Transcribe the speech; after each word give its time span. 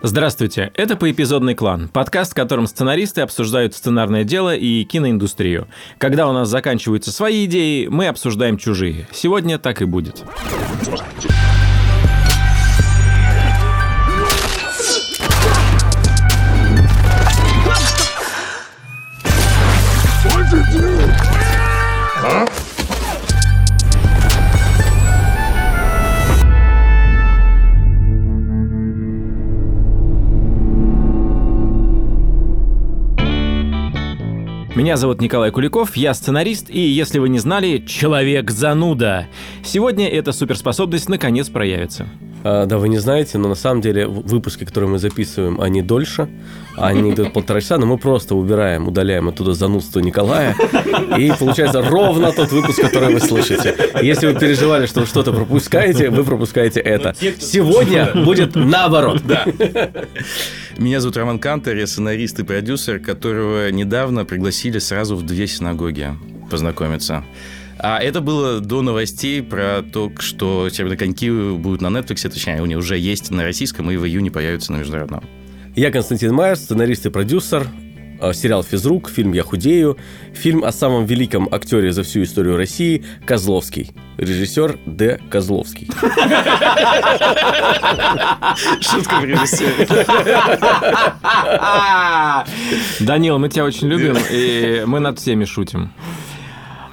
Здравствуйте, 0.00 0.70
это 0.74 0.94
«Поэпизодный 0.94 1.56
клан», 1.56 1.88
подкаст, 1.88 2.30
в 2.30 2.34
котором 2.36 2.68
сценаристы 2.68 3.22
обсуждают 3.22 3.74
сценарное 3.74 4.22
дело 4.22 4.54
и 4.54 4.84
киноиндустрию. 4.84 5.66
Когда 5.98 6.28
у 6.28 6.32
нас 6.32 6.48
заканчиваются 6.48 7.10
свои 7.10 7.46
идеи, 7.46 7.88
мы 7.88 8.06
обсуждаем 8.06 8.58
чужие. 8.58 9.08
Сегодня 9.10 9.58
так 9.58 9.82
и 9.82 9.86
будет. 9.86 10.24
Меня 34.88 34.96
зовут 34.96 35.20
Николай 35.20 35.50
Куликов, 35.50 35.98
я 35.98 36.14
сценарист 36.14 36.70
и, 36.70 36.80
если 36.80 37.18
вы 37.18 37.28
не 37.28 37.38
знали, 37.38 37.84
человек-зануда. 37.86 39.26
Сегодня 39.62 40.08
эта 40.08 40.32
суперспособность 40.32 41.10
наконец 41.10 41.50
проявится. 41.50 42.08
А, 42.44 42.66
да, 42.66 42.78
вы 42.78 42.88
не 42.88 42.98
знаете, 42.98 43.38
но 43.38 43.48
на 43.48 43.54
самом 43.54 43.80
деле 43.80 44.06
выпуски, 44.06 44.64
которые 44.64 44.90
мы 44.90 44.98
записываем, 44.98 45.60
они 45.60 45.82
дольше, 45.82 46.28
они 46.76 47.12
идут 47.12 47.32
полтора 47.32 47.60
часа, 47.60 47.78
но 47.78 47.86
мы 47.86 47.98
просто 47.98 48.34
убираем, 48.34 48.86
удаляем 48.86 49.28
оттуда 49.28 49.54
занудство 49.54 50.00
Николая, 50.00 50.54
и 51.18 51.32
получается 51.38 51.82
ровно 51.82 52.32
тот 52.32 52.52
выпуск, 52.52 52.80
который 52.80 53.12
вы 53.12 53.20
слышите. 53.20 53.74
Если 54.00 54.26
вы 54.26 54.38
переживали, 54.38 54.86
что 54.86 55.00
вы 55.00 55.06
что-то 55.06 55.32
пропускаете, 55.32 56.10
вы 56.10 56.24
пропускаете 56.24 56.80
это. 56.80 57.14
Сегодня 57.38 58.12
будет 58.14 58.54
наоборот. 58.54 59.22
Да. 59.24 59.44
Меня 60.76 61.00
зовут 61.00 61.16
Роман 61.16 61.40
Кантер, 61.40 61.76
я 61.76 61.86
сценарист 61.86 62.38
и 62.38 62.44
продюсер, 62.44 63.00
которого 63.00 63.70
недавно 63.70 64.24
пригласили 64.24 64.78
сразу 64.78 65.16
в 65.16 65.22
две 65.24 65.48
синагоги 65.48 66.14
познакомиться. 66.50 67.24
А 67.80 67.98
это 68.00 68.20
было 68.20 68.60
до 68.60 68.82
новостей 68.82 69.42
про 69.42 69.82
то, 69.82 70.10
что 70.18 70.68
«Серебряные 70.68 70.98
коньки» 70.98 71.30
будут 71.30 71.80
на 71.80 71.86
Netflix, 71.88 72.28
точнее, 72.28 72.60
они 72.60 72.76
уже 72.76 72.98
есть 72.98 73.30
на 73.30 73.44
российском 73.44 73.90
и 73.90 73.96
в 73.96 74.04
июне 74.04 74.30
появятся 74.30 74.72
на 74.72 74.78
международном. 74.78 75.22
Я 75.76 75.92
Константин 75.92 76.34
Майер, 76.34 76.56
сценарист 76.56 77.06
и 77.06 77.10
продюсер. 77.10 77.68
А, 78.20 78.32
сериал 78.32 78.64
«Физрук», 78.64 79.08
фильм 79.08 79.32
«Я 79.32 79.44
худею», 79.44 79.96
фильм 80.34 80.64
о 80.64 80.72
самом 80.72 81.06
великом 81.06 81.48
актере 81.52 81.92
за 81.92 82.02
всю 82.02 82.24
историю 82.24 82.56
России 82.56 83.04
Козловский. 83.24 83.92
Режиссер 84.16 84.80
Д. 84.86 85.20
Козловский. 85.30 85.88
Шутка 88.80 89.20
в 89.20 89.24
режиссере. 89.24 89.86
Данил, 92.98 93.38
мы 93.38 93.48
тебя 93.48 93.64
очень 93.64 93.86
любим, 93.86 94.16
и 94.32 94.82
мы 94.84 94.98
над 94.98 95.20
всеми 95.20 95.44
шутим. 95.44 95.92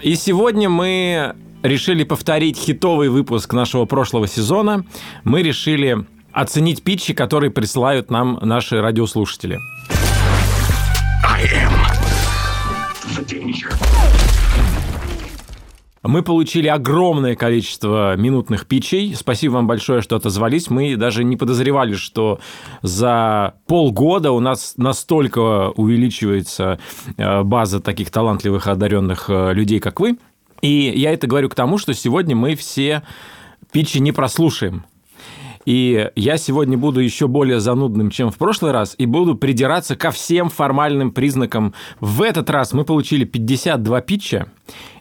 И 0.06 0.14
сегодня 0.14 0.70
мы 0.70 1.34
решили 1.64 2.04
повторить 2.04 2.60
хитовый 2.60 3.10
выпуск 3.10 3.52
нашего 3.54 3.86
прошлого 3.86 4.28
сезона. 4.28 4.86
Мы 5.24 5.42
решили 5.42 6.06
оценить 6.32 6.84
питчи, 6.84 7.16
которые 7.16 7.50
присылают 7.50 8.12
нам 8.12 8.38
наши 8.44 8.80
радиослушатели. 8.80 9.58
Мы 16.08 16.22
получили 16.22 16.68
огромное 16.68 17.36
количество 17.36 18.16
минутных 18.16 18.68
питчей. 18.68 19.16
Спасибо 19.16 19.54
вам 19.54 19.68
большое, 19.68 20.02
что 20.02 20.16
отозвались. 20.16 20.70
Мы 20.70 20.96
даже 20.98 21.24
не 21.24 21.36
подозревали, 21.36 21.96
что 21.96 22.40
за 22.84 23.56
полгода 23.66 24.32
у 24.32 24.40
нас 24.40 24.76
настолько 24.78 25.72
увеличивается 25.72 26.80
э, 27.18 27.42
база 27.42 27.80
таких 27.80 28.12
талантливых, 28.12 28.68
одаренных 28.68 29.26
э, 29.30 29.54
людей, 29.54 29.80
как 29.80 30.00
вы. 30.00 30.18
И 30.62 30.94
я 30.96 31.12
это 31.12 31.26
говорю 31.26 31.50
к 31.50 31.56
тому, 31.56 31.80
что 31.80 31.94
сегодня 31.96 32.36
мы 32.36 32.56
все 32.56 33.02
питчи 33.72 33.98
не 33.98 34.12
прослушаем. 34.12 34.86
И 35.66 36.12
я 36.16 36.38
сегодня 36.38 36.78
буду 36.78 37.00
еще 37.00 37.28
более 37.28 37.60
занудным, 37.60 38.12
чем 38.12 38.32
в 38.32 38.38
прошлый 38.38 38.72
раз, 38.72 38.96
и 38.98 39.06
буду 39.06 39.36
придираться 39.36 39.96
ко 39.96 40.12
всем 40.12 40.50
формальным 40.50 41.12
признакам. 41.12 41.74
В 42.00 42.22
этот 42.22 42.50
раз 42.50 42.74
мы 42.74 42.86
получили 42.86 43.26
52 43.26 44.02
питча. 44.02 44.48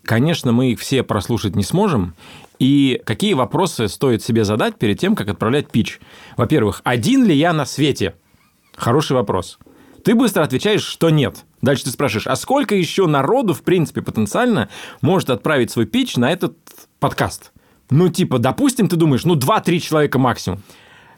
Конечно, 0.03 0.53
мы 0.53 0.73
их 0.73 0.81
все 0.81 1.03
прослушать 1.03 1.55
не 1.55 1.63
сможем. 1.63 2.15
И 2.59 3.01
какие 3.05 3.35
вопросы 3.35 3.89
стоит 3.89 4.23
себе 4.23 4.45
задать 4.45 4.79
перед 4.79 4.99
тем, 4.99 5.15
как 5.17 5.29
отправлять 5.29 5.71
питч? 5.71 5.99
Во-первых, 6.37 6.81
один 6.85 7.25
ли 7.25 7.35
я 7.35 7.53
на 7.53 7.67
свете? 7.67 8.15
Хороший 8.75 9.13
вопрос. 9.13 9.59
Ты 10.05 10.15
быстро 10.15 10.43
отвечаешь, 10.43 10.85
что 10.85 11.11
нет. 11.11 11.45
Дальше 11.63 11.85
ты 11.85 11.91
спрашиваешь, 11.91 12.27
а 12.27 12.37
сколько 12.37 12.75
еще 12.75 13.07
народу, 13.07 13.55
в 13.55 13.63
принципе, 13.63 14.03
потенциально 14.03 14.69
может 15.01 15.31
отправить 15.31 15.71
свой 15.71 15.87
питч 15.87 16.17
на 16.17 16.31
этот 16.31 16.57
подкаст? 17.01 17.53
Ну, 17.91 18.09
типа, 18.09 18.39
допустим, 18.39 18.89
ты 18.89 18.97
думаешь, 18.97 19.25
ну, 19.25 19.37
2-3 19.37 19.79
человека 19.79 20.19
максимум. 20.19 20.63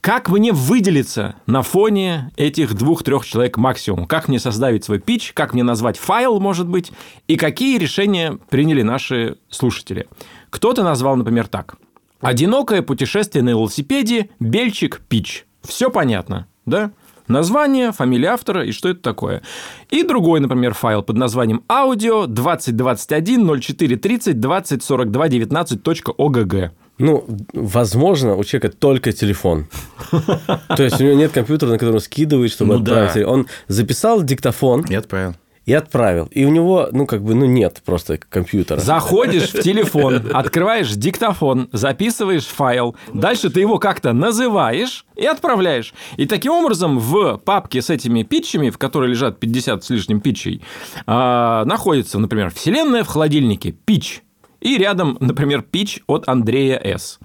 Как 0.00 0.28
мне 0.28 0.52
выделиться 0.52 1.34
на 1.46 1.62
фоне 1.62 2.30
этих 2.36 2.74
двух-трех 2.74 3.26
человек 3.26 3.56
максимум? 3.56 4.06
Как 4.06 4.28
мне 4.28 4.38
создать 4.38 4.84
свой 4.84 5.00
пич? 5.00 5.32
Как 5.32 5.52
мне 5.52 5.64
назвать 5.64 5.98
файл, 5.98 6.38
может 6.38 6.68
быть? 6.68 6.92
И 7.26 7.36
какие 7.36 7.76
решения 7.78 8.38
приняли 8.48 8.82
наши 8.82 9.38
слушатели? 9.48 10.06
Кто-то 10.50 10.84
назвал, 10.84 11.16
например, 11.16 11.48
так. 11.48 11.76
Одинокое 12.20 12.82
путешествие 12.82 13.42
на 13.42 13.50
велосипеде, 13.50 14.30
Бельчик, 14.38 15.02
Пич. 15.08 15.44
Все 15.62 15.90
понятно, 15.90 16.46
да? 16.66 16.92
Название, 17.28 17.92
фамилия 17.92 18.28
автора 18.28 18.64
и 18.64 18.72
что 18.72 18.88
это 18.88 19.00
такое. 19.00 19.42
И 19.90 20.02
другой, 20.02 20.40
например, 20.40 20.74
файл 20.74 21.02
под 21.02 21.16
названием 21.16 21.62
аудио 21.68 22.26
2021 22.26 23.60
0430 23.60 24.40
2042 24.40 25.28
19.ogg. 25.28 26.70
Ну, 26.98 27.26
возможно, 27.52 28.36
у 28.36 28.44
человека 28.44 28.74
только 28.76 29.12
телефон. 29.12 29.66
То 30.10 30.82
есть 30.82 31.00
у 31.00 31.04
него 31.04 31.14
нет 31.14 31.32
компьютера, 31.32 31.70
на 31.70 31.78
котором 31.78 32.00
скидывает, 32.00 32.50
чтобы 32.50 32.74
ну, 32.74 32.80
отправить. 32.80 33.14
Да. 33.14 33.28
Он 33.28 33.46
записал 33.68 34.22
диктофон. 34.22 34.82
И 34.88 34.94
отправил 34.94 35.34
и 35.66 35.72
отправил. 35.72 36.26
И 36.30 36.44
у 36.44 36.48
него, 36.48 36.88
ну, 36.92 37.06
как 37.06 37.22
бы, 37.22 37.34
ну, 37.34 37.44
нет 37.44 37.82
просто 37.84 38.16
компьютера. 38.16 38.78
Заходишь 38.78 39.52
в 39.52 39.62
телефон, 39.62 40.22
открываешь 40.32 40.92
диктофон, 40.92 41.68
записываешь 41.72 42.46
файл, 42.46 42.96
дальше 43.12 43.50
ты 43.50 43.60
его 43.60 43.78
как-то 43.78 44.12
называешь 44.12 45.04
и 45.16 45.26
отправляешь. 45.26 45.92
И 46.16 46.26
таким 46.26 46.52
образом 46.52 46.98
в 46.98 47.38
папке 47.38 47.82
с 47.82 47.90
этими 47.90 48.22
питчами, 48.22 48.70
в 48.70 48.78
которой 48.78 49.10
лежат 49.10 49.40
50 49.40 49.84
с 49.84 49.90
лишним 49.90 50.20
питчей, 50.20 50.62
а, 51.06 51.64
находится, 51.64 52.18
например, 52.18 52.50
«Вселенная 52.54 53.02
в 53.02 53.08
холодильнике», 53.08 53.72
«Питч», 53.72 54.22
и 54.60 54.78
рядом, 54.78 55.16
например, 55.20 55.62
питч 55.62 56.00
от 56.06 56.28
Андрея 56.28 56.80
С. 56.82 57.18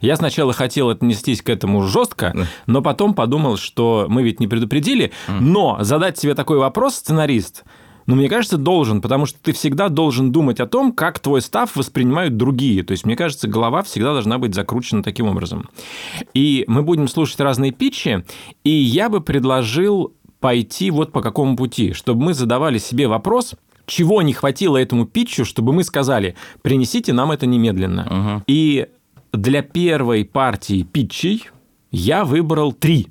Я 0.00 0.16
сначала 0.16 0.52
хотел 0.52 0.90
отнестись 0.90 1.42
к 1.42 1.48
этому 1.48 1.82
жестко, 1.82 2.34
но 2.66 2.82
потом 2.82 3.14
подумал, 3.14 3.56
что 3.56 4.06
мы 4.08 4.22
ведь 4.22 4.40
не 4.40 4.48
предупредили. 4.48 5.12
Но 5.28 5.78
задать 5.80 6.18
себе 6.18 6.34
такой 6.34 6.58
вопрос, 6.58 6.96
сценарист, 6.96 7.64
ну, 8.06 8.14
мне 8.14 8.28
кажется, 8.28 8.56
должен, 8.56 9.00
потому 9.00 9.26
что 9.26 9.38
ты 9.42 9.52
всегда 9.52 9.88
должен 9.88 10.32
думать 10.32 10.60
о 10.60 10.66
том, 10.66 10.92
как 10.92 11.18
твой 11.18 11.42
став 11.42 11.74
воспринимают 11.74 12.36
другие. 12.36 12.82
То 12.84 12.92
есть, 12.92 13.04
мне 13.04 13.16
кажется, 13.16 13.48
голова 13.48 13.82
всегда 13.82 14.12
должна 14.12 14.38
быть 14.38 14.54
закручена 14.54 15.02
таким 15.02 15.26
образом. 15.26 15.68
И 16.32 16.64
мы 16.68 16.82
будем 16.82 17.08
слушать 17.08 17.40
разные 17.40 17.72
питчи, 17.72 18.24
и 18.64 18.70
я 18.70 19.08
бы 19.08 19.20
предложил 19.20 20.14
пойти 20.40 20.90
вот 20.90 21.12
по 21.12 21.20
какому 21.20 21.56
пути, 21.56 21.92
чтобы 21.92 22.22
мы 22.22 22.34
задавали 22.34 22.78
себе 22.78 23.08
вопрос, 23.08 23.54
чего 23.86 24.22
не 24.22 24.32
хватило 24.32 24.76
этому 24.76 25.06
питчу, 25.06 25.44
чтобы 25.44 25.72
мы 25.72 25.82
сказали, 25.82 26.36
принесите 26.62 27.12
нам 27.12 27.32
это 27.32 27.46
немедленно. 27.46 28.06
Uh-huh. 28.08 28.42
И 28.46 28.86
для 29.32 29.62
первой 29.62 30.24
партии 30.24 30.82
питчей 30.82 31.44
я 31.90 32.24
выбрал 32.24 32.72
три. 32.72 33.08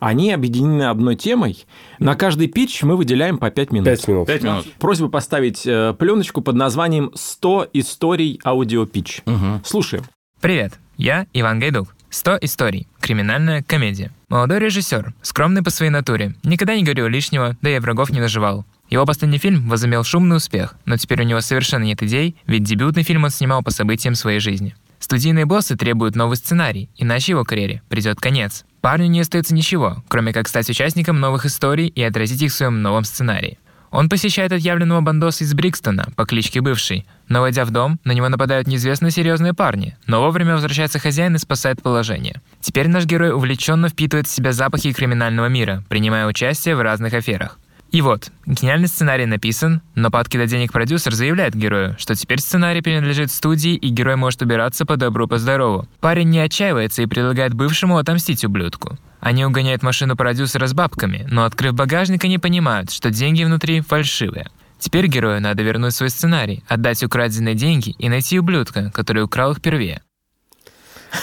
Они 0.00 0.32
объединены 0.32 0.84
одной 0.84 1.14
темой. 1.14 1.64
На 1.98 2.16
каждый 2.16 2.48
питч 2.48 2.82
мы 2.82 2.96
выделяем 2.96 3.38
по 3.38 3.50
5 3.50 3.70
минут. 3.70 3.84
5 3.84 4.08
минут. 4.08 4.26
5 4.26 4.42
минут. 4.42 4.72
Просьба 4.78 5.08
поставить 5.08 5.66
э, 5.66 5.94
пленочку 5.96 6.40
под 6.40 6.56
названием 6.56 7.12
«100 7.14 7.68
историй 7.74 8.40
аудиопитч». 8.44 9.22
Угу. 9.26 9.60
Слушаем. 9.64 10.04
Привет, 10.40 10.72
я 10.96 11.26
Иван 11.34 11.60
Гайдук. 11.60 11.94
100 12.08 12.38
историй. 12.40 12.88
Криминальная 13.00 13.62
комедия. 13.62 14.10
Молодой 14.28 14.58
режиссер, 14.58 15.14
скромный 15.22 15.62
по 15.62 15.70
своей 15.70 15.90
натуре, 15.90 16.34
никогда 16.42 16.74
не 16.74 16.82
говорил 16.82 17.06
лишнего, 17.06 17.56
да 17.62 17.70
и 17.70 17.78
врагов 17.78 18.10
не 18.10 18.20
наживал. 18.20 18.64
Его 18.88 19.06
последний 19.06 19.38
фильм 19.38 19.68
возымел 19.68 20.02
шумный 20.02 20.36
успех, 20.36 20.74
но 20.84 20.96
теперь 20.96 21.20
у 21.20 21.24
него 21.24 21.40
совершенно 21.40 21.84
нет 21.84 22.02
идей, 22.02 22.34
ведь 22.46 22.64
дебютный 22.64 23.04
фильм 23.04 23.22
он 23.22 23.30
снимал 23.30 23.62
по 23.62 23.70
событиям 23.70 24.16
своей 24.16 24.40
жизни. 24.40 24.74
Студийные 25.10 25.44
боссы 25.44 25.74
требуют 25.74 26.14
новый 26.14 26.36
сценарий, 26.36 26.88
иначе 26.96 27.32
его 27.32 27.42
карьере 27.42 27.82
придет 27.88 28.20
конец. 28.20 28.64
Парню 28.80 29.08
не 29.08 29.18
остается 29.18 29.52
ничего, 29.52 30.04
кроме 30.06 30.32
как 30.32 30.46
стать 30.46 30.70
участником 30.70 31.18
новых 31.18 31.46
историй 31.46 31.88
и 31.88 32.00
отразить 32.00 32.42
их 32.42 32.52
в 32.52 32.54
своем 32.54 32.80
новом 32.80 33.02
сценарии. 33.02 33.58
Он 33.90 34.08
посещает 34.08 34.52
отъявленного 34.52 35.00
бандоса 35.00 35.42
из 35.42 35.52
Брикстона 35.52 36.06
по 36.14 36.26
кличке 36.26 36.60
Бывший. 36.60 37.08
Но 37.26 37.40
войдя 37.40 37.64
в 37.64 37.72
дом, 37.72 37.98
на 38.04 38.12
него 38.12 38.28
нападают 38.28 38.68
неизвестные 38.68 39.10
серьезные 39.10 39.52
парни, 39.52 39.96
но 40.06 40.20
вовремя 40.20 40.54
возвращается 40.54 41.00
хозяин 41.00 41.34
и 41.34 41.40
спасает 41.40 41.82
положение. 41.82 42.40
Теперь 42.60 42.86
наш 42.86 43.04
герой 43.04 43.32
увлеченно 43.32 43.88
впитывает 43.88 44.28
в 44.28 44.30
себя 44.30 44.52
запахи 44.52 44.92
криминального 44.92 45.46
мира, 45.46 45.82
принимая 45.88 46.28
участие 46.28 46.76
в 46.76 46.82
разных 46.82 47.14
аферах. 47.14 47.58
И 47.90 48.02
вот, 48.02 48.30
гениальный 48.46 48.86
сценарий 48.86 49.26
написан, 49.26 49.82
но 49.96 50.10
по 50.10 50.20
откидать 50.20 50.48
денег 50.48 50.72
продюсер 50.72 51.12
заявляет 51.12 51.56
герою, 51.56 51.96
что 51.98 52.14
теперь 52.14 52.38
сценарий 52.38 52.82
принадлежит 52.82 53.32
студии, 53.32 53.74
и 53.74 53.88
герой 53.88 54.14
может 54.14 54.42
убираться 54.42 54.86
по 54.86 54.96
добру, 54.96 55.26
по 55.26 55.38
здорову. 55.38 55.88
Парень 55.98 56.30
не 56.30 56.38
отчаивается 56.38 57.02
и 57.02 57.06
предлагает 57.06 57.54
бывшему 57.54 57.98
отомстить 57.98 58.44
ублюдку. 58.44 58.96
Они 59.18 59.44
угоняют 59.44 59.82
машину 59.82 60.14
продюсера 60.14 60.68
с 60.68 60.72
бабками, 60.72 61.26
но, 61.30 61.44
открыв 61.44 61.74
багажник, 61.74 62.24
они 62.24 62.38
понимают, 62.38 62.92
что 62.92 63.10
деньги 63.10 63.42
внутри 63.42 63.80
фальшивые. 63.80 64.48
Теперь 64.78 65.08
герою 65.08 65.42
надо 65.42 65.62
вернуть 65.64 65.94
свой 65.94 66.10
сценарий, 66.10 66.62
отдать 66.68 67.02
украденные 67.02 67.56
деньги 67.56 67.96
и 67.98 68.08
найти 68.08 68.38
ублюдка, 68.38 68.92
который 68.94 69.24
украл 69.24 69.50
их 69.52 69.60
первее. 69.60 70.00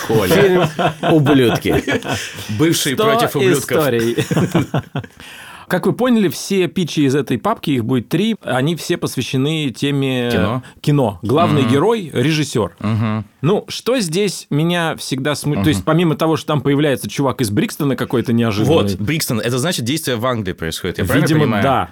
Коля. 0.06 0.36
Фильм 0.36 1.14
«Ублюдки». 1.14 1.82
Бывшие 2.60 2.96
Сто 2.96 3.06
против 3.06 3.36
ублюдков. 3.38 3.78
историй. 3.78 4.18
Как 5.68 5.86
вы 5.86 5.94
поняли, 5.94 6.30
все 6.30 6.68
питчи 6.68 7.02
из 7.02 7.14
этой 7.16 7.38
папки, 7.38 7.72
их 7.72 7.84
будет 7.84 8.08
три, 8.08 8.36
они 8.42 8.76
все 8.76 8.98
посвящены 8.98 9.70
теме 9.70 10.30
Кино. 10.32 10.64
кино. 10.82 11.20
Главный 11.22 11.64
герой– 11.64 12.10
режиссер. 12.14 12.76
Мгм. 12.80 13.26
Ну, 13.42 13.66
что 13.68 14.00
здесь 14.00 14.48
меня 14.50 14.96
всегда 14.96 15.36
смутит? 15.36 15.64
То 15.64 15.70
есть, 15.70 15.84
помимо 15.84 16.16
того, 16.16 16.38
что 16.38 16.48
там 16.48 16.62
появляется 16.62 17.10
чувак 17.10 17.42
из 17.42 17.50
Брикстона 17.50 17.96
какой-то 17.96 18.32
неожиданный. 18.34 18.76
Вот, 18.76 18.96
Брикстон, 18.96 19.40
это 19.42 19.58
значит, 19.58 19.84
действие 19.86 20.16
в 20.18 20.26
Англии 20.26 20.54
происходит. 20.54 21.00
Я 21.00 21.06
правильно 21.06 21.26
Видимо, 21.28 21.42
понимаю? 21.42 21.64
да. 21.64 21.90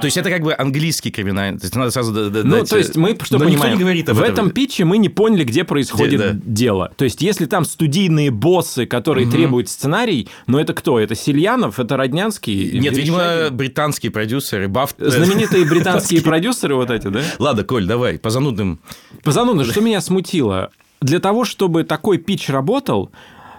То 0.00 0.04
есть 0.06 0.16
это 0.16 0.30
как 0.30 0.42
бы 0.42 0.54
английский 0.56 1.10
криминальный. 1.10 1.58
То 1.58 1.64
есть 1.64 1.74
надо 1.74 1.90
сразу 1.90 2.12
Ну, 2.12 2.30
дать- 2.30 2.68
то 2.70 2.76
есть 2.76 2.96
мы 2.96 3.16
что 3.22 3.38
Но 3.38 3.44
понимаем? 3.44 3.74
не 3.74 3.80
говорит 3.80 4.08
об 4.08 4.16
в 4.16 4.20
этом. 4.20 4.32
этом 4.32 4.50
питче 4.50 4.84
мы 4.84 4.98
не 4.98 5.08
поняли, 5.08 5.44
где 5.44 5.64
происходит 5.64 6.20
Где- 6.20 6.30
да. 6.32 6.40
дело. 6.44 6.92
То 6.96 7.04
есть 7.04 7.22
если 7.22 7.46
там 7.46 7.64
студийные 7.64 8.30
боссы, 8.30 8.86
которые 8.86 9.30
требуют 9.30 9.68
сценарий, 9.68 10.28
но 10.46 10.60
это 10.60 10.74
кто? 10.74 10.98
Это 11.00 11.14
Сильянов? 11.14 11.78
Это 11.78 11.96
Роднянский? 11.96 12.78
Нет, 12.78 12.96
видимо, 12.96 13.48
британские 13.50 14.12
продюсеры, 14.12 14.68
Бафт... 14.68 14.96
Знаменитые 14.98 15.64
британские 15.68 16.22
продюсеры 16.22 16.74
вот 16.74 16.90
эти, 16.90 17.08
да? 17.08 17.20
Ладно, 17.38 17.64
Коль, 17.64 17.86
давай, 17.86 18.18
по 18.18 18.30
занудным. 18.30 18.80
Позанудно, 19.22 19.64
что 19.64 19.80
меня 19.80 20.00
смутило? 20.00 20.70
Для 21.00 21.18
того, 21.20 21.44
чтобы 21.44 21.84
такой 21.84 22.18
питч 22.18 22.48
работал, 22.48 23.10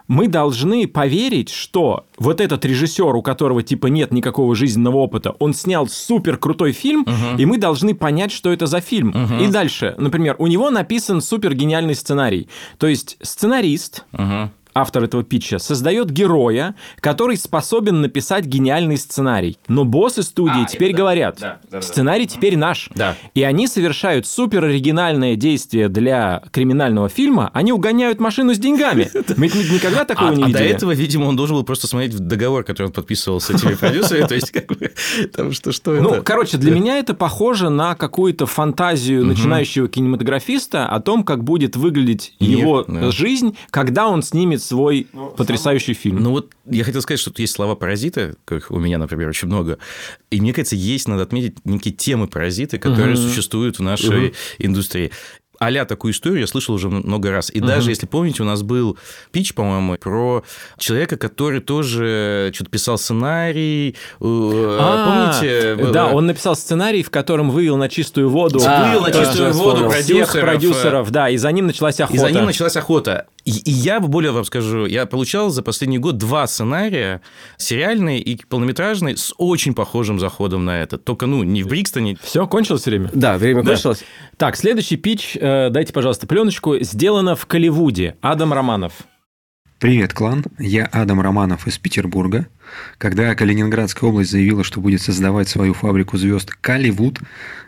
мы 0.07 0.27
должны 0.27 0.87
поверить, 0.87 1.49
что 1.49 2.05
вот 2.17 2.41
этот 2.41 2.65
режиссер, 2.65 3.15
у 3.15 3.21
которого 3.21 3.63
типа 3.63 3.87
нет 3.87 4.11
никакого 4.11 4.55
жизненного 4.55 4.97
опыта, 4.97 5.31
он 5.39 5.53
снял 5.53 5.87
супер 5.87 6.37
крутой 6.37 6.71
фильм, 6.71 7.05
и 7.37 7.45
мы 7.45 7.57
должны 7.57 7.93
понять, 7.93 8.31
что 8.31 8.51
это 8.51 8.67
за 8.67 8.81
фильм. 8.81 9.13
И 9.39 9.47
дальше, 9.47 9.95
например, 9.97 10.35
у 10.39 10.47
него 10.47 10.69
написан 10.69 11.21
супер 11.21 11.53
гениальный 11.53 11.95
сценарий. 11.95 12.47
То 12.77 12.87
есть 12.87 13.17
сценарист, 13.21 14.05
автор 14.81 15.03
этого 15.03 15.23
питча, 15.23 15.59
создает 15.59 16.11
героя, 16.11 16.75
который 16.99 17.37
способен 17.37 18.01
написать 18.01 18.45
гениальный 18.45 18.97
сценарий. 18.97 19.57
Но 19.67 19.85
боссы 19.85 20.23
студии 20.23 20.63
А, 20.63 20.65
теперь 20.65 20.89
это 20.89 20.97
да. 20.97 21.03
говорят, 21.03 21.37
Да, 21.39 21.59
да, 21.63 21.77
да, 21.77 21.81
сценарий 21.81 22.27
теперь 22.27 22.57
наш. 22.57 22.89
Да. 22.95 23.15
И 23.33 23.43
они 23.43 23.67
совершают 23.67 24.27
супер 24.27 24.63
оригинальное 24.65 25.35
действие 25.35 25.89
для 25.89 26.43
криминального 26.51 27.09
фильма. 27.09 27.49
Они 27.53 27.71
угоняют 27.71 28.19
машину 28.19 28.53
с 28.53 28.57
деньгами. 28.59 29.09
Мы 29.37 29.47
никогда 29.47 30.05
такого 30.05 30.29
А, 30.29 30.35
не 30.35 30.43
а 30.43 30.45
до 30.47 30.51
видели. 30.59 30.69
этого, 30.69 30.91
видимо, 30.91 31.25
он 31.25 31.35
должен 31.35 31.55
был 31.55 31.63
просто 31.63 31.87
смотреть 31.87 32.13
в 32.13 32.19
договор, 32.19 32.63
который 32.63 32.87
он 32.87 32.93
подписывал 32.93 33.39
с 33.41 33.49
этими 33.49 33.73
продюсерами. 33.75 34.27
То 34.27 34.35
есть, 34.35 34.51
как 34.51 34.67
бы, 34.67 34.91
там 35.35 35.51
что, 35.53 35.71
что 35.71 35.91
Ну, 35.93 36.09
это? 36.11 36.21
короче, 36.21 36.57
для 36.57 36.71
меня 36.71 36.97
это 36.99 37.13
похоже 37.13 37.69
на 37.69 37.95
какую-то 37.95 38.45
фантазию 38.45 39.25
начинающего 39.25 39.87
кинематографиста 39.87 40.85
о 40.87 40.99
том, 40.99 41.23
как 41.23 41.43
будет 41.43 41.75
выглядеть 41.75 42.33
его 42.39 42.83
да. 42.87 43.11
жизнь, 43.11 43.55
когда 43.71 44.07
он 44.07 44.21
снимет 44.23 44.61
свой 44.67 45.07
потрясающий 45.37 45.93
фильм. 45.93 46.21
Ну 46.21 46.31
вот 46.31 46.53
я 46.65 46.83
хотел 46.83 47.01
сказать, 47.01 47.19
что 47.19 47.31
тут 47.31 47.39
есть 47.39 47.53
слова 47.53 47.75
паразиты, 47.75 48.35
как 48.45 48.69
у 48.71 48.79
меня, 48.79 48.97
например, 48.97 49.29
очень 49.29 49.47
много. 49.47 49.77
И 50.29 50.39
мне 50.41 50.53
кажется, 50.53 50.75
есть, 50.75 51.07
надо 51.07 51.23
отметить, 51.23 51.65
некие 51.65 51.93
темы 51.93 52.27
паразиты, 52.27 52.77
которые 52.77 53.15
Мгм. 53.15 53.27
существуют 53.29 53.79
в 53.79 53.81
нашей 53.81 54.27
Мгм. 54.27 54.33
индустрии. 54.59 55.11
А 55.59 55.85
такую 55.85 56.13
историю 56.13 56.41
я 56.41 56.47
слышал 56.47 56.75
уже 56.75 56.89
много 56.89 57.31
раз. 57.31 57.49
И 57.49 57.59
даже, 57.59 57.91
если 57.91 58.05
помните, 58.05 58.43
у 58.43 58.45
нас 58.45 58.61
был 58.63 58.97
пич, 59.31 59.53
по-моему, 59.53 59.95
про 59.97 60.43
человека, 60.77 61.17
который 61.17 61.59
тоже 61.61 62.51
что-то 62.53 62.69
писал 62.69 62.97
сценарий. 62.97 63.95
э, 64.19 64.77
А, 64.79 65.31
Помните? 65.39 65.75
Да, 65.91 66.07
Было- 66.07 66.13
он 66.17 66.25
написал 66.27 66.55
сценарий, 66.55 67.03
в 67.03 67.09
котором 67.09 67.49
вывел 67.49 67.77
на 67.77 67.89
чистую 67.89 68.29
воду. 68.29 68.59
А, 68.65 68.87
Вывел 68.87 69.01
на 69.01 69.11
да, 69.11 69.25
чистую 69.25 69.53
воду 69.53 69.89
всех 69.89 70.31
продюсеров, 70.31 71.11
да, 71.11 71.29
и 71.29 71.37
за 71.37 71.51
ним 71.51 71.67
началась 71.67 71.99
охота. 71.99 72.15
И 72.15 72.19
за 72.19 72.31
ним 72.31 72.45
началась 72.45 72.75
охота. 72.75 73.27
И, 73.45 73.51
и 73.51 73.71
я 73.71 73.99
более 73.99 74.31
вам 74.31 74.43
скажу, 74.45 74.85
я 74.85 75.05
получал 75.05 75.49
за 75.49 75.63
последний 75.63 75.99
год 75.99 76.17
два 76.17 76.47
сценария, 76.47 77.21
сериальный 77.57 78.19
и 78.19 78.43
полнометражный, 78.45 79.15
с 79.17 79.33
очень 79.37 79.73
похожим 79.73 80.19
заходом 80.19 80.65
на 80.65 80.81
это. 80.81 80.97
Только, 80.97 81.25
ну, 81.27 81.43
не 81.43 81.63
в 81.63 81.67
Брикстоне. 81.67 82.17
Все, 82.21 82.45
кончилось 82.47 82.85
время? 82.85 83.09
Да, 83.13 83.37
время 83.37 83.63
Да. 83.63 83.71
кончилось. 83.71 84.03
Так, 84.37 84.55
следующий 84.57 84.97
пич, 84.97 85.37
э, 85.47 85.69
дайте, 85.69 85.93
пожалуйста, 85.93 86.27
пленочку. 86.27 86.77
Сделано 86.81 87.35
в 87.35 87.45
Колливуде. 87.45 88.15
Адам 88.21 88.53
Романов. 88.53 88.93
Привет, 89.79 90.11
клан. 90.11 90.43
Я 90.57 90.85
Адам 90.85 91.21
Романов 91.21 91.67
из 91.67 91.77
Петербурга. 91.77 92.47
Когда 92.97 93.35
Калининградская 93.35 94.09
область 94.09 94.31
заявила, 94.31 94.63
что 94.63 94.81
будет 94.81 95.03
создавать 95.03 95.49
свою 95.49 95.75
фабрику 95.75 96.17
звезд 96.17 96.49
Колливуд, 96.49 97.19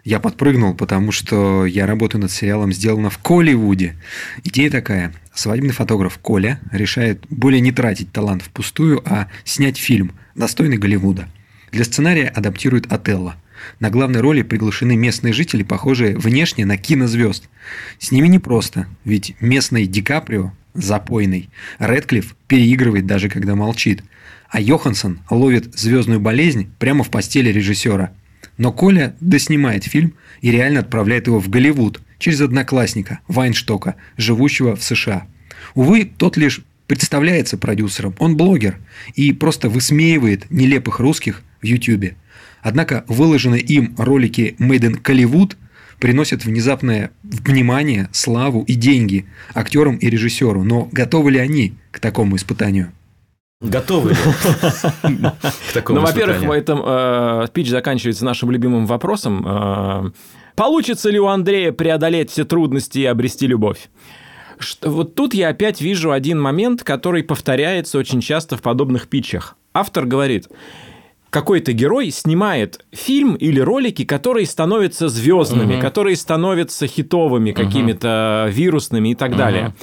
я 0.03 0.19
подпрыгнул, 0.19 0.73
потому 0.73 1.11
что 1.11 1.67
я 1.67 1.85
работаю 1.85 2.21
над 2.23 2.31
сериалом 2.31 2.73
«Сделано 2.73 3.11
в 3.11 3.19
Колливуде». 3.19 3.95
Идея 4.43 4.71
такая. 4.71 5.13
Свадебный 5.35 5.71
фотограф 5.71 6.17
Коля 6.17 6.59
решает 6.71 7.23
более 7.29 7.61
не 7.61 7.71
тратить 7.71 8.11
талант 8.11 8.41
впустую, 8.41 9.03
а 9.05 9.27
снять 9.43 9.77
фильм, 9.77 10.13
достойный 10.33 10.77
Голливуда. 10.77 11.29
Для 11.71 11.83
сценария 11.83 12.27
адаптирует 12.27 12.91
Отелло. 12.91 13.35
На 13.79 13.89
главной 13.89 14.21
роли 14.21 14.41
приглашены 14.41 14.95
местные 14.95 15.33
жители, 15.33 15.63
похожие 15.63 16.17
внешне 16.17 16.65
на 16.65 16.77
кинозвезд. 16.77 17.49
С 17.99 18.11
ними 18.11 18.27
непросто, 18.27 18.87
ведь 19.05 19.35
местный 19.39 19.85
Ди 19.85 20.01
Каприо 20.01 20.53
запойный. 20.73 21.49
Редклифф 21.79 22.35
переигрывает 22.47 23.05
даже 23.05 23.29
когда 23.29 23.55
молчит. 23.55 24.03
А 24.49 24.59
Йоханссон 24.59 25.19
ловит 25.29 25.77
звездную 25.77 26.19
болезнь 26.19 26.71
прямо 26.79 27.03
в 27.03 27.09
постели 27.09 27.49
режиссера. 27.51 28.11
Но 28.57 28.71
Коля 28.71 29.15
доснимает 29.19 29.83
фильм 29.83 30.15
и 30.41 30.51
реально 30.51 30.81
отправляет 30.81 31.27
его 31.27 31.39
в 31.39 31.49
Голливуд 31.49 32.01
через 32.17 32.41
одноклассника 32.41 33.19
Вайнштока, 33.27 33.95
живущего 34.17 34.75
в 34.75 34.83
США. 34.83 35.27
Увы, 35.75 36.11
тот 36.17 36.35
лишь 36.35 36.61
представляется 36.87 37.57
продюсером, 37.57 38.15
он 38.19 38.35
блогер 38.35 38.79
и 39.13 39.31
просто 39.31 39.69
высмеивает 39.69 40.49
нелепых 40.49 40.99
русских 40.99 41.43
в 41.61 41.65
Ютьюбе. 41.65 42.15
Однако 42.61 43.05
выложенные 43.07 43.61
им 43.61 43.95
ролики 43.97 44.55
Made 44.59 44.91
in 44.91 45.01
Hollywood 45.01 45.55
приносят 45.99 46.45
внезапное 46.45 47.11
внимание, 47.23 48.09
славу 48.11 48.63
и 48.63 48.73
деньги 48.75 49.25
актерам 49.53 49.97
и 49.97 50.09
режиссеру. 50.09 50.63
Но 50.63 50.87
готовы 50.91 51.31
ли 51.31 51.39
они 51.39 51.73
к 51.91 51.99
такому 51.99 52.35
испытанию? 52.37 52.91
Готовы 53.61 54.11
ли 54.11 54.15
к 55.01 55.73
такому 55.73 55.99
Ну, 55.99 56.05
во-первых, 56.05 56.37
испытанию? 56.37 56.51
этом 56.61 56.81
э, 56.85 57.45
спич 57.47 57.69
заканчивается 57.69 58.23
нашим 58.23 58.51
любимым 58.51 58.85
вопросом. 58.85 59.45
э, 59.45 60.11
получится 60.55 61.09
ли 61.09 61.19
у 61.19 61.27
Андрея 61.27 61.73
преодолеть 61.73 62.31
все 62.31 62.45
трудности 62.45 62.99
и 62.99 63.05
обрести 63.05 63.47
любовь? 63.47 63.89
Что- 64.59 64.89
вот 64.89 65.15
тут 65.15 65.33
я 65.33 65.49
опять 65.49 65.81
вижу 65.81 66.11
один 66.11 66.39
момент, 66.39 66.83
который 66.85 67.23
повторяется 67.23 67.97
очень 67.97 68.21
часто 68.21 68.55
в 68.55 68.61
подобных 68.61 69.07
питчах. 69.09 69.57
Автор 69.73 70.05
говорит, 70.05 70.47
какой-то 71.29 71.73
герой 71.73 72.11
снимает 72.11 72.85
фильм 72.91 73.35
или 73.35 73.59
ролики, 73.59 74.03
которые 74.05 74.45
становятся 74.45 75.09
звездными, 75.09 75.79
которые 75.79 76.15
становятся 76.15 76.87
хитовыми, 76.87 77.51
какими-то 77.51 78.47
вирусными 78.51 79.09
и 79.09 79.15
так 79.15 79.35
далее. 79.35 79.73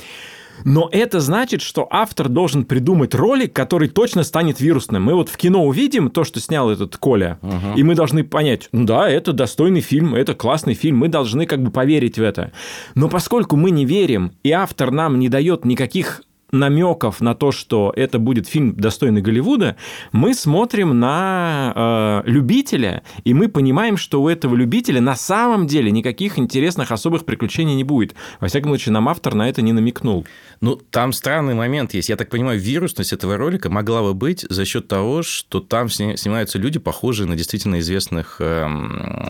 Но 0.65 0.88
это 0.91 1.21
значит, 1.21 1.61
что 1.61 1.87
автор 1.91 2.29
должен 2.29 2.65
придумать 2.65 3.15
ролик, 3.15 3.53
который 3.53 3.88
точно 3.88 4.23
станет 4.23 4.61
вирусным. 4.61 5.03
Мы 5.03 5.15
вот 5.15 5.29
в 5.29 5.37
кино 5.37 5.65
увидим 5.65 6.11
то, 6.11 6.25
что 6.25 6.41
снял 6.41 6.71
этот 6.71 6.97
Коля, 6.97 7.38
и 7.76 7.83
мы 7.83 7.95
должны 7.95 8.25
понять, 8.25 8.69
ну 8.73 8.85
да, 8.85 9.09
это 9.09 9.33
достойный 9.33 9.81
фильм, 9.81 10.15
это 10.15 10.35
классный 10.35 10.75
фильм, 10.75 10.99
мы 10.99 11.09
должны 11.09 11.47
как 11.47 11.62
бы 11.62 11.71
поверить 11.71 12.19
в 12.19 12.23
это. 12.23 12.53
Но 12.95 13.09
поскольку 13.09 13.57
мы 13.57 13.71
не 13.71 13.85
верим, 13.85 14.33
и 14.43 14.50
автор 14.50 14.91
нам 14.91 15.19
не 15.19 15.29
дает 15.29 15.65
никаких 15.65 16.23
намеков 16.53 17.21
на 17.21 17.35
то, 17.35 17.53
что 17.53 17.93
это 17.97 18.19
будет 18.19 18.47
фильм 18.47 18.75
достойный 18.75 19.21
Голливуда, 19.21 19.76
мы 20.12 20.35
смотрим 20.35 20.99
на 20.99 22.23
э, 22.25 22.31
любителя, 22.31 23.03
и 23.25 23.35
мы 23.35 23.49
понимаем, 23.49 23.97
что 23.97 24.23
у 24.23 24.29
этого 24.29 24.55
любителя 24.55 25.00
на 25.00 25.17
самом 25.17 25.67
деле 25.67 25.91
никаких 25.91 26.38
интересных 26.38 26.93
особых 26.93 27.25
приключений 27.25 27.75
не 27.75 27.85
будет. 27.85 28.15
Во 28.41 28.49
всяком 28.49 28.71
случае, 28.71 28.93
нам 28.93 29.09
автор 29.09 29.35
на 29.35 29.49
это 29.49 29.62
не 29.62 29.73
намекнул. 29.73 30.26
Ну, 30.61 30.76
там 30.76 31.12
странный 31.12 31.55
момент 31.55 31.95
есть. 31.95 32.09
Я 32.09 32.17
так 32.17 32.31
понимаю, 32.31 32.59
вирусность 32.59 33.12
этого 33.12 33.37
ролика 33.37 33.69
могла 33.69 34.03
бы 34.03 34.15
быть 34.15 34.47
за 34.49 34.65
счет 34.65 34.88
того, 34.88 35.23
что 35.23 35.61
там 35.61 35.88
снимаются 35.88 36.59
люди, 36.59 36.79
похожие 36.79 37.26
на 37.26 37.37
действительно 37.37 37.81
известных 37.81 38.37
э, 38.41 38.69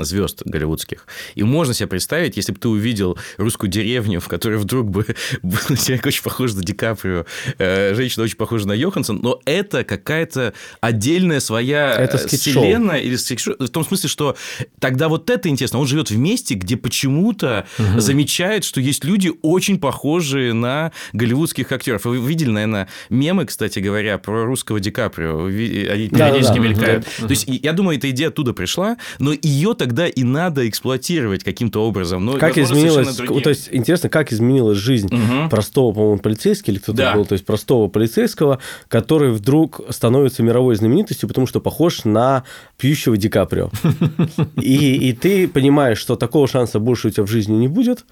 звезд 0.01 0.43
голливудских. 0.45 1.07
И 1.35 1.43
можно 1.43 1.75
себе 1.75 1.89
представить, 1.89 2.37
если 2.37 2.53
бы 2.53 2.59
ты 2.59 2.69
увидел 2.69 3.19
русскую 3.39 3.71
деревню, 3.71 4.21
в 4.21 4.29
которой 4.29 4.59
вдруг 4.59 4.91
бы 4.91 5.07
был 5.43 5.77
человек 5.77 6.07
очень 6.07 6.23
похож 6.23 6.55
на 6.55 6.63
Ди 6.63 6.73
Каприо, 6.73 7.06
э, 7.59 7.95
женщина 7.95 8.25
очень 8.25 8.37
похожа 8.37 8.67
на 8.69 8.73
Йоханссон, 8.73 9.21
но 9.23 9.41
это 9.45 9.85
какая-то 9.85 10.53
отдельная 10.81 11.41
своя 11.41 11.93
это 11.93 12.17
э, 12.17 12.27
вселенная 12.27 12.99
или 12.99 13.17
в 13.17 13.69
том 13.69 13.85
смысле, 13.85 14.09
что 14.09 14.37
тогда 14.79 15.09
вот 15.09 15.31
это 15.31 15.49
интересно. 15.49 15.79
Он 15.79 15.87
живет 15.87 16.11
в 16.11 16.17
месте, 16.17 16.55
где 16.55 16.77
почему-то 16.77 17.67
угу. 17.79 18.01
замечает, 18.01 18.65
что 18.65 18.81
есть 18.81 19.05
люди 19.05 19.33
очень 19.43 19.79
похожие 19.79 20.53
на 20.53 20.93
голливудских 21.13 21.71
актеров. 21.73 22.05
Вы 22.05 22.19
видели, 22.19 22.51
наверное, 22.51 22.89
мемы, 23.11 23.47
кстати 23.47 23.79
говоря, 23.79 24.19
про 24.19 24.45
русского 24.45 24.81
Ди 24.81 24.91
Каприо. 24.91 25.47
Они 25.47 26.09
периодически 26.09 26.55
да, 26.55 26.63
да, 26.63 26.69
мелькают. 26.69 27.07
Да. 27.19 27.27
То 27.27 27.31
есть 27.31 27.45
я 27.47 27.73
думаю, 27.73 27.99
эта 27.99 28.11
идея 28.11 28.29
оттуда 28.29 28.53
пришла, 28.53 28.97
но 29.19 29.33
ее 29.33 29.75
тогда 29.75 30.07
и 30.07 30.23
надо 30.23 30.69
эксплуатировать 30.69 31.45
каким-то 31.45 31.87
образом. 31.87 32.25
Но, 32.25 32.35
как 32.35 32.59
изменилась, 32.59 33.17
то 33.17 33.51
есть 33.51 33.69
интересно, 33.71 34.09
как 34.09 34.33
изменилась 34.33 34.79
жизнь 34.79 35.09
угу. 35.13 35.49
простого, 35.49 35.93
по-моему, 35.93 36.19
полицейского 36.19 36.73
или 36.73 36.81
кто-то 36.97 37.11
да. 37.11 37.15
был, 37.17 37.25
то 37.25 37.35
есть 37.35 37.45
простого 37.45 37.89
полицейского, 37.89 38.59
который 38.89 39.31
вдруг 39.31 39.81
становится 39.91 40.43
мировой 40.43 40.77
знаменитостью, 40.77 41.29
потому 41.29 41.47
что 41.47 41.61
похож 41.61 42.05
на 42.05 42.45
пьющего 42.79 43.17
Ди 43.17 43.29
Каприо. 43.29 43.71
И, 44.61 45.09
и 45.09 45.13
ты 45.13 45.49
понимаешь, 45.49 45.99
что 45.99 46.17
такого 46.17 46.49
шанса 46.49 46.79
больше 46.79 47.09
у 47.09 47.11
тебя 47.11 47.25
в 47.25 47.31
жизни 47.31 47.55
не 47.55 47.69
будет, 47.69 48.05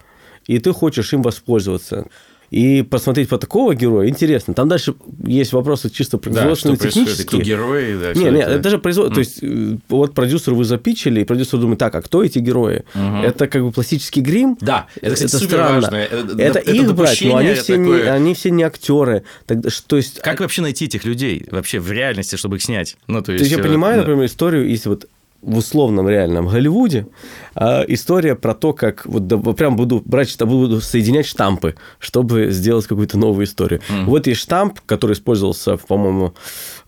и 0.46 0.58
ты 0.58 0.72
хочешь 0.72 1.12
им 1.12 1.22
воспользоваться 1.22 2.06
и 2.54 2.82
посмотреть 2.82 3.28
по 3.28 3.36
такого 3.36 3.74
героя 3.74 4.08
интересно. 4.08 4.54
Там 4.54 4.68
дальше 4.68 4.94
есть 5.26 5.52
вопросы 5.52 5.90
чисто 5.90 6.18
производственные, 6.18 6.78
да, 6.78 6.86
технические. 6.86 7.26
Кто 7.26 7.38
герои, 7.38 7.98
да. 7.98 8.12
Не, 8.14 8.30
не, 8.30 8.42
это 8.42 8.60
даже 8.60 8.78
производ... 8.78 9.10
Mm. 9.10 9.14
То 9.14 9.18
есть, 9.18 9.38
э, 9.42 9.76
вот 9.88 10.14
продюсер 10.14 10.54
вы 10.54 10.64
запичили, 10.64 11.22
и 11.22 11.24
продюсер 11.24 11.58
думает, 11.58 11.80
так, 11.80 11.92
а 11.96 12.00
кто 12.00 12.22
эти 12.22 12.38
герои? 12.38 12.84
Угу. 12.94 13.24
Это 13.24 13.48
как 13.48 13.64
бы 13.64 13.72
пластический 13.72 14.22
грим? 14.22 14.56
Да, 14.60 14.86
это, 15.00 15.14
кстати, 15.14 15.34
это 15.34 15.44
странно. 15.44 15.80
Важно. 15.80 15.96
Это, 15.96 16.16
это, 16.38 16.58
это 16.60 16.70
их 16.70 16.94
брать, 16.94 17.22
но 17.22 17.36
они 17.38 17.54
все, 17.54 17.76
такое... 17.76 18.02
не, 18.04 18.08
они 18.08 18.34
все 18.34 18.50
не 18.52 18.62
актеры. 18.62 19.24
Так, 19.46 19.58
то 19.88 19.96
есть... 19.96 20.20
Как 20.20 20.38
вообще 20.38 20.62
найти 20.62 20.84
этих 20.84 21.04
людей 21.04 21.44
вообще 21.50 21.80
в 21.80 21.90
реальности, 21.90 22.36
чтобы 22.36 22.58
их 22.58 22.62
снять? 22.62 22.96
Ну, 23.08 23.20
то 23.20 23.32
есть, 23.32 23.42
то 23.42 23.48
есть 23.48 23.56
я 23.56 23.58
э, 23.58 23.66
понимаю, 23.66 23.96
да. 23.96 24.00
например, 24.02 24.26
историю, 24.26 24.68
если 24.68 24.90
вот 24.90 25.08
в 25.44 25.58
условном 25.58 26.08
реальном 26.08 26.48
Голливуде 26.48 27.06
а 27.54 27.84
история 27.86 28.34
про 28.34 28.54
то, 28.54 28.72
как 28.72 29.06
вот 29.06 29.26
да, 29.26 29.38
прям 29.38 29.76
буду 29.76 30.02
брать, 30.04 30.36
буду 30.40 30.80
соединять 30.80 31.26
штампы, 31.26 31.76
чтобы 31.98 32.50
сделать 32.50 32.86
какую-то 32.86 33.16
новую 33.16 33.46
историю. 33.46 33.80
Mm. 33.88 34.04
Вот 34.06 34.26
есть 34.26 34.40
штамп, 34.40 34.80
который 34.86 35.12
использовался, 35.12 35.76
по-моему, 35.76 36.34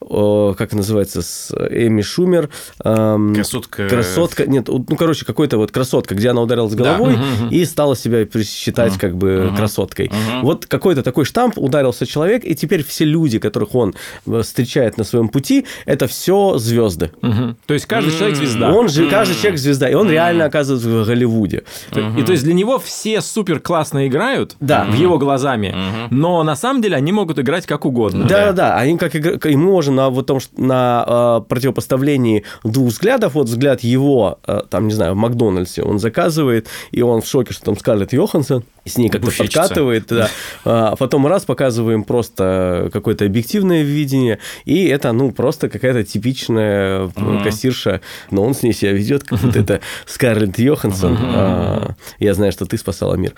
как 0.09 0.73
называется, 0.73 1.23
с 1.23 1.53
Эми 1.71 2.03
Шумер. 2.03 2.51
Красотка. 2.79 3.89
Красотка. 3.89 4.47
Нет, 4.47 4.69
ну, 4.69 4.97
короче, 4.97 5.25
какой-то 5.25 5.59
вот 5.59 5.73
красотка, 5.73 6.15
где 6.15 6.31
она 6.31 6.43
ударилась 6.43 6.75
головой 6.75 7.17
да. 7.17 7.49
и 7.51 7.65
стала 7.65 7.97
себя 7.97 8.27
считать 8.45 8.95
mm. 8.95 9.01
как 9.01 9.17
бы 9.17 9.29
mm-hmm. 9.29 9.57
красоткой. 9.57 10.07
Mm-hmm. 10.07 10.41
Вот 10.43 10.67
какой-то 10.67 11.03
такой 11.03 11.25
штамп 11.25 11.59
ударился 11.59 12.07
человек, 12.07 12.45
и 12.45 12.55
теперь 12.55 12.85
все 12.85 13.05
люди, 13.05 13.39
которых 13.39 13.75
он 13.75 13.95
э, 14.27 14.43
встречает 14.43 14.99
на 14.99 15.05
своем 15.05 15.29
пути, 15.29 15.67
это 15.85 16.07
все 16.07 16.59
звезды. 16.59 17.11
Mm-hmm. 17.23 17.57
То 17.67 17.75
есть 17.75 17.87
каждый 17.87 18.17
человек 18.17 18.37
звезда. 18.37 18.73
Он 18.73 18.89
же, 18.89 19.09
каждый 19.09 19.35
человек 19.37 19.59
звезда, 19.59 19.89
и 19.89 19.95
он 19.95 20.11
реально 20.11 20.45
оказывается 20.45 20.89
в 20.89 21.07
Голливуде. 21.07 21.65
И 21.93 22.23
то 22.23 22.33
есть 22.33 22.45
для 22.45 22.55
него 22.55 22.79
все 22.79 23.21
супер 23.21 23.61
классно 23.61 24.07
играют 24.07 24.57
да. 24.61 24.85
в 24.85 24.95
его 24.95 25.19
глазами, 25.19 25.75
но 26.11 26.43
на 26.43 26.57
самом 26.57 26.83
деле 26.83 26.97
они 26.97 27.13
могут 27.13 27.39
играть 27.39 27.67
как 27.67 27.85
угодно. 27.85 28.27
Да, 28.27 28.47
да, 28.47 28.53
да. 28.53 28.77
Они 28.77 28.99
как 28.99 29.17
игра... 29.17 29.33
ему 29.49 29.73
можно 29.73 29.96
на 29.97 30.11
вот 30.11 30.27
том, 30.27 30.39
на 30.57 31.41
э, 31.43 31.49
противопоставлении 31.49 32.45
двух 32.63 32.89
взглядов. 32.89 33.35
Вот 33.35 33.49
взгляд 33.49 33.81
его, 33.81 34.39
э, 34.47 34.61
там, 34.71 34.87
не 34.87 34.95
знаю, 34.95 35.15
в 35.15 35.17
Макдональдсе 35.17 35.83
он 35.83 35.99
заказывает, 35.99 36.69
и 36.93 37.03
он 37.03 37.23
в 37.23 37.27
шоке, 37.27 37.53
что 37.53 37.65
там 37.65 37.77
Скарлетт 37.77 38.13
Йоханссон, 38.13 38.63
с 38.85 38.99
ней 38.99 39.09
как-то 39.09 39.31
подкатывает. 39.37 40.07
Да. 40.09 40.29
А 40.65 40.95
потом 40.97 41.27
раз 41.27 41.45
показываем 41.45 42.05
просто 42.05 42.91
какое-то 42.93 43.25
объективное 43.25 43.83
видение, 43.83 44.39
и 44.65 44.87
это, 44.87 45.13
ну, 45.13 45.33
просто 45.33 45.69
какая-то 45.69 46.05
типичная 46.05 47.07
mm-hmm. 47.07 47.45
кассирша, 47.45 48.01
но 48.31 48.45
он 48.45 48.55
с 48.55 48.63
ней 48.63 48.73
себя 48.73 48.93
ведет, 48.93 49.25
как 49.25 49.41
будто 49.41 49.59
это 49.61 49.81
Скарлетт 50.07 50.59
Йоханссон. 50.59 51.15
Mm-hmm. 51.15 51.95
Я 52.19 52.35
знаю, 52.35 52.53
что 52.53 52.67
ты 52.67 52.77
спасала 52.77 53.15
мир. 53.15 53.35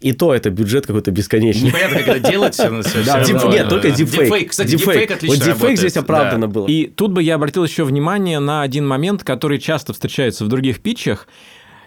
И 0.00 0.12
то 0.12 0.32
это 0.32 0.50
бюджет 0.50 0.86
какой-то 0.86 1.10
бесконечный. 1.10 1.68
Непонятно, 1.68 1.98
как 1.98 2.08
это 2.08 2.30
делать. 2.30 2.58
Нет, 2.58 3.68
только 3.68 3.90
дипфейк. 3.90 4.50
Кстати, 4.50 4.70
дипфейк 4.70 5.10
отлично 5.10 5.44
Вот 5.44 5.44
дипфейк 5.44 5.78
здесь 5.78 5.96
оправданно 5.96 6.46
был. 6.46 6.66
И 6.66 6.86
тут 6.86 7.12
бы 7.12 7.22
я 7.22 7.34
обратил 7.34 7.64
еще 7.64 7.82
внимание 7.84 8.38
на 8.38 8.62
один 8.62 8.86
момент, 8.86 9.24
который 9.24 9.58
часто 9.58 9.92
встречается 9.92 10.44
в 10.44 10.48
других 10.48 10.80
питчах 10.80 11.26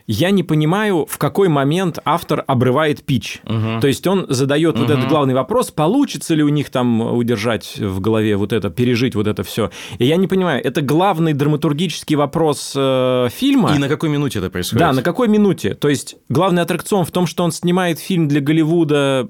я 0.08 0.32
не 0.32 0.44
понимаю, 0.44 1.06
в 1.10 1.18
какой 1.18 1.48
момент 1.48 2.00
автор 2.06 2.44
обрывает 2.48 3.04
пич. 3.04 3.42
Угу. 3.46 3.82
То 3.82 3.88
есть 3.88 4.06
он 4.08 4.26
задает 4.30 4.76
угу. 4.76 4.84
вот 4.84 4.92
этот 4.92 5.08
главный 5.08 5.34
вопрос, 5.34 5.72
получится 5.72 6.36
ли 6.36 6.44
у 6.44 6.50
них 6.50 6.70
там 6.70 7.02
удержать 7.02 7.78
в 7.78 8.00
голове 8.00 8.38
вот 8.38 8.54
это, 8.54 8.70
пережить 8.70 9.16
вот 9.16 9.28
это 9.28 9.44
все. 9.44 9.72
И 9.98 10.06
я 10.06 10.16
не 10.18 10.28
понимаю, 10.28 10.64
это 10.64 10.82
главный 10.82 11.34
драматургический 11.34 12.16
вопрос 12.16 12.74
э, 12.76 13.30
фильма. 13.32 13.76
И 13.76 13.80
на 13.80 13.88
какой 13.88 14.10
минуте 14.10 14.40
это 14.40 14.50
происходит? 14.50 14.80
Да, 14.80 14.94
на 14.94 15.02
какой 15.02 15.28
минуте. 15.28 15.74
То 15.74 15.90
есть 15.90 16.16
главный 16.30 16.62
аттракцион 16.62 17.06
в 17.06 17.12
том, 17.12 17.28
что 17.28 17.44
он 17.44 17.52
снимает 17.52 18.00
фильм 18.00 18.28
для 18.28 18.42
Голливуда 18.42 19.30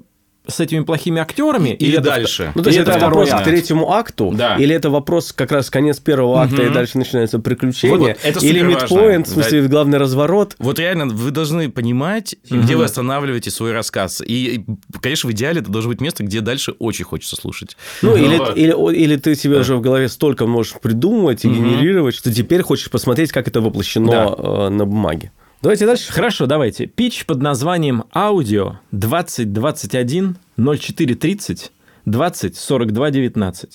с 0.52 0.60
этими 0.60 0.84
плохими 0.84 1.22
актерами? 1.22 1.70
Или, 1.70 1.92
или 1.92 1.98
дальше? 1.98 2.44
Это, 2.44 2.52
ну, 2.56 2.64
то 2.64 2.70
есть 2.70 2.80
это, 2.80 2.92
это 2.92 3.06
вопрос 3.06 3.30
акт. 3.32 3.42
к 3.42 3.46
третьему 3.46 3.92
акту? 3.92 4.32
Да. 4.36 4.56
Или 4.58 4.76
это 4.76 4.90
вопрос 4.90 5.34
как 5.34 5.52
раз 5.52 5.70
конец 5.70 6.00
первого 6.00 6.42
акта, 6.42 6.62
угу. 6.62 6.64
и 6.64 6.70
дальше 6.70 6.98
начинается 6.98 7.40
приключение? 7.40 7.98
Вот, 7.98 8.08
вот, 8.08 8.20
это 8.24 8.46
или 8.46 8.62
мидпоинт, 8.62 9.28
в 9.28 9.32
смысле, 9.32 9.62
да. 9.64 9.68
главный 9.68 9.98
разворот? 9.98 10.56
Вот 10.60 10.80
реально, 10.80 11.08
вы 11.08 11.32
должны 11.32 11.70
понимать, 11.70 12.36
угу. 12.50 12.62
где 12.62 12.76
вы 12.76 12.86
останавливаете 12.86 13.52
свой 13.52 13.72
рассказ. 13.72 14.22
И, 14.26 14.64
конечно, 15.02 15.30
в 15.30 15.34
идеале 15.34 15.62
это 15.62 15.72
должно 15.72 15.92
быть 15.92 16.02
место, 16.02 16.24
где 16.24 16.42
дальше 16.42 16.74
очень 16.80 17.06
хочется 17.06 17.36
слушать. 17.36 17.78
Ну, 18.02 18.16
или, 18.16 18.36
или, 18.56 18.96
или 18.96 19.16
ты 19.16 19.36
себе 19.36 19.56
да. 19.56 19.62
уже 19.62 19.76
в 19.76 19.82
голове 19.82 20.10
столько 20.10 20.46
можешь 20.46 20.74
придумывать 20.82 21.46
и 21.46 21.48
угу. 21.48 21.56
генерировать, 21.56 22.16
что 22.16 22.34
теперь 22.34 22.62
хочешь 22.62 22.90
посмотреть, 22.90 23.32
как 23.32 23.48
это 23.48 23.62
воплощено 23.62 24.12
да. 24.12 24.36
Э, 24.38 24.70
на 24.70 24.86
бумаге. 24.86 25.32
Давайте 25.62 25.86
дальше. 25.86 26.12
Хорошо, 26.12 26.48
давайте. 26.48 26.88
Пич 26.88 27.28
под 27.28 27.44
названием 27.44 28.06
«Аудио 28.16 28.80
2021 28.90 30.36
0430 30.58 31.72
20 32.06 32.58
42 32.58 33.10
19». 33.12 33.70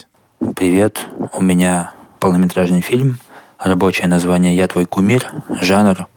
Привет, 0.57 0.99
у 1.33 1.41
меня 1.41 1.93
полнометражный 2.19 2.81
фильм. 2.81 3.21
Рабочее 3.61 4.09
название 4.09 4.57
«Я 4.57 4.67
твой 4.67 4.87
кумир», 4.87 5.31
жанр 5.63 6.09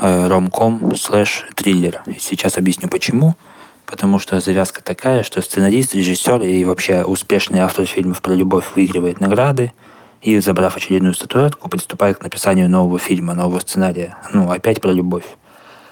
э, 0.00 0.28
ромком 0.28 0.96
слэш 0.96 1.44
триллер. 1.56 2.02
Сейчас 2.18 2.56
объясню 2.56 2.88
почему. 2.88 3.36
Потому 3.84 4.18
что 4.18 4.40
завязка 4.40 4.82
такая, 4.82 5.24
что 5.24 5.42
сценарист, 5.42 5.94
режиссер 5.94 6.40
и 6.40 6.64
вообще 6.64 7.04
успешный 7.04 7.58
автор 7.58 7.84
фильмов 7.84 8.22
про 8.22 8.32
любовь 8.32 8.64
выигрывает 8.74 9.20
награды– 9.20 9.74
и, 10.22 10.38
забрав 10.38 10.76
очередную 10.76 11.14
статуэтку, 11.14 11.68
приступает 11.68 12.18
к 12.18 12.22
написанию 12.22 12.70
нового 12.70 12.98
фильма, 12.98 13.34
нового 13.34 13.58
сценария. 13.60 14.16
Ну, 14.32 14.50
опять 14.50 14.80
про 14.80 14.92
любовь. 14.92 15.24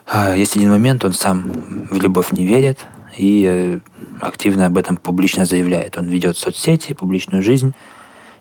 А 0.07 0.37
есть 0.37 0.57
один 0.57 0.71
момент, 0.71 1.05
он 1.05 1.13
сам 1.13 1.53
в 1.91 2.01
любовь 2.01 2.33
не 2.33 2.47
верит 2.47 2.79
и 3.17 3.45
э, 3.47 3.81
активно 4.21 4.67
об 4.67 4.77
этом 4.77 4.97
публично 4.97 5.45
заявляет. 5.45 5.99
Он 5.99 6.07
ведет 6.07 6.37
соцсети, 6.37 6.95
публичную 6.95 7.43
жизнь 7.43 7.75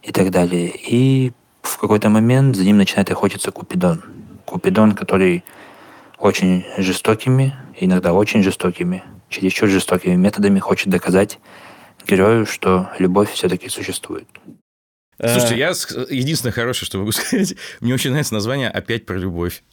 и 0.03 0.11
так 0.11 0.29
далее. 0.29 0.71
И 0.75 1.31
в 1.61 1.77
какой-то 1.77 2.09
момент 2.09 2.55
за 2.55 2.63
ним 2.63 2.77
начинает 2.77 3.11
охотиться 3.11 3.51
Купидон. 3.51 4.03
Купидон, 4.45 4.93
который 4.93 5.43
очень 6.17 6.65
жестокими, 6.77 7.55
иногда 7.79 8.13
очень 8.13 8.43
жестокими, 8.43 9.03
чересчур 9.29 9.69
жестокими 9.69 10.15
методами 10.15 10.59
хочет 10.59 10.89
доказать 10.89 11.39
герою, 12.07 12.45
что 12.45 12.89
любовь 12.99 13.31
все-таки 13.31 13.69
существует. 13.69 14.27
Слушайте, 15.19 15.57
я 15.57 15.69
единственное 16.09 16.53
хорошее, 16.53 16.85
что 16.85 16.97
могу 16.97 17.11
сказать, 17.13 17.55
мне 17.81 17.93
очень 17.93 18.11
нравится 18.11 18.33
название 18.33 18.69
«Опять 18.69 19.05
про 19.05 19.17
любовь». 19.17 19.63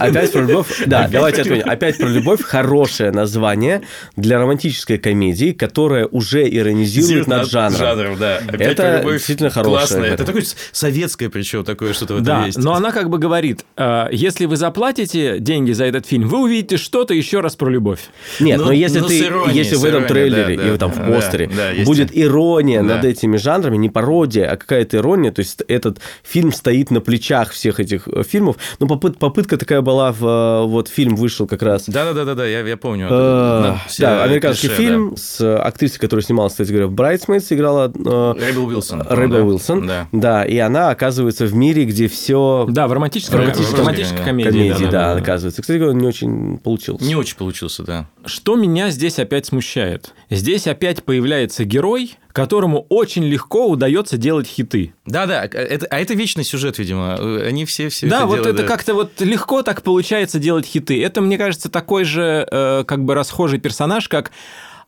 Опять 0.00 0.32
про 0.32 0.42
любовь. 0.42 0.82
Да, 0.86 1.08
давайте 1.10 1.42
ответим. 1.42 1.68
Опять 1.68 1.98
про 1.98 2.08
любовь. 2.08 2.42
Хорошее 2.42 3.10
название 3.12 3.82
для 4.16 4.38
романтической 4.38 4.98
комедии, 4.98 5.52
которая 5.52 6.06
уже 6.06 6.46
иронизирует 6.48 7.26
над 7.26 7.48
жанром. 7.50 7.78
жанром, 7.78 8.18
да. 8.18 8.38
Опять 8.46 8.60
Это 8.72 8.82
про 8.82 8.98
любовь 8.98 9.14
действительно 9.14 9.50
хорошее. 9.50 9.78
классное. 9.78 10.10
Это 10.10 10.24
такое 10.24 10.44
советское 10.72 11.28
причем 11.30 11.64
такое 11.64 11.92
что-то 11.92 12.14
в 12.14 12.16
этом 12.16 12.26
Да, 12.26 12.46
есть. 12.46 12.58
но 12.58 12.74
она 12.74 12.92
как 12.92 13.08
бы 13.10 13.18
говорит, 13.18 13.64
э, 13.76 14.06
если 14.12 14.44
вы 14.46 14.56
заплатите 14.56 15.38
деньги 15.38 15.72
за 15.72 15.84
этот 15.84 16.06
фильм, 16.06 16.28
вы 16.28 16.42
увидите 16.42 16.76
что-то 16.76 17.14
еще 17.14 17.40
раз 17.40 17.56
про 17.56 17.68
любовь. 17.70 18.00
Нет, 18.40 18.58
Ну, 18.58 18.66
но 18.66 18.72
если 18.72 19.00
ну, 19.00 19.08
ты, 19.08 19.14
если 19.52 19.76
в 19.76 19.84
этом 19.84 20.06
трейлере 20.06 20.74
и 20.74 20.78
там 20.78 20.90
в 20.92 21.06
постере 21.06 21.50
будет 21.84 22.10
ирония 22.16 22.82
над 22.82 23.04
этими 23.04 23.36
жанрами, 23.36 23.76
не 23.76 23.88
пародия, 23.88 24.50
а 24.50 24.56
какая-то 24.56 24.98
ирония, 24.98 25.32
то 25.32 25.40
есть 25.40 25.62
этот 25.68 25.98
фильм 26.22 26.52
стоит 26.52 26.90
на 26.90 27.00
плечах 27.00 27.50
всех 27.52 27.80
этих 27.80 28.08
э, 28.08 28.22
фильмов. 28.22 28.56
Ну, 28.78 28.86
попыт- 29.06 29.18
попытка 29.18 29.56
такая 29.56 29.80
была 29.80 30.12
в 30.12 30.24
э, 30.24 30.66
вот 30.66 30.88
фильм 30.88 31.16
вышел 31.16 31.46
как 31.46 31.62
раз. 31.62 31.84
Да-да-да, 31.86 32.46
я, 32.46 32.60
я 32.60 32.76
помню. 32.76 33.08
э, 33.10 33.74
Да, 33.98 34.24
американский 34.24 34.68
клише, 34.68 34.82
фильм 34.82 35.16
с 35.16 35.40
актрисой, 35.58 35.98
которая 36.00 36.24
снималась, 36.24 36.52
кстати 36.52 36.70
говоря, 36.70 36.86
в 36.88 36.92
«Брайтсмейтс», 36.92 37.52
играла 37.52 37.92
э, 37.94 38.34
Рэйбл 38.38 38.66
Уилсон. 38.66 39.02
Рэйбел 39.02 39.38
да. 39.38 39.44
Уилсон. 39.44 39.86
Да. 39.86 40.08
Да, 40.12 40.44
и 40.44 40.56
она 40.58 40.90
оказывается 40.90 41.46
в 41.46 41.54
мире, 41.54 41.84
где 41.84 42.08
все 42.08 42.66
Да, 42.68 42.88
в 42.88 42.92
романтической, 42.92 43.38
Романтической, 43.40 43.80
романтической 43.80 44.18
да. 44.18 44.24
комедии. 44.24 44.50
комедии, 44.50 44.84
да, 44.84 44.90
да, 44.90 44.90
да, 45.08 45.14
да. 45.14 45.20
оказывается. 45.20 45.62
Кстати 45.62 45.78
говоря, 45.78 45.94
не 45.98 46.06
очень 46.06 46.58
получилось. 46.58 47.02
Не 47.02 47.14
очень 47.16 47.36
получился, 47.36 47.82
да. 47.82 48.06
Что 48.24 48.56
меня 48.56 48.90
здесь 48.90 49.18
опять 49.18 49.46
смущает? 49.46 50.12
Здесь 50.30 50.66
опять 50.66 51.04
появляется 51.04 51.64
герой, 51.64 52.16
которому 52.32 52.84
очень 52.90 53.24
легко 53.24 53.66
удается 53.68 54.18
делать 54.18 54.46
хиты. 54.46 54.92
Да-да, 55.06 55.44
это, 55.44 55.86
а 55.86 55.98
это 55.98 56.12
вечный 56.14 56.44
сюжет, 56.44 56.78
видимо. 56.78 57.14
Они 57.14 57.64
все 57.64 57.88
все 57.88 58.06
да, 58.08 58.18
это 58.18 58.26
вот 58.26 58.34
делают, 58.36 58.54
это 58.54 58.62
да. 58.62 58.68
как-то 58.68 58.94
вот 58.96 59.20
легко 59.20 59.62
так 59.62 59.82
получается 59.82 60.38
делать 60.38 60.66
хиты. 60.66 61.02
Это, 61.02 61.20
мне 61.20 61.38
кажется, 61.38 61.70
такой 61.70 62.04
же 62.04 62.46
э, 62.50 62.84
как 62.86 63.04
бы 63.04 63.14
расхожий 63.14 63.60
персонаж, 63.60 64.08
как 64.08 64.32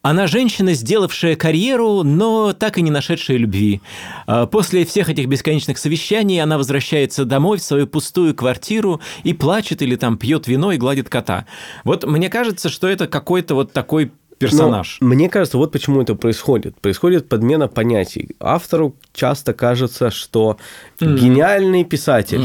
она 0.03 0.27
женщина, 0.27 0.75
сделавшая 0.75 1.35
карьеру, 1.35 2.03
но 2.05 2.53
так 2.53 2.79
и 2.79 2.83
не 2.83 2.91
нашедшая 2.91 3.37
любви. 3.37 3.81
А 4.27 4.47
После 4.47 4.85
всех 4.85 5.09
этих 5.09 5.27
бесконечных 5.27 5.77
совещаний 5.79 6.41
она 6.41 6.57
возвращается 6.57 7.25
домой 7.25 7.59
в 7.59 7.63
свою 7.63 7.87
пустую 7.87 8.35
квартиру 8.35 9.01
и 9.25 9.35
плачет 9.35 9.83
или 9.83 9.97
там 9.97 10.17
пьет 10.17 10.47
вино 10.47 10.73
и 10.73 10.77
гладит 10.79 11.09
кота. 11.09 11.47
Вот 11.85 12.05
мне 12.05 12.31
кажется, 12.31 12.69
что 12.69 12.87
это 12.87 13.09
какой-то 13.09 13.55
вот 13.55 13.73
такой 13.73 14.13
персонаж. 14.39 14.99
Но 15.01 15.09
мне 15.09 15.29
кажется, 15.29 15.59
вот 15.59 15.73
почему 15.73 16.01
это 16.01 16.15
происходит. 16.15 16.81
Происходит 16.81 17.29
подмена 17.29 17.69
понятий. 17.69 18.37
Автору 18.41 18.95
часто 19.13 19.53
кажется, 19.53 20.11
что 20.11 20.57
гениальный 21.01 21.85
писатель, 21.85 22.43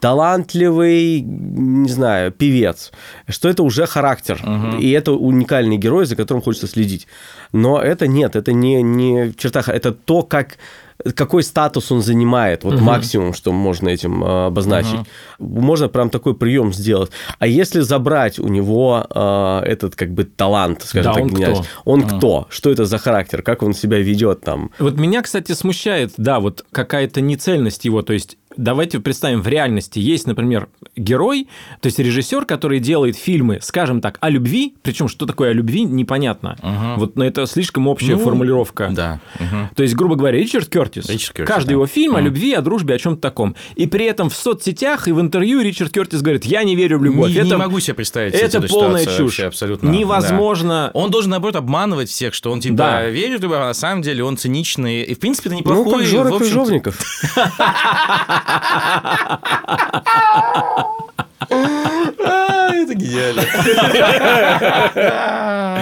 талантливый, 0.00 1.20
не 1.20 1.88
знаю, 1.88 2.32
певец, 2.32 2.92
что 3.28 3.48
это 3.48 3.62
уже 3.62 3.86
характер. 3.86 4.40
И 4.80 4.90
это 4.90 5.12
уникальный 5.12 5.76
герой, 5.76 6.06
за 6.06 6.16
которым 6.16 6.42
хочется 6.42 6.66
следить. 6.66 7.06
Но 7.52 7.80
это 7.80 8.06
нет, 8.06 8.36
это 8.36 8.52
не, 8.52 8.82
не 8.82 9.32
черта, 9.34 9.62
это 9.66 9.92
то, 9.92 10.22
как 10.22 10.58
какой 11.12 11.42
статус 11.42 11.92
он 11.92 12.02
занимает, 12.02 12.64
вот 12.64 12.80
максимум, 12.80 13.34
что 13.34 13.52
можно 13.52 13.88
этим 13.88 14.24
э, 14.24 14.46
обозначить. 14.46 15.00
Можно 15.38 15.88
прям 15.88 16.10
такой 16.10 16.34
прием 16.34 16.72
сделать. 16.72 17.10
А 17.38 17.46
если 17.46 17.80
забрать 17.80 18.38
у 18.38 18.48
него 18.48 19.06
э, 19.08 19.60
этот 19.66 19.96
как 19.96 20.12
бы 20.12 20.24
талант, 20.24 20.82
скажем 20.84 21.12
Да, 21.12 21.14
так, 21.14 21.22
он 21.22 21.28
гениальность, 21.28 21.68
кто? 21.68 21.90
он 21.90 22.02
кто? 22.02 22.46
Что 22.48 22.70
это 22.70 22.84
за 22.86 22.98
характер? 22.98 23.42
Как 23.42 23.62
он 23.62 23.74
себя 23.74 23.98
ведет 23.98 24.40
там? 24.40 24.70
Вот 24.78 24.96
меня, 24.96 25.22
кстати, 25.22 25.52
смущает, 25.52 26.12
да, 26.16 26.40
вот 26.40 26.64
какая-то 26.72 27.20
нецельность 27.20 27.84
его. 27.84 28.02
То 28.02 28.12
есть 28.12 28.36
давайте 28.56 29.00
представим, 29.00 29.42
в 29.42 29.48
реальности 29.48 29.98
есть, 29.98 30.26
например, 30.26 30.68
герой, 30.96 31.48
то 31.80 31.86
есть 31.86 31.98
режиссер, 31.98 32.44
который 32.44 32.80
делает 32.80 33.16
фильмы, 33.16 33.58
скажем 33.62 34.00
так, 34.00 34.18
о 34.20 34.30
любви, 34.30 34.74
причем 34.82 35.08
что 35.08 35.26
такое 35.26 35.50
о 35.50 35.52
любви, 35.52 35.82
непонятно. 35.84 36.56
Вот, 36.96 37.16
но 37.16 37.24
это 37.24 37.46
слишком 37.46 37.86
общая 37.88 38.16
Ну, 38.16 38.24
формулировка. 38.24 38.90
Да. 38.92 39.20
Мгм. 39.38 39.70
То 39.74 39.82
есть, 39.82 39.94
грубо 39.94 40.16
говоря, 40.16 40.38
Ричард 40.38 40.68
Кертис. 40.68 41.08
Ричард 41.08 41.36
Кёртис, 41.36 41.54
Каждый 41.54 41.68
да. 41.68 41.72
его 41.74 41.86
фильм 41.86 42.16
о 42.16 42.20
любви, 42.20 42.52
о 42.54 42.60
дружбе, 42.62 42.94
о 42.94 42.98
чем-то 42.98 43.20
таком. 43.20 43.54
И 43.76 43.86
при 43.86 44.06
этом 44.06 44.30
в 44.30 44.34
соцсетях 44.36 45.08
и 45.08 45.12
в 45.12 45.20
интервью 45.20 45.60
Ричард 45.60 45.92
Кертис 45.92 46.22
говорит: 46.22 46.44
Я 46.44 46.62
не 46.64 46.76
верю 46.76 46.98
в 46.98 47.04
любовь. 47.04 47.30
Не, 47.30 47.36
это 47.38 47.46
не 47.48 47.56
могу 47.56 47.80
себе 47.80 47.94
представить 47.94 48.34
это 48.34 48.60
полная 48.62 49.04
чушь. 49.04 49.20
вообще 49.20 49.46
абсолютно. 49.46 49.88
Невозможно. 49.88 50.90
Да. 50.94 50.98
Он 50.98 51.10
должен, 51.10 51.30
наоборот, 51.30 51.56
обманывать 51.56 52.08
всех, 52.08 52.34
что 52.34 52.50
он, 52.52 52.60
типа, 52.60 52.76
Да. 52.76 53.06
верит 53.06 53.40
в 53.40 53.42
любовь, 53.42 53.58
а 53.58 53.66
на 53.66 53.74
самом 53.74 54.02
деле 54.02 54.24
он 54.24 54.36
циничный. 54.36 55.02
И, 55.02 55.14
в 55.14 55.18
принципе, 55.18 55.48
это 55.48 55.54
Ну, 55.54 55.60
неплохой. 55.60 56.00
как 56.02 56.06
Жора 56.06 56.30
в 56.30 56.38
uh, 61.50 62.60
Это 62.82 62.94
гениально. 62.94 63.42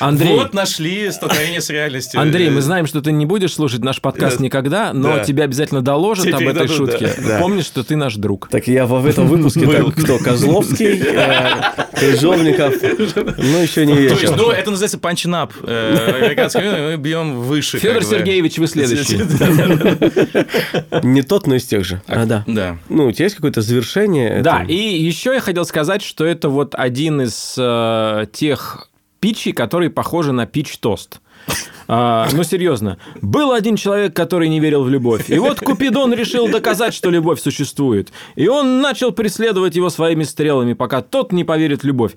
Андрей, 0.00 0.34
Вот 0.34 0.54
нашли 0.54 1.10
столкновение 1.10 1.60
с 1.60 1.70
реальностью. 1.70 2.20
Андрей, 2.20 2.50
мы 2.50 2.60
знаем, 2.60 2.86
что 2.86 3.00
ты 3.00 3.12
не 3.12 3.24
будешь 3.26 3.54
слушать 3.54 3.82
наш 3.84 4.00
подкаст 4.00 4.38
Да. 4.38 4.44
никогда, 4.44 4.92
но 4.92 5.16
Да. 5.16 5.24
тебя 5.24 5.44
обязательно 5.44 5.82
доложат 5.82 6.32
об 6.34 6.42
этой 6.42 6.68
шутке. 6.68 7.10
да. 7.24 7.38
Помни, 7.38 7.62
что 7.62 7.84
ты 7.84 7.96
наш 7.96 8.16
друг. 8.16 8.48
Так 8.50 8.66
я 8.66 8.86
в 8.86 9.06
этом 9.06 9.26
выпуске 9.28 9.66
так, 9.66 9.94
кто? 9.94 10.18
Козловский, 10.18 11.00
э, 11.06 11.62
Крыжовников, 11.94 12.74
ну 12.82 13.58
еще 13.62 13.86
не 13.86 13.94
То 13.94 14.00
есть, 14.00 14.22
вечер. 14.22 14.36
ну, 14.36 14.50
это 14.50 14.70
называется 14.70 14.98
панчинап. 14.98 15.52
Мы 15.62 16.96
бьем 16.98 17.40
выше. 17.40 17.78
Федор. 17.78 18.02
Сергеевич, 18.02 18.58
вы 18.58 18.66
следующий. 18.66 19.18
Не 21.06 21.22
тот, 21.22 21.46
но 21.46 21.54
из 21.56 21.64
тех 21.64 21.84
же. 21.84 22.02
А, 22.08 22.24
да. 22.26 22.44
Да. 22.46 22.76
Ну, 22.88 23.06
у 23.06 23.12
тебя 23.12 23.26
есть 23.26 23.36
какое-то 23.36 23.60
завершение? 23.62 24.42
Да, 24.42 24.64
и 24.66 24.74
еще 24.74 25.32
я 25.34 25.40
хотел 25.40 25.64
сказать, 25.64 26.02
что 26.02 26.24
это 26.32 26.48
вот 26.48 26.74
один 26.74 27.22
из 27.22 27.54
э, 27.56 28.26
тех 28.32 28.88
питчей, 29.20 29.52
которые 29.52 29.90
похожи 29.90 30.32
на 30.32 30.46
пич-тост. 30.46 31.21
А, 31.88 32.28
ну, 32.32 32.42
серьезно. 32.42 32.98
Был 33.20 33.52
один 33.52 33.76
человек, 33.76 34.14
который 34.14 34.48
не 34.48 34.60
верил 34.60 34.82
в 34.82 34.88
любовь. 34.88 35.28
И 35.28 35.38
вот 35.38 35.60
Купидон 35.60 36.14
решил 36.14 36.48
доказать, 36.48 36.94
что 36.94 37.10
любовь 37.10 37.40
существует. 37.40 38.12
И 38.34 38.48
он 38.48 38.80
начал 38.80 39.12
преследовать 39.12 39.76
его 39.76 39.90
своими 39.90 40.22
стрелами, 40.24 40.72
пока 40.72 41.02
тот 41.02 41.32
не 41.32 41.44
поверит 41.44 41.82
в 41.82 41.86
любовь. 41.86 42.12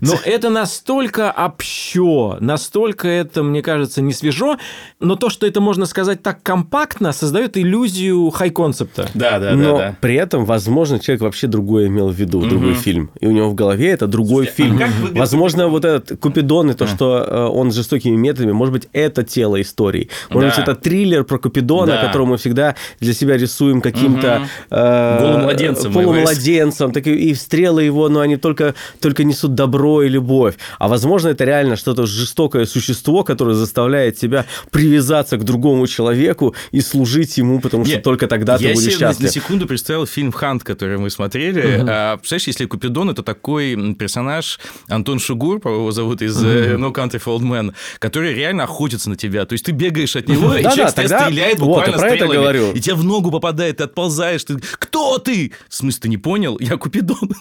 Но 0.00 0.14
это 0.24 0.50
настолько 0.50 1.30
общо, 1.30 2.38
настолько 2.40 3.08
это, 3.08 3.42
мне 3.42 3.62
кажется, 3.62 4.02
не 4.02 4.12
свежо, 4.12 4.58
но 4.98 5.16
то, 5.16 5.30
что 5.30 5.46
это 5.46 5.60
можно 5.60 5.86
сказать 5.86 6.22
так 6.22 6.42
компактно, 6.42 7.12
создает 7.12 7.56
иллюзию 7.56 8.30
хай-концепта. 8.30 9.08
Да, 9.14 9.38
да, 9.38 9.50
да, 9.50 9.56
Но 9.56 9.78
да. 9.78 9.96
при 10.00 10.14
этом, 10.14 10.44
возможно, 10.44 10.98
человек 10.98 11.22
вообще 11.22 11.46
другое 11.46 11.86
имел 11.86 12.08
в 12.08 12.14
виду, 12.14 12.40
другой 12.40 12.74
фильм. 12.74 13.10
И 13.20 13.26
у 13.26 13.30
него 13.30 13.50
в 13.50 13.54
голове 13.54 13.90
это 13.90 14.06
другой 14.06 14.46
фильм. 14.46 14.80
Возможно, 15.12 15.68
вот 15.68 15.84
этот 15.84 16.18
Купидон 16.18 16.70
и 16.70 16.74
то, 16.74 16.86
что 16.86 17.18
э, 17.18 17.46
он 17.46 17.72
жестокими 17.72 18.16
методами, 18.16 18.52
может 18.62 18.72
быть, 18.72 18.88
это 18.92 19.22
тело 19.24 19.60
истории. 19.60 20.08
Может 20.30 20.50
быть, 20.50 20.56
Да. 20.66 20.72
это 20.72 20.80
триллер 20.80 21.24
про 21.24 21.38
Купидона, 21.38 21.92
Да. 21.92 22.06
которого 22.06 22.26
мы 22.30 22.36
всегда 22.36 22.76
для 23.00 23.12
себя 23.14 23.36
рисуем 23.36 23.80
каким-то... 23.80 24.46
э, 24.70 25.18
Полумладенцем, 25.20 25.92
Полумладенцем. 25.92 26.92
Так 26.92 27.06
и, 27.06 27.30
и 27.30 27.34
стрелы 27.34 27.82
его, 27.82 28.08
но 28.08 28.20
они 28.20 28.36
только, 28.36 28.74
только 29.00 29.24
несут 29.24 29.54
добро 29.54 30.02
и 30.02 30.08
любовь. 30.08 30.54
А 30.78 30.86
возможно, 30.88 31.28
это 31.28 31.44
реально 31.44 31.76
что-то 31.76 32.06
жестокое 32.06 32.66
существо, 32.66 33.24
которое 33.24 33.54
заставляет 33.54 34.16
тебя 34.16 34.46
привязаться 34.70 35.36
к 35.38 35.44
другому 35.44 35.86
человеку 35.86 36.54
и 36.70 36.80
служить 36.80 37.38
ему, 37.38 37.60
потому 37.60 37.84
что 37.84 37.94
Нет, 37.94 38.04
только 38.04 38.26
тогда 38.28 38.58
ты 38.58 38.64
я 38.64 38.74
будешь 38.74 38.96
счастлив. 38.96 39.26
на 39.26 39.32
секунду 39.32 39.66
представил 39.66 40.06
фильм 40.06 40.30
«Хант», 40.32 40.62
который 40.62 40.98
мы 40.98 41.10
смотрели. 41.10 41.84
А, 41.88 42.16
представляешь, 42.16 42.46
если 42.46 42.66
Купидон– 42.66 43.10
это 43.12 43.22
такой 43.22 43.94
персонаж, 43.98 44.60
Антон 44.88 45.18
Шугур, 45.18 45.58
по 45.60 45.68
его 45.68 45.90
зовут, 45.92 46.22
из 46.22 46.36
э, 46.44 46.76
No 46.76 46.92
Country 46.92 47.22
for 47.22 47.36
Old 47.38 47.42
Men, 47.42 47.72
который 47.98 48.34
реально 48.34 48.51
охотится 48.60 49.08
на 49.10 49.16
тебя. 49.16 49.44
То 49.46 49.54
есть 49.54 49.64
ты 49.64 49.72
бегаешь 49.72 50.16
от 50.16 50.28
него, 50.28 50.54
и 50.56 50.62
человек 50.62 50.94
тебя 50.94 51.08
стреляет 51.08 51.58
буквально 51.58 51.98
стрелами, 51.98 52.36
говорю. 52.36 52.72
И 52.72 52.80
тебе 52.80 52.94
в 52.94 53.04
ногу 53.04 53.30
попадает, 53.30 53.78
ты 53.78 53.84
отползаешь. 53.84 54.44
Ты, 54.44 54.58
Кто 54.58 55.18
ты? 55.18 55.52
В 55.68 55.74
смысле, 55.74 56.00
ты 56.02 56.08
не 56.08 56.18
понял? 56.18 56.58
Я 56.60 56.76
Купидон. 56.76 57.30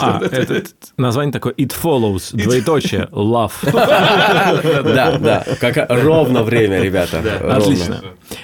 А, 0.00 0.20
это 0.22 0.64
название 0.96 1.32
такое 1.32 1.52
It 1.54 1.72
Follows, 1.80 2.34
двоеточие, 2.34 3.08
Love. 3.12 3.52
Да, 3.72 5.18
да, 5.18 5.46
как 5.60 5.86
ровно 5.88 6.42
время, 6.42 6.80
ребята. 6.80 7.20
Отлично. 7.56 8.02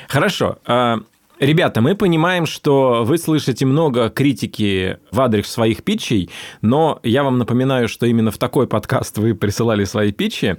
Хорошо. 0.09 0.59
Ребята, 1.41 1.81
мы 1.81 1.95
понимаем, 1.95 2.47
что 2.47 3.05
вы 3.05 3.17
слышите 3.17 3.65
много 3.65 4.11
критики 4.11 4.99
в 5.13 5.21
адрес 5.21 5.47
своих 5.47 5.85
питчей, 5.85 6.31
но 6.63 6.99
я 7.05 7.23
вам 7.23 7.39
напоминаю, 7.39 7.89
что 7.89 8.07
именно 8.07 8.33
в 8.33 8.39
такой 8.39 8.67
подкаст 8.67 9.19
вы 9.19 9.37
присылали 9.37 9.85
свои 9.85 10.11
питчи, 10.11 10.57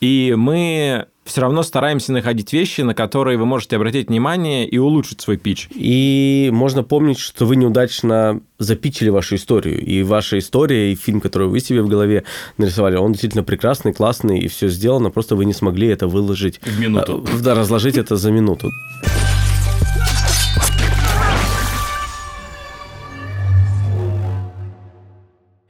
и 0.00 0.32
мы 0.36 1.06
все 1.24 1.40
равно 1.40 1.64
стараемся 1.64 2.12
находить 2.12 2.52
вещи, 2.52 2.82
на 2.82 2.94
которые 2.94 3.36
вы 3.36 3.46
можете 3.46 3.76
обратить 3.76 4.08
внимание 4.08 4.66
и 4.66 4.78
улучшить 4.78 5.20
свой 5.20 5.38
питч. 5.38 5.68
И 5.74 6.50
можно 6.52 6.84
помнить, 6.84 7.18
что 7.18 7.44
вы 7.44 7.56
неудачно 7.56 8.40
запичили 8.58 9.08
вашу 9.08 9.36
историю. 9.36 9.80
И 9.80 10.02
ваша 10.02 10.38
история, 10.38 10.92
и 10.92 10.96
фильм, 10.96 11.20
который 11.20 11.48
вы 11.48 11.60
себе 11.60 11.82
в 11.82 11.88
голове 11.88 12.24
нарисовали, 12.58 12.96
он 12.96 13.12
действительно 13.12 13.44
прекрасный, 13.44 13.92
классный, 13.92 14.38
и 14.40 14.48
все 14.48 14.68
сделано, 14.68 15.10
просто 15.10 15.36
вы 15.36 15.44
не 15.44 15.52
смогли 15.52 15.88
это 15.88 16.06
выложить. 16.06 16.60
В 16.62 16.80
минуту. 16.80 17.24
А, 17.32 17.38
Да, 17.38 17.54
разложить 17.54 17.96
это 17.96 18.16
за 18.16 18.30
минуту. 18.30 18.70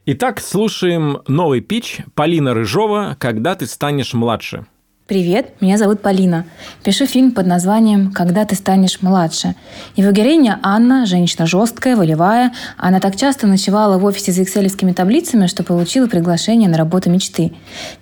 Итак, 0.04 0.40
слушаем 0.40 1.20
новый 1.28 1.60
пич 1.60 2.00
Полина 2.16 2.54
Рыжова 2.54 3.16
«Когда 3.20 3.54
ты 3.54 3.66
станешь 3.66 4.14
младше». 4.14 4.66
Привет, 5.12 5.60
меня 5.60 5.76
зовут 5.76 6.00
Полина. 6.00 6.46
Пишу 6.82 7.04
фильм 7.04 7.32
под 7.32 7.46
названием 7.46 8.12
«Когда 8.12 8.46
ты 8.46 8.54
станешь 8.54 9.02
младше». 9.02 9.54
Его 9.94 10.10
героиня 10.10 10.58
Анна, 10.62 11.04
женщина 11.04 11.44
жесткая, 11.44 11.96
волевая. 11.96 12.54
Она 12.78 12.98
так 12.98 13.16
часто 13.16 13.46
ночевала 13.46 13.98
в 13.98 14.06
офисе 14.06 14.32
за 14.32 14.42
экселевскими 14.42 14.92
таблицами, 14.92 15.48
что 15.48 15.64
получила 15.64 16.06
приглашение 16.06 16.66
на 16.70 16.78
работу 16.78 17.10
мечты. 17.10 17.52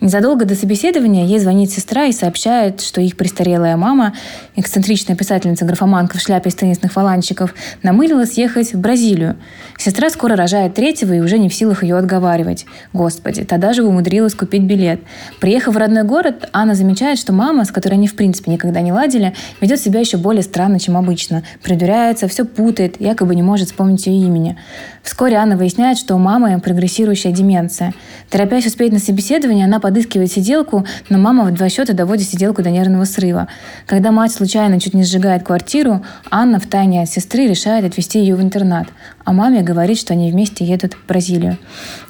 Незадолго 0.00 0.44
до 0.44 0.54
собеседования 0.54 1.26
ей 1.26 1.40
звонит 1.40 1.72
сестра 1.72 2.04
и 2.04 2.12
сообщает, 2.12 2.80
что 2.80 3.00
их 3.00 3.16
престарелая 3.16 3.76
мама, 3.76 4.14
эксцентричная 4.54 5.16
писательница-графоманка 5.16 6.16
в 6.16 6.20
шляпе 6.20 6.50
из 6.50 6.54
теннисных 6.54 6.92
фаланчиков, 6.92 7.56
намылилась 7.82 8.38
ехать 8.38 8.72
в 8.72 8.78
Бразилию. 8.78 9.36
Сестра 9.78 10.10
скоро 10.10 10.36
рожает 10.36 10.74
третьего 10.74 11.12
и 11.14 11.18
уже 11.18 11.38
не 11.38 11.48
в 11.48 11.54
силах 11.54 11.82
ее 11.82 11.96
отговаривать. 11.96 12.66
Господи, 12.92 13.42
тогда 13.42 13.72
же 13.72 13.82
умудрилась 13.82 14.36
купить 14.36 14.62
билет. 14.62 15.00
Приехав 15.40 15.74
в 15.74 15.76
родной 15.76 16.04
город, 16.04 16.48
Анна 16.52 16.76
замечает, 16.76 16.99
замечает, 17.00 17.18
что 17.18 17.32
мама, 17.32 17.64
с 17.64 17.70
которой 17.70 17.94
они 17.94 18.06
в 18.06 18.14
принципе 18.14 18.50
никогда 18.50 18.82
не 18.82 18.92
ладили, 18.92 19.32
ведет 19.62 19.80
себя 19.80 20.00
еще 20.00 20.18
более 20.18 20.42
странно, 20.42 20.78
чем 20.78 20.98
обычно. 20.98 21.42
Придуряется, 21.62 22.28
все 22.28 22.44
путает, 22.44 23.00
якобы 23.00 23.34
не 23.34 23.42
может 23.42 23.68
вспомнить 23.68 24.06
ее 24.06 24.26
имени. 24.26 24.58
Вскоре 25.02 25.36
Анна 25.36 25.56
выясняет, 25.56 25.96
что 25.96 26.14
у 26.14 26.18
мамы 26.18 26.60
прогрессирующая 26.60 27.32
деменция. 27.32 27.94
Торопясь 28.28 28.66
успеть 28.66 28.92
на 28.92 28.98
собеседование, 28.98 29.64
она 29.64 29.80
подыскивает 29.80 30.30
сиделку, 30.30 30.84
но 31.08 31.16
мама 31.16 31.44
в 31.44 31.54
два 31.54 31.70
счета 31.70 31.94
доводит 31.94 32.28
сиделку 32.28 32.62
до 32.62 32.68
нервного 32.68 33.04
срыва. 33.04 33.48
Когда 33.86 34.10
мать 34.12 34.32
случайно 34.32 34.78
чуть 34.78 34.92
не 34.92 35.04
сжигает 35.04 35.42
квартиру, 35.42 36.04
Анна 36.30 36.60
втайне 36.60 37.02
от 37.02 37.08
сестры 37.08 37.46
решает 37.46 37.86
отвезти 37.86 38.18
ее 38.18 38.34
в 38.34 38.42
интернат. 38.42 38.88
А 39.24 39.32
маме 39.32 39.62
говорит, 39.62 39.98
что 39.98 40.12
они 40.14 40.30
вместе 40.30 40.64
едут 40.64 40.94
в 40.94 41.06
Бразилию. 41.06 41.58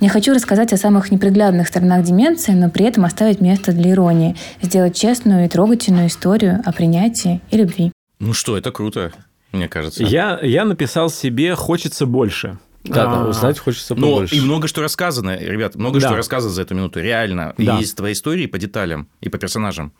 Не 0.01 0.09
хочу 0.09 0.33
рассказать 0.33 0.73
о 0.73 0.77
самых 0.77 1.11
неприглядных 1.11 1.69
сторонах 1.69 2.05
деменции, 2.05 2.53
но 2.53 2.71
при 2.71 2.87
этом 2.87 3.05
оставить 3.05 3.41
место 3.41 3.73
для 3.73 3.91
иронии, 3.91 4.37
сделать 4.63 4.97
честную 4.97 5.45
и 5.45 5.49
трогательную 5.49 6.07
историю 6.07 6.63
о 6.65 6.73
принятии 6.73 7.41
и 7.51 7.57
любви. 7.57 7.93
Ну 8.21 8.33
что, 8.33 8.57
это 8.57 8.71
круто, 8.71 9.13
мне 9.53 9.69
кажется. 9.69 10.05
Я, 10.05 10.39
я 10.43 10.65
написал 10.65 11.11
себе 11.11 11.55
«Хочется 11.55 12.07
больше». 12.07 12.59
Да, 12.85 13.05
да, 13.07 13.27
узнать 13.29 13.59
хочется 13.59 13.95
Но 13.95 14.07
побольше. 14.07 14.37
и 14.37 14.41
много 14.41 14.67
что 14.67 14.81
рассказано, 14.81 15.37
ребят, 15.37 15.75
много 15.75 16.01
Да. 16.01 16.07
что 16.09 16.17
рассказано 16.17 16.51
за 16.53 16.63
эту 16.63 16.75
минуту. 16.75 17.01
Реально. 17.01 17.55
Да. 17.59 17.77
Есть 17.77 17.95
твои 17.97 18.13
истории 18.15 18.47
по 18.47 18.57
деталям 18.59 19.09
и 19.21 19.29
по 19.29 19.37
персонажам. 19.37 19.93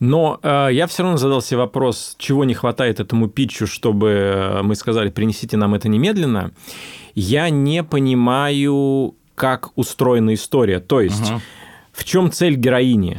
Но 0.00 0.38
э, 0.42 0.68
я 0.72 0.86
все 0.86 1.02
равно 1.02 1.18
задал 1.18 1.42
себе 1.42 1.58
вопрос, 1.58 2.14
чего 2.18 2.44
не 2.44 2.54
хватает 2.54 3.00
этому 3.00 3.28
питчу, 3.28 3.66
чтобы 3.66 4.08
э, 4.08 4.62
мы 4.62 4.74
сказали, 4.74 5.08
принесите 5.10 5.56
нам 5.56 5.74
это 5.74 5.88
немедленно. 5.88 6.50
Я 7.14 7.50
не 7.50 7.82
понимаю, 7.82 9.14
как 9.34 9.70
устроена 9.76 10.34
история. 10.34 10.80
То 10.80 11.00
есть, 11.00 11.30
Мгм. 11.30 11.40
в 11.92 12.04
чем 12.04 12.30
цель 12.30 12.56
героини? 12.56 13.16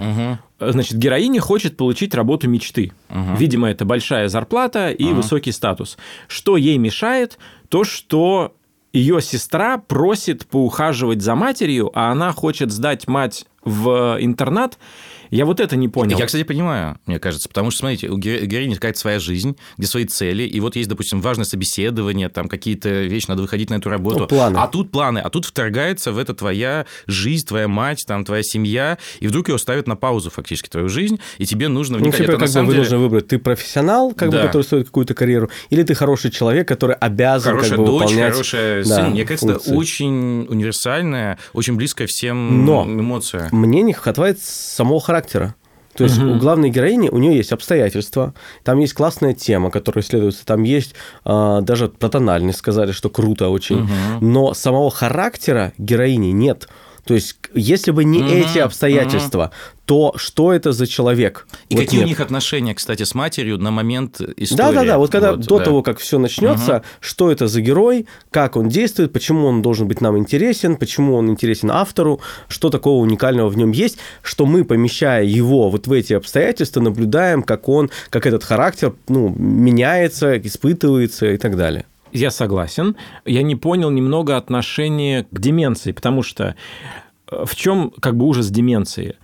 Э, 0.59 0.71
Значит, 0.71 0.97
героиня 0.97 1.39
хочет 1.39 1.77
получить 1.77 2.15
работу 2.15 2.49
мечты. 2.49 2.91
Мгм. 3.09 3.35
Видимо, 3.35 3.69
это 3.69 3.85
большая 3.85 4.27
зарплата 4.27 4.89
и 4.89 5.13
высокий 5.13 5.51
статус. 5.51 5.97
Что 6.27 6.57
ей 6.57 6.79
мешает? 6.79 7.37
То, 7.69 7.83
что 7.83 8.55
ее 8.91 9.21
сестра 9.21 9.77
просит 9.77 10.47
поухаживать 10.47 11.21
за 11.21 11.35
матерью, 11.35 11.91
а 11.93 12.11
она 12.11 12.31
хочет 12.31 12.71
сдать 12.71 13.07
мать 13.07 13.45
в 13.63 14.17
интернат. 14.19 14.79
Я 15.29 15.45
вот 15.45 15.59
это 15.59 15.75
не 15.75 15.87
понял. 15.89 16.17
Я, 16.17 16.25
кстати, 16.25 16.43
понимаю, 16.43 16.97
мне 17.05 17.19
кажется, 17.19 17.47
потому 17.49 17.71
что, 17.71 17.79
смотрите, 17.79 18.09
у 18.09 18.17
ге- 18.17 18.45
героини 18.45 18.75
какая-то 18.75 18.99
своя 18.99 19.19
жизнь, 19.19 19.57
где 19.77 19.87
свои 19.87 20.05
цели, 20.05 20.43
и 20.43 20.59
вот 20.59 20.75
есть, 20.75 20.89
допустим, 20.89 21.21
важное 21.21 21.45
собеседование, 21.45 22.29
там 22.29 22.47
какие-то 22.47 22.89
вещи, 23.03 23.25
надо 23.27 23.41
выходить 23.41 23.69
на 23.69 23.75
эту 23.75 23.89
работу. 23.89 24.19
Ну, 24.19 24.27
планы. 24.27 24.57
А 24.57 24.67
тут 24.67 24.91
планы, 24.91 25.19
а 25.19 25.29
тут 25.29 25.45
вторгается 25.45 26.11
в 26.11 26.17
это 26.17 26.33
твоя 26.33 26.85
жизнь, 27.07 27.45
твоя 27.45 27.67
мать, 27.67 28.05
там, 28.07 28.23
твоя 28.25 28.43
семья, 28.43 28.97
и 29.19 29.27
вдруг 29.27 29.49
ее 29.49 29.57
ставят 29.57 29.87
на 29.87 29.95
паузу 29.95 30.29
фактически, 30.29 30.69
твою 30.69 30.89
жизнь, 30.89 31.19
и 31.37 31.45
тебе 31.45 31.67
нужно 31.67 31.97
Ну, 31.97 32.03
вникать. 32.05 32.19
типа, 32.21 32.31
Это, 32.31 32.31
на 32.33 32.39
как 32.39 32.47
бы 32.49 32.53
самом 32.53 32.67
вы 32.67 32.73
деле, 32.73 32.83
должны 32.83 32.97
выбрать, 32.99 33.27
ты 33.27 33.39
профессионал, 33.39 34.13
как 34.13 34.29
бы, 34.29 34.37
Да. 34.37 34.45
который 34.47 34.63
стоит 34.63 34.85
какую-то 34.87 35.13
карьеру, 35.13 35.49
или 35.69 35.83
ты 35.83 35.93
хороший 35.93 36.31
человек, 36.31 36.67
который 36.67 36.95
обязан 36.95 37.53
Хорошая 37.53 37.69
как 37.71 37.79
бы 37.79 37.85
дочь, 37.85 38.01
выполнять 38.03 38.31
хорошая 38.33 38.83
да, 38.83 38.95
сын. 38.95 39.09
Мне 39.11 39.25
кажется, 39.25 39.49
это 39.53 39.73
очень 39.73 40.45
универсальная, 40.49 41.37
очень 41.53 41.75
близкая 41.75 42.07
всем 42.07 42.65
Но 42.65 42.83
эмоция. 42.85 43.49
Мне 43.51 43.81
не 43.81 43.93
хватает 43.93 44.39
самого 44.41 44.99
характера. 44.99 45.16
То 45.97 46.03
есть 46.03 46.19
у 46.19 46.35
главной 46.35 46.69
героини 46.69 47.09
у 47.09 47.17
нее 47.17 47.37
есть 47.37 47.51
обстоятельства, 47.51 48.35
там 48.63 48.77
есть 48.77 48.93
классная 48.93 49.33
тема, 49.33 49.71
которая 49.71 50.03
исследуется, 50.03 50.45
там 50.45 50.61
есть 50.61 50.93
а, 51.25 51.61
даже 51.61 51.89
про 51.89 52.09
тональность 52.09 52.59
сказали, 52.59 52.91
что 52.91 53.09
круто 53.09 53.49
очень, 53.49 53.89
но 54.21 54.53
самого 54.53 54.91
характера 54.91 55.73
героини 55.79 56.31
нет. 56.31 56.69
То 57.07 57.13
есть, 57.13 57.37
если 57.53 57.91
бы 57.91 58.03
не 58.03 58.19
Мгм, 58.19 58.27
эти 58.27 58.59
обстоятельства, 58.59 59.51
то 59.85 60.13
что 60.17 60.51
это 60.51 60.73
за 60.73 60.85
человек? 60.85 61.47
И 61.69 61.75
Вот 61.75 61.85
какие 61.85 61.99
нет. 61.99 62.07
у 62.07 62.09
них 62.09 62.19
отношения, 62.19 62.75
кстати, 62.75 63.03
с 63.03 63.15
матерью 63.15 63.57
на 63.57 63.71
момент 63.71 64.19
истории? 64.35 64.57
Да, 64.57 64.71
да, 64.73 64.83
да. 64.83 64.97
Вот 64.97 65.11
когда 65.11 65.35
до 65.37 65.57
да. 65.57 65.63
того, 65.63 65.81
как 65.81 65.99
все 65.99 66.19
начнется, 66.19 66.83
что 66.99 67.31
это 67.31 67.47
за 67.47 67.61
герой, 67.61 68.05
как 68.29 68.57
он 68.57 68.67
действует, 68.67 69.13
почему 69.13 69.47
он 69.47 69.61
должен 69.61 69.87
быть 69.87 70.01
нам 70.01 70.17
интересен, 70.17 70.75
почему 70.75 71.15
он 71.15 71.29
интересен 71.29 71.71
автору, 71.71 72.19
что 72.49 72.69
такого 72.69 73.01
уникального 73.01 73.47
в 73.47 73.55
нем 73.55 73.71
есть, 73.71 73.97
что 74.21 74.45
мы, 74.45 74.65
помещая 74.65 75.23
его 75.23 75.69
вот 75.69 75.87
в 75.87 75.91
эти 75.93 76.13
обстоятельства, 76.13 76.81
наблюдаем, 76.81 77.41
как 77.41 77.69
он, 77.69 77.89
как 78.09 78.25
этот 78.25 78.43
характер, 78.43 78.93
ну, 79.07 79.29
меняется, 79.29 80.37
испытывается 80.37 81.27
и 81.27 81.37
так 81.37 81.55
далее. 81.55 81.85
Я 82.11 82.31
согласен. 82.31 82.95
Я 83.25 83.43
не 83.43 83.55
понял 83.55 83.89
немного 83.89 84.37
отношение 84.37 85.27
к 85.31 85.39
деменции, 85.39 85.91
потому 85.91 86.23
что 86.23 86.55
э, 87.31 87.45
в 87.45 87.55
чем 87.55 87.91
как 87.99 88.17
бы 88.17 88.25
ужас 88.25 88.49
деменции? 88.49 89.15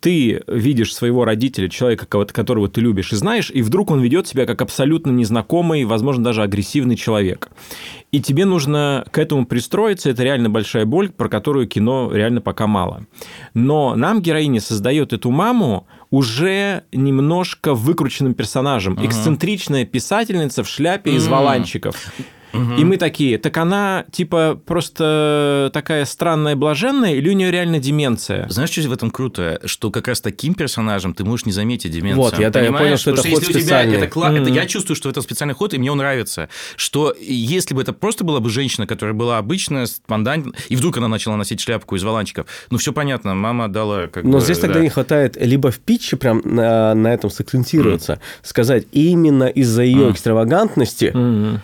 Ты 0.00 0.42
видишь 0.46 0.94
своего 0.94 1.24
родителя, 1.24 1.68
человека, 1.68 2.06
которого 2.06 2.68
ты 2.68 2.80
любишь 2.80 3.12
и 3.12 3.16
знаешь, 3.16 3.50
и 3.50 3.62
вдруг 3.62 3.90
он 3.90 4.00
ведет 4.00 4.28
себя 4.28 4.46
как 4.46 4.62
абсолютно 4.62 5.10
незнакомый, 5.10 5.84
возможно, 5.84 6.22
даже 6.22 6.42
агрессивный 6.42 6.96
человек. 6.96 7.48
И 8.12 8.20
тебе 8.20 8.44
нужно 8.44 9.04
к 9.10 9.18
этому 9.18 9.46
пристроиться. 9.46 10.10
Это 10.10 10.22
реально 10.22 10.48
большая 10.48 10.84
боль, 10.84 11.10
про 11.10 11.28
которую 11.28 11.66
кино 11.66 12.10
реально 12.12 12.40
пока 12.40 12.66
мало. 12.66 13.06
Но 13.54 13.96
нам 13.96 14.22
героиня 14.22 14.60
создает 14.60 15.12
эту 15.12 15.30
маму 15.30 15.86
уже 16.10 16.84
немножко 16.92 17.74
выкрученным 17.74 18.34
персонажем. 18.34 18.98
Эксцентричная 19.04 19.84
писательница 19.84 20.62
в 20.62 20.68
шляпе 20.68 21.12
из 21.14 21.26
валанчиков. 21.26 21.96
И 22.78 22.84
мы 22.84 22.96
такие, 22.96 23.38
так 23.38 23.56
она 23.56 24.04
типа 24.10 24.60
просто 24.64 25.70
такая 25.72 26.04
странная 26.04 26.56
блаженная, 26.56 27.14
или 27.14 27.28
у 27.30 27.32
нее 27.32 27.50
реально 27.50 27.78
деменция? 27.78 28.48
Знаешь, 28.48 28.70
что 28.70 28.82
в 28.88 28.92
этом 28.92 29.10
круто? 29.10 29.60
Что 29.64 29.90
как 29.90 30.08
раз 30.08 30.20
таким 30.20 30.54
персонажем 30.54 31.14
ты 31.14 31.24
можешь 31.24 31.46
не 31.46 31.52
заметить 31.52 31.90
деменцию. 31.92 32.22
Вот, 32.22 32.38
я- 32.38 32.46
я 32.46 32.72
понял, 32.72 32.96
что 32.96 33.10
это 33.12 33.22
ход 33.22 33.30
если 33.30 33.44
у 33.46 33.48
тебя 33.50 33.60
специальный. 33.60 33.96
это, 33.96 34.06
кла- 34.06 34.32
это 34.40 34.50
я 34.50 34.66
чувствую, 34.66 34.96
что 34.96 35.08
это 35.10 35.20
специальный 35.22 35.54
ход, 35.54 35.74
и 35.74 35.78
мне 35.78 35.90
он 35.92 35.98
нравится. 35.98 36.48
Что 36.76 37.14
если 37.20 37.74
бы 37.74 37.82
это 37.82 37.92
просто 37.92 38.24
была 38.24 38.40
бы 38.40 38.50
женщина, 38.50 38.86
которая 38.86 39.14
была 39.14 39.38
обычная, 39.38 39.86
спонтанно, 39.86 40.52
и 40.68 40.76
вдруг 40.76 40.96
она 40.98 41.08
начала 41.08 41.36
носить 41.36 41.60
шляпку 41.60 41.96
из 41.96 42.02
валанчиков, 42.02 42.46
ну 42.70 42.78
все 42.78 42.92
понятно, 42.92 43.34
мама 43.34 43.68
дала 43.68 44.06
как 44.06 44.24
Но 44.24 44.32
бы, 44.32 44.40
здесь 44.40 44.58
тогда 44.58 44.74
да. 44.76 44.80
не 44.80 44.88
хватает 44.88 45.36
либо 45.40 45.70
в 45.70 45.78
питче 45.78 46.16
прям 46.16 46.42
на, 46.44 46.94
на 46.94 47.08
этом 47.14 47.30
сакцентироваться, 47.30 48.20
сказать 48.42 48.84
именно 48.92 49.44
из-за 49.44 49.82
ее 49.82 50.10
экстравагантности 50.10 51.12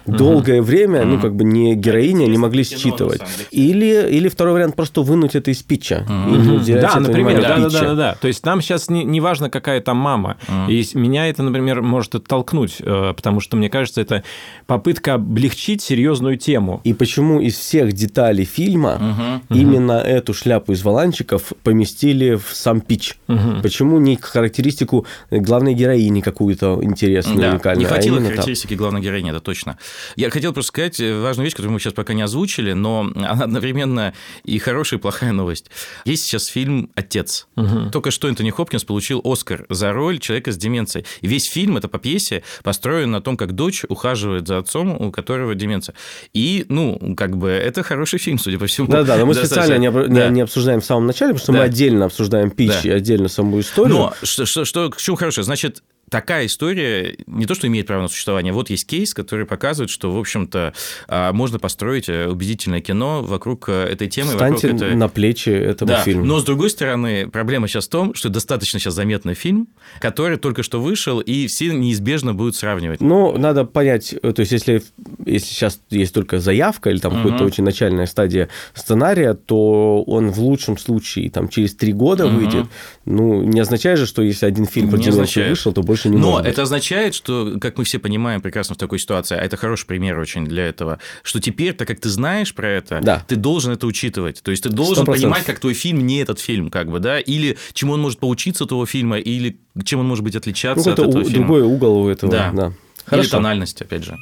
долгое 0.06 0.62
время, 0.62 0.81
ну 0.86 1.20
как 1.20 1.34
бы 1.34 1.44
не 1.44 1.74
героиня, 1.74 2.26
не 2.26 2.38
могли 2.38 2.64
считывать. 2.64 3.20
Или, 3.50 4.08
или 4.10 4.28
второй 4.28 4.54
вариант 4.54 4.76
просто 4.76 5.02
вынуть 5.02 5.34
это 5.34 5.50
из 5.50 5.62
питча. 5.62 6.06
И 6.28 6.48
уделять 6.48 6.82
Да, 6.82 7.00
например, 7.00 7.40
да, 7.42 7.58
да, 7.58 7.68
да, 7.68 7.80
да, 7.80 7.94
да. 7.94 8.16
То 8.20 8.28
есть 8.28 8.44
нам 8.46 8.60
сейчас 8.60 8.88
не, 8.88 9.04
не 9.04 9.20
важно, 9.20 9.50
какая 9.50 9.80
там 9.80 9.96
мама. 9.96 10.36
И 10.68 10.82
с- 10.82 10.94
меня 10.94 11.28
это, 11.28 11.42
например, 11.42 11.82
может 11.82 12.14
оттолкнуть, 12.14 12.76
э, 12.80 13.12
потому 13.16 13.40
что, 13.40 13.56
мне 13.56 13.68
кажется, 13.68 14.00
это 14.00 14.22
попытка 14.66 15.14
облегчить 15.14 15.82
серьезную 15.82 16.36
тему. 16.36 16.80
И 16.84 16.94
почему 16.94 17.40
из 17.40 17.56
всех 17.56 17.92
деталей 17.92 18.44
фильма 18.44 19.40
именно 19.50 19.92
эту 19.92 20.34
шляпу 20.34 20.72
из 20.72 20.82
валанчиков 20.82 21.52
поместили 21.62 22.34
в 22.36 22.54
сам 22.54 22.80
питч? 22.80 23.14
Почему 23.62 23.98
не 23.98 24.16
характеристику 24.16 25.06
главной 25.30 25.74
героини 25.74 26.20
какую-то 26.20 26.78
интересную, 26.82 27.40
Да, 27.40 27.50
уникальную, 27.50 27.80
не 27.80 27.84
а 27.86 27.88
хватило 27.88 28.18
так? 28.18 28.26
характеристики 28.28 28.74
главной 28.74 29.00
героини, 29.00 29.30
это 29.30 29.40
точно. 29.40 29.78
Я 30.16 30.30
хотел 30.30 30.52
просто 30.62 30.68
сказать 30.72 31.00
э, 31.00 31.20
важную 31.20 31.44
вещь, 31.46 31.54
которую 31.54 31.72
мы 31.72 31.80
сейчас 31.80 31.92
пока 31.92 32.14
не 32.14 32.22
озвучили, 32.22 32.72
но 32.72 33.10
она 33.14 33.44
одновременно 33.44 34.14
и 34.44 34.58
хорошая, 34.58 34.98
и 34.98 35.02
плохая 35.02 35.32
новость. 35.32 35.70
Есть 36.04 36.24
сейчас 36.24 36.46
фильм 36.46 36.90
«Отец». 36.94 37.46
Только 37.92 38.10
что 38.10 38.28
Энтони 38.28 38.50
Хопкинс 38.50 38.84
получил 38.84 39.20
Оскар 39.24 39.66
за 39.68 39.92
роль 39.92 40.18
человека 40.18 40.52
с 40.52 40.56
деменцией. 40.56 41.04
И 41.20 41.26
весь 41.26 41.46
фильм, 41.48 41.76
это 41.76 41.88
по 41.88 41.98
пьесе, 41.98 42.42
построен 42.62 43.10
на 43.10 43.20
том, 43.20 43.36
как 43.36 43.52
дочь 43.52 43.84
ухаживает 43.88 44.46
за 44.48 44.58
отцом, 44.58 45.00
у 45.00 45.10
которого 45.10 45.54
деменция. 45.54 45.94
И, 46.32 46.64
ну, 46.68 47.14
как 47.16 47.36
бы, 47.36 47.48
это 47.50 47.82
хороший 47.82 48.18
фильм, 48.18 48.38
судя 48.38 48.58
по 48.58 48.66
всему. 48.66 48.88
Да, 48.88 49.02
да, 49.02 49.16
но 49.18 49.26
мы 49.26 49.34
Достаточно. 49.34 49.62
специально 49.64 49.80
не, 50.08 50.08
не- 50.08 50.14
Да. 50.20 50.28
не 50.28 50.40
обсуждаем 50.42 50.80
в 50.80 50.84
самом 50.84 51.06
начале, 51.06 51.32
потому 51.34 51.42
что 51.42 51.52
Да. 51.52 51.58
мы 51.58 51.64
отдельно 51.64 52.04
обсуждаем 52.06 52.50
питч 52.50 52.72
Да. 52.82 52.88
и 52.88 52.90
отдельно 52.90 53.28
саму 53.28 53.60
историю. 53.60 53.94
Но 53.96 54.14
что, 54.22 54.46
что, 54.46 54.64
что, 54.64 54.90
к 54.90 54.96
чему 54.98 55.16
хорошее? 55.16 55.44
Значит, 55.44 55.82
такая 56.12 56.44
история 56.44 57.16
не 57.26 57.46
то, 57.46 57.54
что 57.54 57.66
имеет 57.66 57.86
право 57.86 58.02
на 58.02 58.08
существование. 58.08 58.52
Вот 58.52 58.68
есть 58.68 58.86
кейс, 58.86 59.14
который 59.14 59.46
показывает, 59.46 59.88
что, 59.88 60.12
в 60.12 60.18
общем-то, 60.18 60.74
а, 61.08 61.32
можно 61.32 61.58
построить 61.58 62.08
э, 62.10 62.28
убедительное 62.28 62.82
кино 62.82 63.22
вокруг 63.22 63.70
э, 63.70 63.84
этой 63.84 64.08
темы. 64.08 64.32
Встаньте 64.32 64.68
вокруг 64.68 64.82
этой... 64.82 64.94
на 64.94 65.08
плечи 65.08 65.48
этого 65.48 65.92
да. 65.92 66.02
фильма. 66.02 66.26
Но, 66.26 66.38
с 66.38 66.44
другой 66.44 66.68
стороны, 66.68 67.28
проблема 67.28 67.66
сейчас 67.66 67.86
в 67.86 67.88
том, 67.88 68.14
что 68.14 68.28
достаточно 68.28 68.78
сейчас 68.78 68.94
заметный 68.94 69.32
фильм, 69.32 69.68
который 70.00 70.36
только 70.36 70.62
что 70.62 70.82
вышел, 70.82 71.18
и 71.18 71.46
все 71.46 71.72
неизбежно 71.72 72.34
будут 72.34 72.56
сравнивать. 72.56 73.00
Ну, 73.00 73.38
надо 73.38 73.64
понять, 73.64 74.14
то 74.20 74.34
есть 74.40 74.52
если, 74.52 74.82
если 75.24 75.46
сейчас 75.46 75.80
есть 75.88 76.12
только 76.12 76.40
заявка 76.40 76.90
или 76.90 76.98
там 76.98 77.14
угу. 77.14 77.22
какая-то 77.22 77.44
очень 77.44 77.64
начальная 77.64 78.04
стадия 78.04 78.50
сценария, 78.74 79.32
то 79.32 80.02
он 80.02 80.30
в 80.30 80.40
лучшем 80.40 80.76
случае 80.76 81.30
там 81.30 81.48
через 81.48 81.74
три 81.74 81.94
года 81.94 82.26
угу. 82.26 82.36
выйдет. 82.36 82.66
Ну, 83.06 83.42
не 83.42 83.60
означает 83.60 83.98
же, 83.98 84.04
что 84.04 84.20
если 84.20 84.44
один 84.44 84.66
фильм 84.66 84.90
про 84.90 84.98
вышел, 84.98 85.72
то 85.72 85.82
больше 85.82 86.01
не 86.08 86.16
Но 86.16 86.32
может 86.32 86.46
это 86.46 86.62
означает, 86.62 87.14
что, 87.14 87.58
как 87.60 87.78
мы 87.78 87.84
все 87.84 87.98
понимаем 87.98 88.40
прекрасно 88.40 88.74
в 88.74 88.78
такой 88.78 88.98
ситуации, 88.98 89.36
а 89.36 89.40
это 89.40 89.56
хороший 89.56 89.86
пример 89.86 90.18
очень 90.18 90.44
для 90.44 90.66
этого, 90.66 90.98
что 91.22 91.40
теперь, 91.40 91.74
так 91.74 91.88
как 91.88 92.00
ты 92.00 92.08
знаешь 92.08 92.54
про 92.54 92.68
это, 92.68 93.00
да. 93.02 93.24
ты 93.26 93.36
должен 93.36 93.72
это 93.72 93.86
учитывать. 93.86 94.42
То 94.42 94.50
есть 94.50 94.62
ты 94.62 94.68
должен 94.68 95.04
100%. 95.04 95.12
понимать, 95.12 95.44
как 95.44 95.60
твой 95.60 95.74
фильм 95.74 96.06
не 96.06 96.18
этот 96.18 96.38
фильм, 96.38 96.70
как 96.70 96.90
бы, 96.90 96.98
да, 96.98 97.18
или 97.18 97.56
чему 97.72 97.94
он 97.94 98.00
может 98.00 98.18
поучиться 98.18 98.64
этого 98.64 98.86
фильма, 98.86 99.18
или 99.18 99.58
чем 99.84 100.00
он 100.00 100.06
может 100.06 100.24
быть 100.24 100.36
отличаться 100.36 100.88
ну, 100.88 100.92
от 100.92 100.98
этого 100.98 101.20
у, 101.20 101.24
фильма. 101.24 101.46
другой 101.46 101.62
угол 101.62 102.02
у 102.02 102.08
этого. 102.08 102.32
Да. 102.32 102.50
да. 102.52 102.72
Хорошо. 103.04 103.24
Или 103.24 103.30
тональность, 103.30 103.82
опять 103.82 104.04
же. 104.04 104.16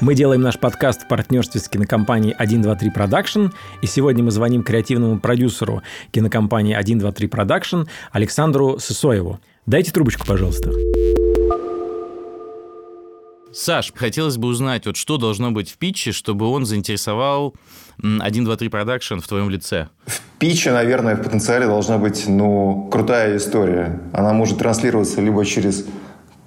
Мы 0.00 0.14
делаем 0.14 0.42
наш 0.42 0.56
подкаст 0.60 1.02
в 1.02 1.08
партнерстве 1.08 1.60
с 1.60 1.68
кинокомпанией 1.68 2.32
123 2.34 2.90
Production, 2.90 3.52
и 3.82 3.86
сегодня 3.88 4.22
мы 4.22 4.30
звоним 4.30 4.62
креативному 4.62 5.18
продюсеру 5.18 5.82
кинокомпании 6.12 6.80
123 6.80 7.26
Production 7.26 7.88
Александру 8.12 8.78
Сысоеву. 8.78 9.40
Дайте 9.66 9.90
трубочку, 9.90 10.24
пожалуйста. 10.24 10.70
Саш, 13.52 13.92
хотелось 13.92 14.36
бы 14.36 14.46
узнать, 14.46 14.86
вот 14.86 14.96
что 14.96 15.16
должно 15.16 15.50
быть 15.50 15.68
в 15.68 15.78
питче, 15.78 16.12
чтобы 16.12 16.46
он 16.46 16.64
заинтересовал 16.64 17.56
1, 18.00 18.44
2, 18.44 18.56
3 18.56 18.68
продакшн 18.68 19.18
в 19.18 19.26
твоем 19.26 19.50
лице? 19.50 19.88
В 20.06 20.20
питче, 20.38 20.70
наверное, 20.70 21.16
в 21.16 21.22
потенциале 21.24 21.66
должна 21.66 21.98
быть, 21.98 22.28
ну, 22.28 22.88
крутая 22.92 23.36
история. 23.36 24.00
Она 24.12 24.32
может 24.32 24.58
транслироваться 24.58 25.20
либо 25.20 25.44
через 25.44 25.84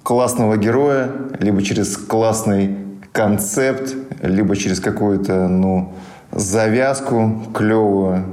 классного 0.02 0.56
героя, 0.56 1.12
либо 1.38 1.62
через 1.62 1.98
классный 1.98 2.91
концепт, 3.12 3.94
либо 4.22 4.56
через 4.56 4.80
какую-то, 4.80 5.48
ну, 5.48 5.94
завязку 6.32 7.46
клевую. 7.54 8.24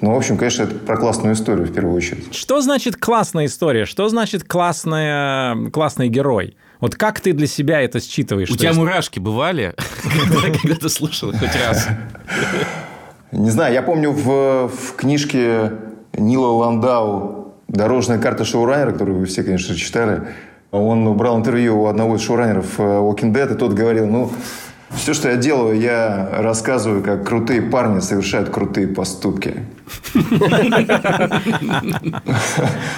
Ну, 0.00 0.12
в 0.12 0.16
общем, 0.16 0.36
конечно, 0.36 0.64
это 0.64 0.74
про 0.74 0.96
классную 0.96 1.34
историю 1.34 1.66
в 1.66 1.72
первую 1.72 1.96
очередь. 1.96 2.34
Что 2.34 2.60
значит 2.60 2.96
классная 2.96 3.46
история? 3.46 3.84
Что 3.84 4.08
значит 4.08 4.44
классная, 4.44 5.70
классный 5.70 6.08
герой? 6.08 6.56
Вот 6.80 6.96
как 6.96 7.20
ты 7.20 7.32
для 7.32 7.46
себя 7.46 7.80
это 7.80 8.00
считываешь? 8.00 8.50
У 8.50 8.56
тебя 8.56 8.68
есть... 8.68 8.78
мурашки 8.78 9.18
бывали, 9.18 9.74
когда 10.62 10.76
ты 10.76 10.88
слушал 10.88 11.32
хоть 11.32 11.56
раз? 11.66 11.88
Не 13.32 13.50
знаю, 13.50 13.72
я 13.72 13.82
помню 13.82 14.10
в, 14.10 14.68
в 14.68 14.96
книжке 14.96 15.72
Нила 16.12 16.48
Ландау 16.48 17.54
«Дорожная 17.68 18.18
карта 18.18 18.44
шоураннера», 18.44 18.92
которую 18.92 19.18
вы 19.18 19.26
все, 19.26 19.42
конечно, 19.42 19.74
читали, 19.74 20.28
он 20.74 21.16
брал 21.16 21.38
интервью 21.38 21.82
у 21.82 21.86
одного 21.86 22.16
из 22.16 22.22
шоураннеров 22.22 22.78
э, 22.78 22.82
Walking 22.82 23.32
Dead, 23.32 23.54
и 23.54 23.56
тот 23.56 23.72
говорил, 23.72 24.06
ну, 24.06 24.30
все, 24.90 25.14
что 25.14 25.28
я 25.28 25.36
делаю, 25.36 25.78
я 25.78 26.28
рассказываю, 26.32 27.02
как 27.02 27.26
крутые 27.26 27.62
парни 27.62 28.00
совершают 28.00 28.50
крутые 28.50 28.88
поступки. 28.88 29.54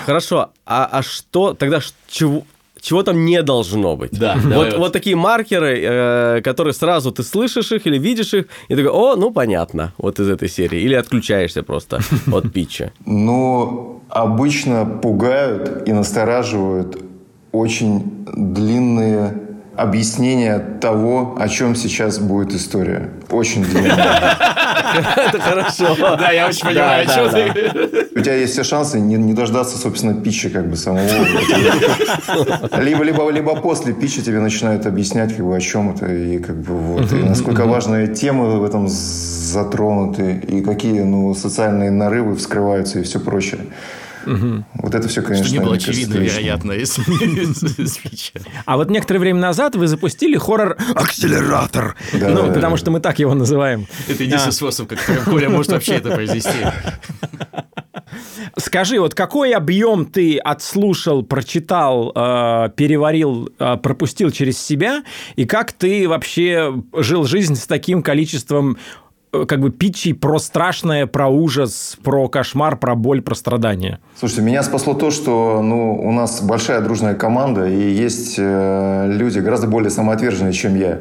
Хорошо, 0.04 0.50
а, 0.66 0.88
а 0.90 1.02
что 1.02 1.54
тогда 1.54 1.80
чего, 2.08 2.44
чего 2.80 3.02
там 3.02 3.24
не 3.24 3.42
должно 3.42 3.96
быть. 3.96 4.12
Да, 4.12 4.36
вот, 4.36 4.54
вот. 4.54 4.78
вот 4.78 4.92
такие 4.92 5.16
маркеры, 5.16 5.80
э, 5.82 6.40
которые 6.42 6.74
сразу 6.74 7.12
ты 7.12 7.22
слышишь 7.22 7.72
их 7.72 7.86
или 7.86 7.98
видишь 7.98 8.34
их, 8.34 8.46
и 8.68 8.76
такой, 8.76 8.90
о, 8.90 9.16
ну 9.16 9.30
понятно, 9.30 9.92
вот 9.98 10.20
из 10.20 10.28
этой 10.28 10.48
серии. 10.48 10.80
Или 10.80 10.94
отключаешься 10.94 11.62
просто 11.62 12.00
от 12.32 12.52
питча. 12.52 12.92
Ну, 13.04 14.02
обычно 14.08 14.84
пугают 14.84 15.88
и 15.88 15.92
настораживают 15.92 17.05
очень 17.56 18.24
длинные 18.34 19.34
объяснение 19.76 20.58
того, 20.58 21.36
о 21.38 21.48
чем 21.48 21.74
сейчас 21.74 22.18
будет 22.18 22.54
история. 22.54 23.10
Очень 23.30 23.62
длинная. 23.62 24.36
Это 25.16 25.38
хорошо. 25.38 25.94
Да, 26.18 26.30
я 26.30 26.48
очень 26.48 26.66
понимаю, 26.66 27.06
о 27.06 27.14
чем 27.14 27.30
ты. 27.30 28.08
У 28.16 28.20
тебя 28.20 28.34
есть 28.34 28.54
все 28.54 28.64
шансы 28.64 28.98
не, 28.98 29.34
дождаться, 29.34 29.76
собственно, 29.76 30.14
питча 30.14 30.48
как 30.48 30.68
бы 30.68 30.76
самого. 30.76 31.06
Либо, 32.80 33.04
либо, 33.04 33.30
либо 33.30 33.56
после 33.56 33.92
питча 33.92 34.22
тебе 34.22 34.40
начинают 34.40 34.86
объяснять, 34.86 35.36
как 35.36 35.44
бы, 35.44 35.54
о 35.54 35.60
чем 35.60 35.90
это, 35.90 36.06
и 36.06 36.38
как 36.38 36.56
бы 36.56 36.74
вот, 36.74 37.12
и 37.12 37.16
насколько 37.16 37.66
важные 37.66 38.08
темы 38.08 38.58
в 38.58 38.64
этом 38.64 38.88
затронуты, 38.88 40.40
и 40.48 40.62
какие 40.62 41.00
ну, 41.00 41.34
социальные 41.34 41.90
нарывы 41.90 42.36
вскрываются 42.36 43.00
и 43.00 43.02
все 43.02 43.20
прочее. 43.20 43.60
Угу. 44.26 44.64
Вот 44.74 44.94
это 44.94 45.08
все, 45.08 45.22
конечно, 45.22 45.46
Что 45.46 45.54
не 45.54 45.60
было 45.60 45.76
очевидно, 45.76 46.14
вероятно, 46.14 46.74
спича. 46.84 48.40
А 48.64 48.76
вот 48.76 48.90
некоторое 48.90 49.20
время 49.20 49.40
назад 49.40 49.76
вы 49.76 49.86
запустили 49.86 50.36
хоррор 50.36 50.76
«Акселератор». 50.94 51.96
Да, 52.12 52.30
ну, 52.30 52.52
потому 52.52 52.76
что 52.76 52.90
мы 52.90 53.00
так 53.00 53.18
его 53.18 53.34
называем. 53.34 53.86
Это 54.08 54.24
единственный 54.24 54.50
а. 54.50 54.52
способ, 54.52 54.88
как 54.88 55.24
Коля 55.24 55.48
может 55.48 55.72
вообще 55.72 55.94
это 55.94 56.10
произвести. 56.10 56.50
Скажи, 58.58 58.98
вот 58.98 59.14
какой 59.14 59.52
объем 59.52 60.06
ты 60.06 60.38
отслушал, 60.38 61.22
прочитал, 61.22 62.12
э, 62.14 62.70
переварил, 62.74 63.50
э, 63.58 63.76
пропустил 63.76 64.30
через 64.30 64.58
себя, 64.58 65.02
и 65.36 65.44
как 65.44 65.72
ты 65.72 66.08
вообще 66.08 66.74
жил 66.94 67.24
жизнь 67.24 67.54
с 67.54 67.66
таким 67.66 68.02
количеством 68.02 68.78
как 69.30 69.60
бы 69.60 69.70
питчей 69.70 70.14
про 70.14 70.38
страшное, 70.38 71.06
про 71.06 71.28
ужас, 71.28 71.96
про 72.02 72.28
кошмар, 72.28 72.76
про 72.76 72.94
боль, 72.94 73.22
про 73.22 73.34
страдания? 73.34 74.00
Слушайте, 74.18 74.42
меня 74.42 74.62
спасло 74.62 74.94
то, 74.94 75.10
что 75.10 75.60
ну, 75.62 75.94
у 75.94 76.12
нас 76.12 76.40
большая 76.40 76.80
дружная 76.80 77.14
команда, 77.14 77.66
и 77.66 77.90
есть 77.90 78.36
э, 78.38 79.06
люди 79.10 79.38
гораздо 79.40 79.66
более 79.66 79.90
самоотверженные, 79.90 80.52
чем 80.52 80.76
я, 80.76 81.00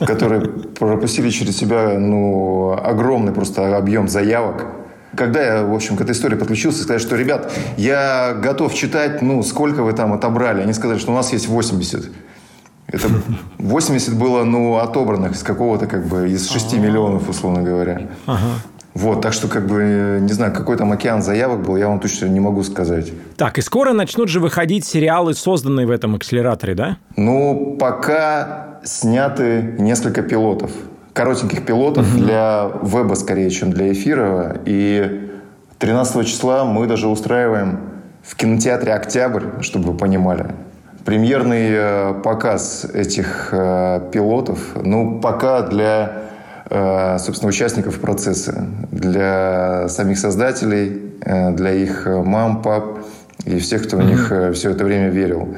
которые 0.06 0.40
пропустили 0.40 1.30
через 1.30 1.56
себя 1.56 1.98
ну, 1.98 2.72
огромный 2.72 3.32
просто 3.32 3.76
объем 3.76 4.08
заявок. 4.08 4.66
Когда 5.14 5.42
я, 5.42 5.64
в 5.64 5.74
общем, 5.74 5.96
к 5.96 6.00
этой 6.02 6.10
истории 6.12 6.36
подключился, 6.36 6.82
сказать, 6.82 7.00
что, 7.00 7.16
ребят, 7.16 7.50
я 7.78 8.34
готов 8.34 8.74
читать, 8.74 9.22
ну, 9.22 9.42
сколько 9.42 9.82
вы 9.82 9.92
там 9.92 10.12
отобрали. 10.12 10.60
Они 10.60 10.74
сказали, 10.74 10.98
что 10.98 11.12
у 11.12 11.14
нас 11.14 11.32
есть 11.32 11.48
80. 11.48 12.10
Это 12.88 13.08
80 13.58 14.16
было, 14.16 14.44
ну, 14.44 14.76
отобранных 14.76 15.32
из 15.32 15.42
какого-то, 15.42 15.86
как 15.86 16.06
бы, 16.06 16.28
из 16.28 16.48
6 16.48 16.74
ага. 16.74 16.82
миллионов, 16.82 17.28
условно 17.28 17.62
говоря. 17.62 18.08
Ага. 18.26 18.60
Вот, 18.94 19.20
так 19.20 19.34
что, 19.34 19.48
как 19.48 19.66
бы, 19.66 20.20
не 20.22 20.32
знаю, 20.32 20.54
какой 20.54 20.76
там 20.78 20.90
океан 20.92 21.20
заявок 21.20 21.62
был, 21.66 21.76
я 21.76 21.88
вам 21.88 22.00
точно 22.00 22.26
не 22.26 22.40
могу 22.40 22.62
сказать. 22.62 23.12
Так, 23.36 23.58
и 23.58 23.60
скоро 23.60 23.92
начнут 23.92 24.28
же 24.28 24.40
выходить 24.40 24.86
сериалы, 24.86 25.34
созданные 25.34 25.86
в 25.86 25.90
этом 25.90 26.14
акселераторе, 26.14 26.74
да? 26.74 26.96
Ну, 27.16 27.76
пока 27.78 28.78
сняты 28.84 29.74
несколько 29.78 30.22
пилотов. 30.22 30.70
Коротеньких 31.12 31.66
пилотов 31.66 32.08
угу. 32.08 32.24
для 32.24 32.70
веба 32.82 33.14
скорее, 33.14 33.50
чем 33.50 33.70
для 33.70 33.92
эфира. 33.92 34.62
И 34.64 35.30
13 35.78 36.26
числа 36.26 36.64
мы 36.64 36.86
даже 36.86 37.08
устраиваем 37.08 37.80
в 38.22 38.34
кинотеатре 38.34 38.94
«Октябрь», 38.94 39.60
чтобы 39.60 39.92
вы 39.92 39.98
понимали. 39.98 40.54
Премьерный 41.06 41.68
э, 41.70 42.14
показ 42.24 42.84
этих 42.92 43.50
э, 43.52 44.10
пилотов, 44.10 44.58
ну, 44.74 45.20
пока 45.20 45.62
для, 45.62 46.24
э, 46.68 47.18
собственно, 47.20 47.48
участников 47.48 48.00
процесса, 48.00 48.66
для 48.90 49.86
самих 49.88 50.18
создателей, 50.18 51.12
для 51.24 51.72
их 51.72 52.06
мам, 52.06 52.60
пап 52.60 52.98
и 53.44 53.60
всех, 53.60 53.86
кто 53.86 53.98
в 53.98 54.04
них 54.04 54.32
все 54.54 54.70
это 54.70 54.84
время 54.84 55.10
верил. 55.10 55.54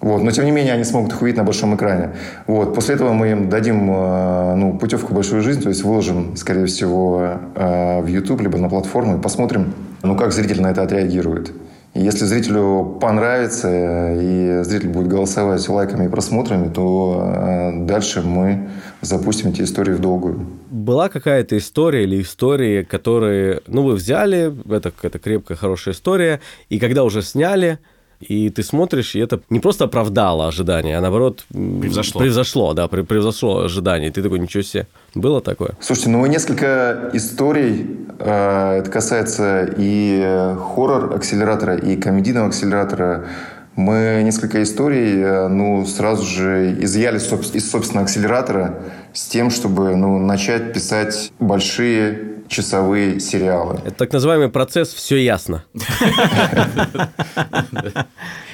Вот. 0.00 0.24
Но, 0.24 0.32
тем 0.32 0.46
не 0.46 0.50
менее, 0.50 0.74
они 0.74 0.82
смогут 0.82 1.12
их 1.12 1.22
увидеть 1.22 1.38
на 1.38 1.44
большом 1.44 1.76
экране. 1.76 2.10
Вот. 2.48 2.74
После 2.74 2.96
этого 2.96 3.12
мы 3.12 3.30
им 3.30 3.48
дадим 3.48 3.86
ну, 3.86 4.78
путевку 4.80 5.12
в 5.12 5.14
большую 5.14 5.42
жизнь, 5.42 5.62
то 5.62 5.68
есть 5.68 5.84
выложим, 5.84 6.36
скорее 6.36 6.66
всего, 6.66 7.34
в 7.54 8.06
YouTube, 8.06 8.40
либо 8.40 8.58
на 8.58 8.68
платформу 8.68 9.16
и 9.18 9.20
посмотрим, 9.20 9.74
ну, 10.02 10.16
как 10.16 10.32
зритель 10.32 10.60
на 10.60 10.72
это 10.72 10.82
отреагирует. 10.82 11.52
Если 11.94 12.24
зрителю 12.24 12.98
понравится 13.00 13.68
и 14.18 14.64
зритель 14.64 14.88
будет 14.88 15.08
голосовать 15.08 15.68
лайками 15.68 16.06
и 16.06 16.08
просмотрами, 16.08 16.72
то 16.72 17.22
э, 17.22 17.84
дальше 17.84 18.22
мы 18.22 18.70
запустим 19.02 19.50
эти 19.50 19.60
истории 19.60 19.92
в 19.92 20.00
долгую. 20.00 20.46
Была 20.70 21.10
какая-то 21.10 21.58
история 21.58 22.04
или 22.04 22.22
истории, 22.22 22.82
которые, 22.82 23.60
ну, 23.66 23.82
вы 23.82 23.94
взяли, 23.94 24.54
это 24.74 24.90
какая-то 24.90 25.18
крепкая, 25.18 25.58
хорошая 25.58 25.92
история, 25.94 26.40
и 26.70 26.78
когда 26.78 27.04
уже 27.04 27.20
сняли, 27.20 27.78
И 28.28 28.50
ты 28.50 28.62
смотришь, 28.62 29.14
и 29.14 29.20
это 29.20 29.40
не 29.50 29.60
просто 29.60 29.84
оправдало 29.84 30.48
ожидания, 30.48 30.98
а 30.98 31.00
наоборот... 31.00 31.44
Превзошло. 31.50 32.20
Превзошло, 32.20 32.74
да, 32.74 32.86
прев- 32.86 33.04
превзошло 33.04 33.64
ожидания. 33.64 34.08
И 34.08 34.10
ты 34.10 34.22
такой, 34.22 34.38
ничего 34.38 34.62
себе. 34.62 34.86
Было 35.14 35.40
такое? 35.40 35.72
Слушайте, 35.80 36.10
ну 36.10 36.24
несколько 36.26 37.10
историй, 37.12 37.96
э, 38.18 38.78
это 38.78 38.90
касается 38.90 39.68
и 39.76 40.20
э, 40.22 40.56
хоррор-акселератора, 40.56 41.76
и 41.76 41.96
комедийного 41.96 42.48
акселератора. 42.48 43.26
Мы 43.74 44.20
несколько 44.24 44.62
историй, 44.62 45.22
э, 45.22 45.48
ну, 45.48 45.84
сразу 45.86 46.24
же 46.24 46.76
изъяли 46.80 47.16
из 47.16 47.70
собственного 47.70 48.04
акселератора 48.04 48.82
с 49.12 49.26
тем, 49.26 49.50
чтобы, 49.50 49.96
ну, 49.96 50.18
начать 50.18 50.72
писать 50.72 51.32
большие 51.38 52.31
часовые 52.52 53.18
сериалы. 53.18 53.80
Это 53.84 53.96
так 53.96 54.12
называемый 54.12 54.48
процесс 54.48 54.92
«все 54.92 55.16
ясно». 55.16 55.64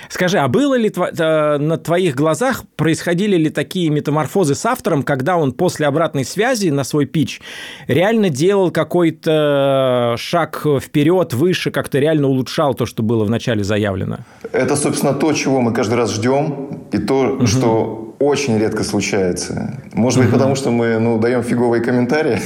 Скажи, 0.09 0.39
а 0.39 0.49
было 0.49 0.75
ли 0.75 0.91
э, 0.91 1.59
на 1.59 1.77
твоих 1.77 2.15
глазах, 2.15 2.63
происходили 2.77 3.37
ли 3.37 3.51
такие 3.51 3.91
метаморфозы 3.91 4.55
с 4.55 4.65
автором, 4.65 5.03
когда 5.03 5.37
он 5.37 5.53
после 5.53 5.87
обратной 5.87 6.25
связи 6.25 6.71
на 6.71 6.83
свой 6.85 7.05
пич 7.05 7.43
реально 7.89 8.31
делал 8.31 8.71
какой-то 8.71 10.15
шаг 10.17 10.65
вперед, 10.81 11.35
выше, 11.35 11.71
как-то 11.71 11.99
реально 11.99 12.29
улучшал 12.29 12.75
то, 12.75 12.87
что 12.87 13.03
было 13.03 13.25
вначале 13.25 13.63
заявлено? 13.63 14.21
Это, 14.53 14.77
собственно, 14.77 15.13
то, 15.13 15.31
чего 15.35 15.61
мы 15.61 15.75
каждый 15.75 15.97
раз 15.97 16.15
ждем, 16.15 16.87
и 16.91 16.97
то, 16.99 17.47
что 17.47 18.08
очень 18.18 18.59
редко 18.59 18.83
случается. 18.83 19.74
Может 19.92 20.20
быть, 20.20 20.31
потому 20.31 20.54
что 20.54 20.70
мы 20.70 20.98
ну, 20.98 21.18
даем 21.18 21.42
фиговые 21.42 21.83
комментарии. 21.83 22.40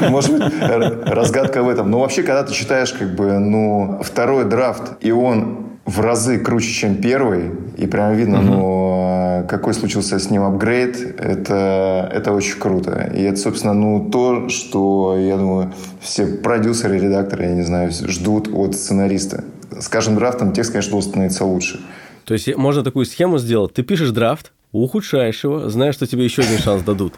Может 0.08 0.32
быть, 0.32 0.52
разгадка 0.60 1.62
в 1.62 1.68
этом. 1.68 1.90
Но 1.90 2.00
вообще, 2.00 2.22
когда 2.22 2.42
ты 2.42 2.52
читаешь 2.52 2.92
как 2.92 3.14
бы, 3.14 3.38
ну, 3.38 4.00
второй 4.02 4.44
драфт, 4.44 4.92
и 5.00 5.10
он 5.10 5.66
в 5.86 6.00
разы 6.00 6.38
круче, 6.38 6.72
чем 6.72 6.96
первый, 6.96 7.52
и 7.76 7.86
прям 7.86 8.14
видно, 8.14 8.42
ну, 8.42 9.42
э, 9.42 9.46
какой 9.48 9.72
случился 9.72 10.18
с 10.18 10.30
ним 10.30 10.42
апгрейд, 10.42 11.20
это, 11.20 12.10
это 12.12 12.32
очень 12.32 12.58
круто. 12.58 13.10
И 13.14 13.22
это, 13.22 13.36
собственно, 13.36 13.72
ну, 13.72 14.10
то, 14.10 14.48
что, 14.48 15.16
я 15.16 15.36
думаю, 15.36 15.72
все 16.00 16.26
продюсеры, 16.26 16.98
редакторы, 16.98 17.44
я 17.44 17.54
не 17.54 17.62
знаю, 17.62 17.92
ждут 17.92 18.48
от 18.52 18.74
сценариста. 18.74 19.44
С 19.78 19.88
каждым 19.88 20.16
драфтом 20.16 20.52
текст, 20.52 20.72
конечно, 20.72 20.90
должен 20.90 21.10
становиться 21.10 21.44
лучше. 21.44 21.80
То 22.24 22.34
есть 22.34 22.54
можно 22.56 22.82
такую 22.82 23.06
схему 23.06 23.38
сделать. 23.38 23.72
Ты 23.72 23.84
пишешь 23.84 24.10
драфт, 24.10 24.52
ухудшаешь 24.82 25.44
его, 25.44 25.68
зная, 25.68 25.92
что 25.92 26.06
тебе 26.06 26.24
еще 26.24 26.42
один 26.42 26.58
шанс 26.58 26.82
дадут. 26.82 27.14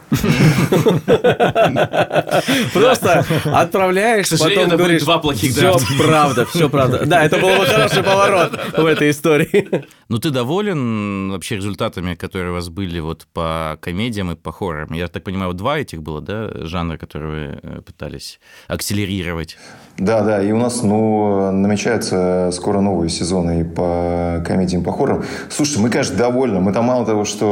Просто 2.73 3.25
отправляешь, 3.45 4.27
К 4.27 4.29
сожалению, 4.29 4.65
потом 4.65 4.77
говоришь, 4.77 5.03
два 5.03 5.19
плохих 5.19 5.51
все 5.51 5.61
драфта». 5.61 5.93
правда, 5.97 6.45
все 6.45 6.69
правда. 6.69 7.05
Да, 7.05 7.23
это 7.23 7.37
был 7.37 7.49
бы 7.49 7.65
хороший 7.65 8.03
поворот 8.03 8.59
в 8.77 8.85
этой 8.85 9.11
истории. 9.11 9.85
Ну, 10.09 10.17
ты 10.17 10.31
доволен 10.31 11.31
вообще 11.31 11.57
результатами, 11.57 12.15
которые 12.15 12.51
у 12.51 12.53
вас 12.55 12.69
были 12.69 12.99
вот 12.99 13.27
по 13.33 13.77
комедиям 13.81 14.31
и 14.31 14.35
по 14.35 14.51
хоррорам? 14.51 14.93
Я 14.93 15.07
так 15.07 15.23
понимаю, 15.23 15.53
два 15.53 15.77
этих 15.79 16.01
было, 16.01 16.21
да, 16.21 16.49
жанра, 16.65 16.97
которые 16.97 17.29
вы 17.29 17.59
э, 17.61 17.81
пытались 17.81 18.39
акселерировать? 18.67 19.57
Да, 19.97 20.21
да, 20.21 20.41
и 20.41 20.51
у 20.51 20.57
нас, 20.57 20.81
ну, 20.81 21.51
намечаются 21.51 22.49
скоро 22.53 22.81
новые 22.81 23.09
сезоны 23.09 23.61
и 23.61 23.63
по 23.63 24.43
комедиям, 24.45 24.83
по 24.83 24.91
хоррорам. 24.91 25.25
Слушайте, 25.49 25.81
мы, 25.81 25.89
конечно, 25.89 26.15
довольны. 26.15 26.59
Мы 26.59 26.73
там 26.73 26.85
мало 26.85 27.05
того, 27.05 27.25
что 27.25 27.48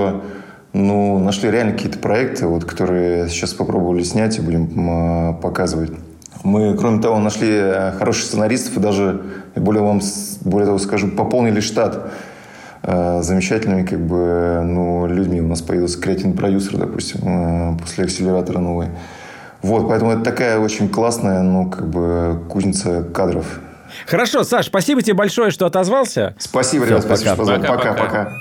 ну, 0.73 1.19
нашли 1.19 1.49
реально 1.49 1.73
какие-то 1.73 1.99
проекты, 1.99 2.47
вот, 2.47 2.65
которые 2.65 3.29
сейчас 3.29 3.53
попробовали 3.53 4.03
снять 4.03 4.38
и 4.38 4.41
будем 4.41 4.89
м, 4.89 5.38
показывать. 5.38 5.91
Мы, 6.43 6.75
кроме 6.77 7.01
того, 7.01 7.19
нашли 7.19 7.49
э, 7.51 7.91
хороших 7.97 8.25
сценаристов 8.25 8.77
и 8.77 8.79
даже, 8.79 9.21
более 9.55 9.83
вам, 9.83 10.01
более 10.41 10.67
того 10.67 10.77
скажу, 10.77 11.10
пополнили 11.10 11.60
штат 11.60 12.12
э, 12.83 13.21
замечательными 13.21 13.86
как 13.86 13.99
бы, 13.99 14.62
ну, 14.63 15.07
людьми. 15.07 15.41
У 15.41 15.47
нас 15.47 15.62
появился 15.62 15.99
креативный 15.99 16.36
продюсер, 16.36 16.77
допустим, 16.77 17.21
э, 17.23 17.77
после 17.79 18.05
акселератора 18.05 18.60
новый. 18.60 18.88
Вот, 19.63 19.88
поэтому 19.89 20.12
это 20.12 20.21
такая 20.21 20.60
очень 20.60 20.88
классная, 20.89 21.41
ну, 21.41 21.69
как 21.69 21.88
бы, 21.89 22.39
кузница 22.49 23.03
кадров. 23.03 23.60
Хорошо, 24.05 24.43
Саш, 24.43 24.67
спасибо 24.67 25.01
тебе 25.01 25.15
большое, 25.15 25.49
что 25.49 25.65
отозвался. 25.65 26.36
Спасибо, 26.38 26.86
ребят, 26.86 27.03
спасибо, 27.03 27.31
что 27.31 27.38
позвали. 27.38 27.65
Пока, 27.65 28.31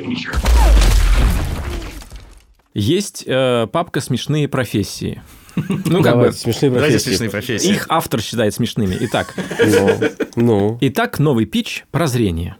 Пока-пока. 0.00 0.38
Есть 2.74 3.24
э, 3.26 3.66
папка 3.70 4.00
«Смешные 4.00 4.48
профессии». 4.48 5.22
Ну, 5.54 6.02
как 6.02 6.14
Давайте, 6.14 6.30
бы, 6.30 6.38
смешные 6.38 6.70
Давайте 6.70 6.92
профессии. 6.94 7.08
смешные 7.10 7.30
профессии. 7.30 7.70
их 7.72 7.86
автор 7.90 8.22
считает 8.22 8.54
смешными. 8.54 8.96
Итак, 9.00 9.34
Ну, 9.66 9.90
ну. 10.34 10.78
итак, 10.80 11.18
новый 11.18 11.44
пич 11.44 11.84
«Прозрение». 11.90 12.56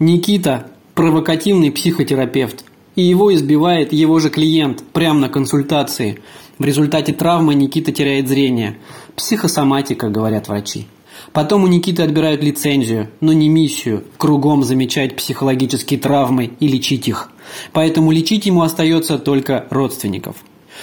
Никита– 0.00 0.66
провокативный 0.94 1.70
психотерапевт. 1.70 2.64
И 2.96 3.02
его 3.02 3.32
избивает 3.32 3.92
его 3.92 4.18
же 4.18 4.30
клиент 4.30 4.82
прямо 4.92 5.20
на 5.20 5.28
консультации. 5.28 6.18
В 6.58 6.64
результате 6.64 7.12
травмы 7.12 7.54
Никита 7.54 7.92
теряет 7.92 8.26
зрение. 8.26 8.78
Психосоматика, 9.14 10.08
говорят 10.08 10.48
врачи. 10.48 10.86
Потом 11.32 11.64
у 11.64 11.66
Никиты 11.66 12.02
отбирают 12.02 12.42
лицензию, 12.42 13.10
но 13.20 13.32
не 13.32 13.48
миссию– 13.48 14.04
кругом 14.16 14.62
замечать 14.62 15.16
психологические 15.16 16.00
травмы 16.00 16.52
и 16.60 16.68
лечить 16.68 17.08
их. 17.08 17.30
Поэтому 17.72 18.10
лечить 18.10 18.46
ему 18.46 18.62
остается 18.62 19.18
только 19.18 19.66
родственников. 19.70 20.36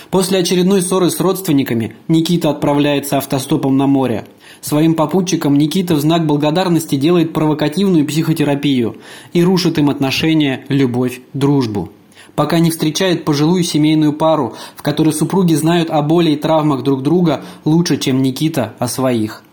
После 0.09 0.39
очередной 0.39 0.81
ссоры 0.81 1.09
с 1.09 1.19
родственниками 1.19 1.95
Никита 2.07 2.49
отправляется 2.49 3.17
автостопом 3.17 3.77
на 3.77 3.87
море. 3.87 4.25
Своим 4.61 4.95
попутчикам 4.95 5.57
Никита 5.57 5.95
в 5.95 6.01
знак 6.01 6.25
благодарности 6.25 6.95
делает 6.95 7.33
провокативную 7.33 8.05
психотерапию 8.05 8.97
и 9.33 9.43
рушит 9.43 9.77
им 9.77 9.89
отношения, 9.89 10.65
любовь, 10.69 11.21
дружбу. 11.33 11.91
Пока 12.35 12.59
не 12.59 12.71
встречает 12.71 13.25
пожилую 13.25 13.63
семейную 13.63 14.13
пару, 14.13 14.55
в 14.75 14.81
которой 14.81 15.13
супруги 15.13 15.53
знают 15.53 15.89
о 15.91 16.01
боли 16.01 16.31
и 16.31 16.35
травмах 16.35 16.83
друг 16.83 17.03
друга 17.03 17.43
лучше, 17.63 17.97
чем 17.97 18.23
Никита 18.23 18.73
о 18.79 18.87
своих. 18.87 19.43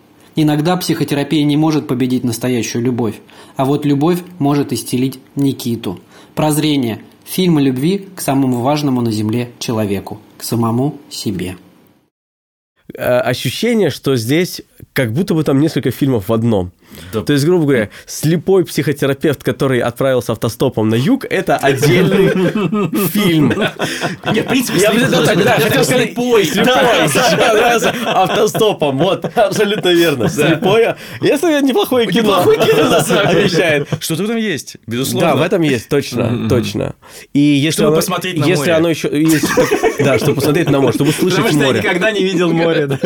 Иногда 0.42 0.74
психотерапия 0.78 1.44
не 1.44 1.58
может 1.58 1.86
победить 1.86 2.24
настоящую 2.24 2.82
любовь, 2.82 3.20
а 3.56 3.66
вот 3.66 3.84
любовь 3.84 4.22
может 4.38 4.72
исцелить 4.72 5.18
Никиту. 5.36 6.00
Прозрение. 6.34 7.02
Фильм 7.26 7.58
любви 7.58 8.08
к 8.16 8.22
самому 8.22 8.62
важному 8.62 9.02
на 9.02 9.12
Земле 9.12 9.50
человеку, 9.58 10.18
к 10.38 10.42
самому 10.42 10.96
себе. 11.10 11.58
Э, 12.96 13.18
ощущение, 13.20 13.90
что 13.90 14.16
здесь 14.16 14.62
как 14.92 15.12
будто 15.12 15.34
бы 15.34 15.44
там 15.44 15.60
несколько 15.60 15.90
фильмов 15.90 16.28
в 16.28 16.32
одном. 16.32 16.72
Да. 17.12 17.22
То 17.22 17.32
есть, 17.32 17.44
грубо 17.44 17.64
говоря, 17.66 17.90
слепой 18.06 18.64
психотерапевт, 18.64 19.44
который 19.44 19.78
отправился 19.80 20.32
автостопом 20.32 20.88
на 20.88 20.96
юг, 20.96 21.24
это 21.28 21.56
отдельный 21.56 22.28
фильм. 23.08 23.54
Нет, 24.32 24.46
в 24.46 24.48
принципе, 24.48 24.80
Я 24.80 24.90
хотел 24.90 25.24
сказать, 25.84 25.86
слепой, 25.86 26.44
слепой, 26.44 26.74
автостопом, 28.06 28.98
вот, 28.98 29.24
абсолютно 29.36 29.90
верно, 29.90 30.28
слепое. 30.28 30.96
Если 31.20 31.64
неплохое 31.64 32.06
кино, 32.08 32.40
Неплохое 32.40 32.58
кино, 32.58 33.20
обещает. 33.24 33.88
Что-то 34.00 34.22
в 34.22 34.24
этом 34.24 34.36
есть, 34.36 34.76
безусловно. 34.86 35.30
Да, 35.30 35.36
в 35.36 35.42
этом 35.42 35.62
есть, 35.62 35.88
точно, 35.88 36.48
точно. 36.48 36.94
И 37.32 37.38
если 37.40 37.82
Чтобы 37.82 37.96
посмотреть 37.96 38.36
на 38.36 38.44
если 38.46 38.58
море. 38.62 38.72
оно 38.74 38.90
еще, 38.90 39.10
да, 40.00 40.18
чтобы 40.18 40.34
посмотреть 40.36 40.70
на 40.70 40.80
море, 40.80 40.92
чтобы 40.92 41.10
услышать 41.10 41.36
Потому 41.36 41.48
что 41.54 41.60
я 41.60 41.66
море. 41.66 41.78
никогда 41.80 42.10
не 42.10 42.24
видел 42.24 42.52
море. 42.52 42.79
Да. 42.86 42.98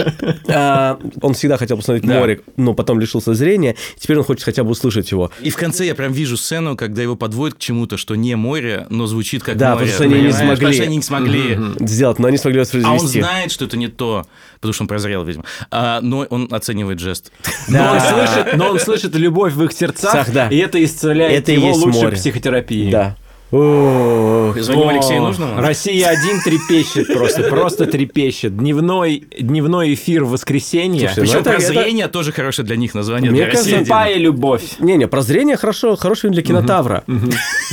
А, 0.48 0.98
он 1.22 1.34
всегда 1.34 1.56
хотел 1.56 1.76
посмотреть 1.76 2.06
Да. 2.06 2.18
море, 2.18 2.40
но 2.56 2.74
потом 2.74 3.00
лишился 3.00 3.34
зрения. 3.34 3.76
Теперь 3.98 4.18
он 4.18 4.24
хочет 4.24 4.44
хотя 4.44 4.64
бы 4.64 4.70
услышать 4.70 5.10
его. 5.10 5.30
И 5.40 5.50
в 5.50 5.56
конце 5.56 5.84
я 5.86 5.94
прям 5.94 6.12
вижу 6.12 6.36
сцену, 6.36 6.76
когда 6.76 7.02
его 7.02 7.16
подводят 7.16 7.56
к 7.56 7.60
чему-то, 7.60 7.96
что 7.96 8.14
не 8.14 8.34
море, 8.34 8.86
но 8.90 9.06
звучит 9.06 9.42
как 9.42 9.56
Да, 9.56 9.74
море. 9.74 9.86
потому 9.86 9.94
что 9.94 10.04
они 10.04 10.26
не 10.26 10.32
смогли. 10.32 10.54
Потому 10.54 10.72
что 10.72 10.82
они 10.84 10.96
не 10.96 11.02
смогли. 11.02 11.58
Сделать, 11.80 12.18
но 12.18 12.28
они 12.28 12.36
смогли 12.38 12.60
А 12.60 12.62
он 12.62 12.64
воспроизвести. 12.64 13.20
знает, 13.20 13.52
что 13.52 13.64
это 13.64 13.76
не 13.76 13.88
то, 13.88 14.26
потому 14.60 14.72
что 14.72 14.84
он 14.84 14.88
прозрел, 14.88 15.24
видимо. 15.24 15.44
А, 15.70 16.00
но 16.00 16.26
он 16.30 16.48
оценивает 16.50 16.98
жест. 17.00 17.32
Но 17.68 17.92
он 17.92 18.00
слышит, 18.00 18.56
но 18.56 18.68
он 18.70 18.78
слышит 18.80 19.14
любовь 19.14 19.54
в 19.54 19.62
их 19.64 19.72
сердцах, 19.72 20.30
да. 20.32 20.48
и 20.48 20.56
это 20.58 20.82
исцеляет 20.84 21.42
Это 21.42 21.52
его 21.52 21.72
лучше 21.72 21.98
море. 21.98 22.16
психотерапии. 22.16 22.90
Да. 22.90 23.16
Звоним 23.54 24.82
О, 24.84 24.88
Алексею 24.88 25.22
Нужному. 25.22 25.60
Россия 25.60 26.08
один 26.08 26.40
трепещет 26.42 27.06
просто, 27.12 27.42
просто 27.44 27.86
трепещет. 27.86 28.56
Дневной, 28.56 29.24
дневной 29.38 29.94
эфир 29.94 30.24
в 30.24 30.30
воскресенье. 30.30 31.08
Слушай, 31.08 31.18
ну 31.18 31.24
Причем 31.24 31.38
это- 31.40 31.50
прозрение 31.52 32.08
тоже 32.08 32.32
хорошее 32.32 32.66
для 32.66 32.76
них 32.76 32.94
название. 32.94 33.30
Мне 33.30 33.46
кажется. 33.46 33.64
Слепая 33.70 34.16
любовь. 34.16 34.62
Не-не, 34.80 35.06
прозрение 35.06 35.56
хорошо, 35.56 35.94
хороший 35.96 36.30
для 36.30 36.42
кинотавра. 36.42 37.04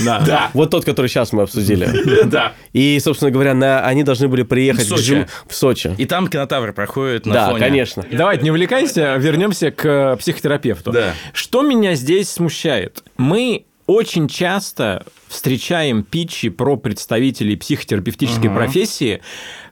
Да. 0.06 0.50
Вот 0.54 0.70
тот, 0.70 0.86
который 0.86 1.08
сейчас 1.08 1.34
мы 1.34 1.44
обсудили. 1.44 1.90
Да. 2.32 2.54
И, 2.72 3.00
собственно 3.00 3.32
говоря, 3.32 3.54
на, 3.54 3.82
они 3.86 4.04
должны 4.04 4.28
были 4.28 4.44
приехать 4.44 4.86
В 4.86 4.90
Сочи. 4.90 5.28
В 5.48 5.56
Сочи. 5.56 5.94
И 5.98 6.06
там 6.06 6.28
кинотавр 6.28 6.72
проходит 6.74 7.26
на 7.26 7.34
Да, 7.34 7.50
фоне. 7.50 7.60
конечно. 7.60 8.06
Давайте 8.12 8.44
не 8.44 8.52
увлекайся, 8.52 9.16
вернемся 9.18 9.72
к 9.72 9.86
э, 9.86 10.16
психотерапевту. 10.18 10.92
Да. 10.92 11.14
Что 11.34 11.62
меня 11.64 11.96
здесь 11.96 12.30
смущает? 12.30 13.04
Мы 13.18 13.66
очень 13.92 14.30
часто 14.30 15.06
встречаем 15.28 16.04
питчи 16.04 16.50
про 16.50 16.78
представителей 16.78 17.58
психотерапевтической 17.58 18.50
профессии, 18.50 19.22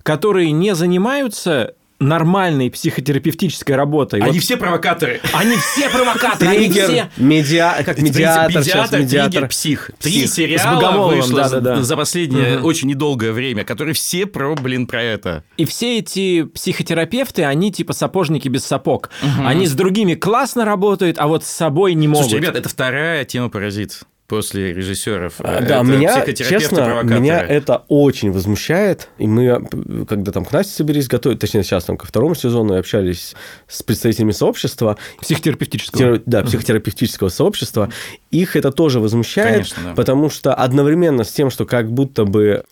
которые 0.04 0.52
не 0.52 0.76
занимаются 0.76 1.76
нормальной 2.00 2.72
психотерапевтической 2.72 3.76
работой. 3.76 4.22
Они 4.22 4.32
Вот 4.34 4.42
все 4.42 4.56
провокаторы. 4.58 5.20
Они 5.34 5.56
все 5.58 5.90
провокаторы, 5.90 6.50
они 6.50 6.70
Триггер, 6.70 6.86
все... 6.88 7.10
медиа, 7.18 7.84
как 7.86 7.98
медиатор, 8.02 8.52
сейчас 8.64 8.68
медиатор, 8.68 9.00
медиатор. 9.02 9.32
триггер, 9.32 9.48
псих. 9.50 9.92
Три 10.00 10.12
Псих. 10.12 10.30
С 10.30 10.34
сериала 10.34 11.08
вышло 11.08 11.44
за- 11.44 11.60
да-да-да. 11.62 11.84
за 11.84 11.98
последнее 11.98 12.58
Мгм. 12.58 12.66
очень 12.66 12.88
недолгое 12.88 13.32
время, 13.34 13.64
которые 13.66 13.94
все 13.96 14.26
про, 14.26 14.56
блин, 14.56 14.88
про 14.88 15.04
это. 15.04 15.44
И 15.58 15.66
все 15.66 16.00
эти 16.00 16.44
психотерапевты, 16.44 17.44
они 17.44 17.72
типа 17.72 17.94
сапожники 17.94 18.48
без 18.48 18.66
сапог. 18.66 19.10
Они 19.44 19.68
с 19.68 19.74
другими 19.74 20.14
классно 20.16 20.64
работают, 20.66 21.18
а 21.20 21.28
вот 21.28 21.44
с 21.44 21.50
собой 21.50 21.94
не 21.96 22.08
могут. 22.08 22.24
Слушайте, 22.28 22.46
ребят, 22.48 22.56
это 22.60 22.70
вторая 22.70 23.26
тема 23.26 23.50
«Паразит» 23.50 24.02
после 24.30 24.72
режиссеров. 24.74 25.34
А, 25.40 25.56
Это 25.58 25.66
Да, 25.68 25.82
меня, 25.82 26.24
честно, 26.34 27.02
меня 27.04 27.42
это 27.42 27.84
очень 27.90 28.32
возмущает. 28.32 29.10
И 29.18 29.28
мы, 29.28 29.44
э, 29.46 30.06
когда 30.08 30.32
там 30.32 30.46
к 30.46 30.52
Насте 30.54 30.72
соберись 30.74 31.08
готовить, 31.08 31.40
точнее, 31.40 31.64
сейчас 31.64 31.84
там 31.86 31.98
ко 31.98 32.06
второму 32.06 32.36
сезону, 32.36 32.76
и 32.76 32.78
общались 32.78 33.34
с 33.68 33.82
представителями 33.84 34.32
сообщества, 34.32 34.98
Психотерапевтического. 35.20 36.00
тер- 36.00 36.22
да, 36.26 36.44
психотерапевтического 36.44 37.30
сообщества, 37.30 37.90
их 38.32 38.56
это 38.56 38.72
тоже 38.72 39.00
возмущает, 39.00 39.52
Конечно, 39.54 39.84
да. 39.84 39.94
потому 39.96 40.30
что 40.30 40.54
одновременно 40.54 41.24
с 41.24 41.32
тем, 41.32 41.50
что 41.50 41.66
как 41.66 41.92
будто 41.92 42.26
бы 42.26 42.64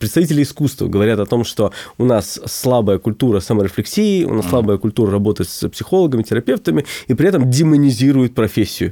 представители 0.00 0.42
искусства 0.42 0.88
говорят 0.88 1.20
о 1.20 1.26
том, 1.26 1.44
что 1.44 1.72
у 1.98 2.04
нас 2.04 2.40
слабая 2.46 2.98
культура 2.98 3.38
саморефлексии, 3.40 4.24
у 4.24 4.34
нас 4.34 4.48
слабая 4.48 4.78
культура 4.78 5.12
работы 5.12 5.44
с 5.44 5.68
психологами, 5.68 6.22
терапевтами, 6.22 6.84
и 7.06 7.14
при 7.14 7.28
этом 7.28 7.48
демонизируют 7.50 8.34
профессию. 8.34 8.90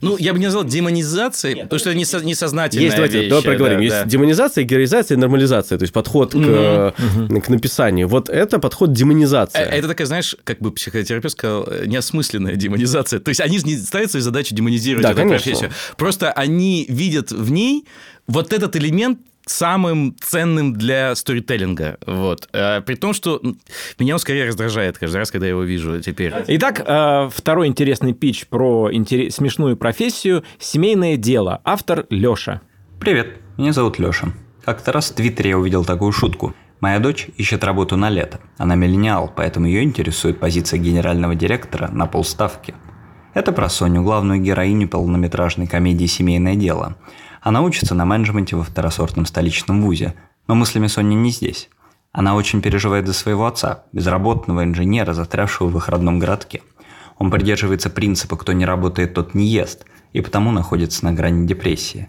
Ну, 0.00 0.16
я 0.18 0.32
бы 0.32 0.38
не 0.38 0.46
назвал 0.46 0.64
демонизацией, 0.64 1.62
потому 1.62 1.78
что 1.78 1.90
это 1.90 1.98
не 1.98 2.04
со- 2.04 2.24
несознательная 2.24 2.84
Есть, 2.86 2.96
давайте, 2.96 3.18
вещь, 3.20 3.28
давай 3.28 3.44
проговорим. 3.44 3.78
да, 3.78 3.84
Есть 3.84 3.96
да. 3.96 4.04
демонизация, 4.06 4.64
героизация 4.64 5.16
и 5.16 5.18
нормализация, 5.20 5.78
то 5.78 5.82
есть 5.82 5.92
подход 5.92 6.32
к, 6.32 6.36
э, 6.36 6.92
к 7.40 7.48
написанию. 7.48 8.08
Вот 8.08 8.28
это 8.28 8.58
подход 8.58 8.90
Э, 8.90 8.92
демонизация. 8.94 9.62
Это 9.64 9.88
такая, 9.88 10.06
знаешь, 10.06 10.34
как 10.44 10.58
бы 10.60 10.72
психотерапевт 10.72 11.32
сказал, 11.32 11.66
э, 11.70 11.84
неосмысленная 11.86 12.56
демонизация. 12.56 13.20
То 13.20 13.28
есть 13.28 13.40
они 13.40 13.58
же 13.58 13.66
не 13.66 13.76
ставят 13.76 14.10
свою 14.10 14.22
задачу 14.24 14.54
демонизировать 14.54 15.02
Да, 15.02 15.10
эту 15.10 15.18
конечно. 15.20 15.36
профессию. 15.52 15.70
Просто 15.98 16.32
они 16.32 16.86
видят 16.88 17.30
в 17.30 17.50
ней 17.50 17.84
вот 18.26 18.52
этот 18.52 18.74
элемент 18.76 19.18
самым 19.46 20.14
ценным 20.20 20.74
для 20.74 21.14
сторителлинга. 21.14 21.98
Вот. 22.06 22.48
А, 22.52 22.80
При 22.82 22.96
том, 22.96 23.14
что 23.14 23.40
меня 23.98 24.14
он 24.14 24.18
скорее 24.18 24.46
раздражает 24.46 24.98
каждый 24.98 25.16
раз, 25.18 25.30
когда 25.30 25.46
я 25.46 25.50
его 25.52 25.62
вижу 25.62 26.00
теперь. 26.00 26.32
Итак, 26.48 26.82
э, 26.84 27.30
второй 27.32 27.68
интересный 27.68 28.12
пич 28.12 28.46
про 28.48 28.90
интере- 28.92 29.30
смешную 29.30 29.76
профессию 29.76 30.42
«Семейное 30.58 31.16
дело». 31.16 31.60
Автор 31.64 32.06
Лёша. 32.10 32.60
Привет, 33.00 33.38
меня 33.56 33.72
зовут 33.72 33.98
Лёша. 33.98 34.32
Как-то 34.64 34.90
раз 34.92 35.10
в 35.10 35.14
Твиттере 35.14 35.50
я 35.50 35.58
увидел 35.58 35.84
такую 35.84 36.10
шутку. 36.12 36.54
Моя 36.80 36.98
дочь 36.98 37.28
ищет 37.36 37.62
работу 37.64 37.96
на 37.96 38.10
лето. 38.10 38.40
Она 38.58 38.74
миллениал, 38.74 39.32
поэтому 39.34 39.66
ее 39.66 39.82
интересует 39.84 40.40
позиция 40.40 40.78
генерального 40.78 41.34
директора 41.34 41.88
на 41.92 42.06
полставки. 42.06 42.74
Это 43.32 43.52
про 43.52 43.68
Соню, 43.68 44.02
главную 44.02 44.40
героиню 44.40 44.88
полнометражной 44.88 45.66
комедии 45.68 46.06
«Семейное 46.06 46.56
дело». 46.56 46.96
Она 47.40 47.62
учится 47.62 47.94
на 47.94 48.04
менеджменте 48.04 48.56
во 48.56 48.62
второсортном 48.64 49.26
столичном 49.26 49.82
вузе, 49.82 50.14
но 50.46 50.54
мыслями 50.54 50.86
Сони 50.86 51.14
не 51.14 51.30
здесь. 51.30 51.68
Она 52.12 52.34
очень 52.34 52.62
переживает 52.62 53.06
за 53.06 53.12
своего 53.12 53.46
отца, 53.46 53.84
безработного 53.92 54.64
инженера, 54.64 55.12
застрявшего 55.12 55.68
в 55.68 55.76
их 55.76 55.88
родном 55.88 56.18
городке. 56.18 56.62
Он 57.18 57.30
придерживается 57.30 57.90
принципа 57.90 58.36
«кто 58.36 58.52
не 58.52 58.64
работает, 58.64 59.14
тот 59.14 59.34
не 59.34 59.46
ест», 59.46 59.84
и 60.12 60.20
потому 60.20 60.50
находится 60.50 61.04
на 61.04 61.12
грани 61.12 61.46
депрессии. 61.46 62.08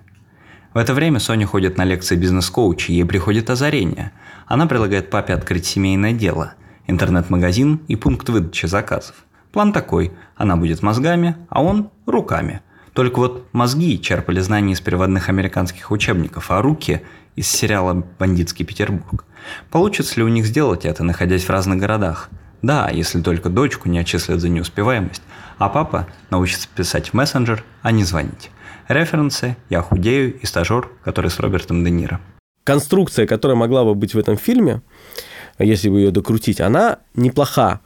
В 0.74 0.78
это 0.78 0.94
время 0.94 1.20
Соня 1.20 1.46
ходит 1.46 1.78
на 1.78 1.84
лекции 1.84 2.16
бизнес-коуча, 2.16 2.92
ей 2.92 3.04
приходит 3.04 3.50
озарение. 3.50 4.12
Она 4.46 4.68
предлагает 4.68 5.10
папе 5.10 5.34
открыть 5.34 5.66
семейное 5.66 6.14
дело, 6.14 6.54
интернет-магазин 6.86 7.82
и 7.88 7.96
пункт 7.96 8.30
выдачи 8.30 8.66
заказов. 8.66 9.16
План 9.52 9.74
такой– 9.74 10.12
она 10.36 10.56
будет 10.56 10.84
мозгами, 10.84 11.36
а 11.50 11.64
он– 11.64 11.90
руками. 12.06 12.62
Только 12.98 13.20
вот 13.20 13.46
мозги 13.52 14.02
черпали 14.02 14.40
знания 14.40 14.74
из 14.74 14.82
переводных 14.82 15.30
американских 15.30 15.92
учебников, 15.92 16.50
а 16.50 16.64
руки– 16.64 17.04
из 17.36 17.48
сериала 17.48 18.04
«Бандитский 18.18 18.66
Петербург». 18.66 19.24
Получится 19.70 20.16
ли 20.16 20.24
у 20.24 20.30
них 20.30 20.48
сделать 20.48 20.84
это, 20.84 21.04
находясь 21.04 21.44
в 21.44 21.50
разных 21.52 21.78
городах? 21.78 22.32
Да, 22.64 22.90
если 22.90 23.22
только 23.22 23.50
дочку 23.50 23.88
не 23.88 24.00
отчислят 24.00 24.40
за 24.40 24.50
неуспеваемость, 24.50 25.22
а 25.60 25.70
папа 25.70 26.08
научится 26.32 26.68
писать 26.76 27.10
в 27.10 27.14
мессенджер, 27.14 27.64
а 27.84 27.92
не 27.92 28.04
звонить. 28.04 28.50
Референсы 28.88 29.58
«Я 29.70 29.84
худею» 29.84 30.34
и 30.40 30.48
«Стажер», 30.48 30.90
который 31.04 31.30
с 31.30 31.40
Робертом 31.40 31.86
Де 31.86 31.92
Ниро. 31.92 32.20
Конструкция, 32.64 33.28
которая 33.28 33.56
могла 33.56 33.84
бы 33.84 33.94
быть 33.94 34.16
в 34.16 34.18
этом 34.18 34.38
фильме, 34.38 34.82
если 35.60 35.90
бы 35.90 36.00
ее 36.00 36.10
докрутить, 36.10 36.60
она 36.60 36.98
неплоха. 37.14 37.80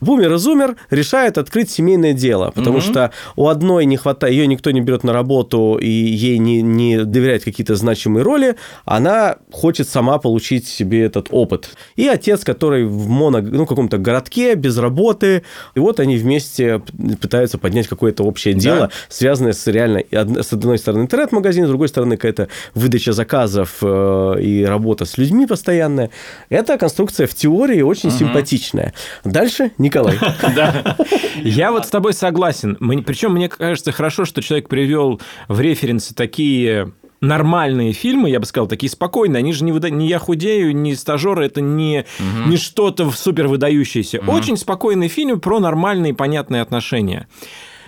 Бумер 0.00 0.34
и 0.34 0.38
Зумер 0.38 0.76
решает 0.90 1.38
открыть 1.38 1.70
семейное 1.70 2.12
дело, 2.12 2.50
потому 2.54 2.80
что 2.80 3.10
у 3.36 3.48
одной 3.48 3.84
не 3.86 3.96
хватает, 3.96 4.34
ее 4.34 4.46
никто 4.46 4.70
не 4.70 4.80
берет 4.80 5.04
на 5.04 5.12
работу 5.12 5.78
и 5.80 5.88
ей 5.88 6.38
не, 6.38 6.62
не 6.62 7.04
доверяет 7.04 7.44
какие-то 7.44 7.76
значимые 7.76 8.22
роли, 8.22 8.56
она 8.84 9.36
хочет 9.52 9.88
сама 9.88 10.18
получить 10.18 10.66
себе 10.66 11.04
этот 11.04 11.28
опыт. 11.30 11.76
И 11.96 12.06
отец, 12.06 12.44
который 12.44 12.84
в 12.84 13.08
моно, 13.08 13.40
ну, 13.40 13.66
каком-то 13.66 13.98
городке, 13.98 14.54
без 14.54 14.78
работы, 14.78 15.42
и 15.74 15.78
вот 15.78 16.00
они 16.00 16.16
вместе 16.16 16.82
пытаются 17.20 17.58
поднять 17.58 17.88
какое-то 17.88 18.24
общее 18.24 18.54
дело, 18.54 18.90
связанное 19.08 19.52
с 19.52 19.66
реально, 19.66 20.02
с 20.10 20.52
одной 20.52 20.78
стороны 20.78 21.02
интернет-магазин, 21.02 21.66
с 21.66 21.68
другой 21.68 21.88
стороны 21.88 22.16
какая-то 22.16 22.48
выдача 22.74 23.12
заказов 23.12 23.78
э, 23.82 24.34
и 24.40 24.64
работа 24.64 25.04
с 25.04 25.18
людьми 25.18 25.46
постоянная. 25.46 26.10
Эта 26.48 26.78
конструкция 26.78 27.26
в 27.26 27.34
теории 27.34 27.82
очень 27.82 28.10
симпатичная. 28.10 28.92
Дальше 29.24 29.72
Николай. 29.86 30.18
Да. 30.54 30.96
Я 31.42 31.70
вот 31.70 31.86
с 31.86 31.90
тобой 31.90 32.12
согласен. 32.12 32.76
Причем 33.04 33.32
мне 33.32 33.48
кажется 33.48 33.92
хорошо, 33.92 34.24
что 34.24 34.42
человек 34.42 34.68
привел 34.68 35.20
в 35.48 35.60
референсы 35.60 36.14
такие 36.14 36.92
нормальные 37.20 37.92
фильмы, 37.92 38.30
я 38.30 38.40
бы 38.40 38.46
сказал, 38.46 38.68
такие 38.68 38.90
спокойные. 38.90 39.38
Они 39.40 39.52
же 39.52 39.64
не, 39.64 39.72
выда... 39.72 39.90
не 39.90 40.08
я 40.08 40.18
худею, 40.18 40.74
не 40.74 40.94
стажеры, 40.94 41.46
это 41.46 41.60
не, 41.60 42.04
не 42.46 42.56
что-то 42.56 43.10
супер 43.10 43.48
выдающееся. 43.48 44.20
Очень 44.26 44.56
спокойный 44.56 45.08
фильм 45.08 45.40
про 45.40 45.58
нормальные 45.58 46.14
понятные 46.14 46.62
отношения. 46.62 47.28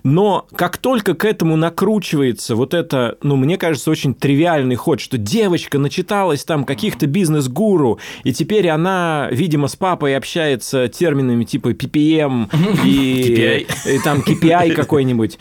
Но 0.03 0.46
как 0.55 0.78
только 0.78 1.14
к 1.14 1.24
этому 1.24 1.57
накручивается 1.57 2.57
вот 2.57 2.74
это, 2.74 3.18
ну, 3.22 3.36
мне 3.36 3.57
кажется, 3.57 3.90
очень 3.90 4.14
тривиальный 4.14 4.76
ход, 4.76 5.01
что 5.01 5.18
девочка 5.18 5.78
начиталась 5.78 6.44
там 6.44 6.64
каких-то 6.64 7.07
бизнес-гуру, 7.07 7.99
и 8.24 8.32
теперь 8.32 8.68
она, 8.68 9.28
видимо, 9.30 9.68
с 9.68 9.76
папой 9.76 10.16
общается 10.16 10.88
терминами 10.88 11.44
типа 11.44 11.72
PPM 11.72 12.49
и, 12.84 13.66
и 13.86 13.99
там 14.05 14.18
KPI 14.18 14.72
какой-нибудь, 14.74 15.38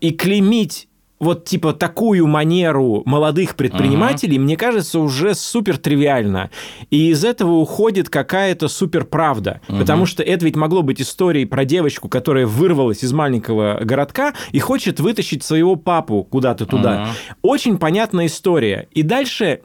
и 0.00 0.10
клеймить 0.10 0.88
вот 1.18 1.44
типа 1.44 1.72
такую 1.72 2.26
манеру 2.26 3.02
молодых 3.06 3.56
предпринимателей, 3.56 4.38
мне 4.38 4.56
кажется, 4.56 5.00
уже 5.00 5.34
супер 5.34 5.78
тривиально. 5.78 6.50
И 6.90 7.10
из 7.10 7.24
этого 7.24 7.52
уходит 7.52 8.08
какая-то 8.08 8.68
супер 8.68 9.04
правда. 9.04 9.60
Потому 9.66 10.06
что 10.06 10.22
это 10.22 10.44
ведь 10.44 10.56
могло 10.56 10.82
быть 10.82 11.00
историей 11.00 11.46
про 11.46 11.64
девочку, 11.64 12.08
которая 12.08 12.46
вырвалась 12.46 13.02
из 13.02 13.12
маленького 13.12 13.80
городка 13.82 14.34
и 14.52 14.58
хочет 14.58 15.00
вытащить 15.00 15.42
своего 15.42 15.76
папу 15.76 16.24
куда-то 16.24 16.66
туда. 16.66 17.08
Очень 17.42 17.78
понятная 17.78 18.26
история. 18.26 18.88
И 18.92 19.02
дальше 19.02 19.60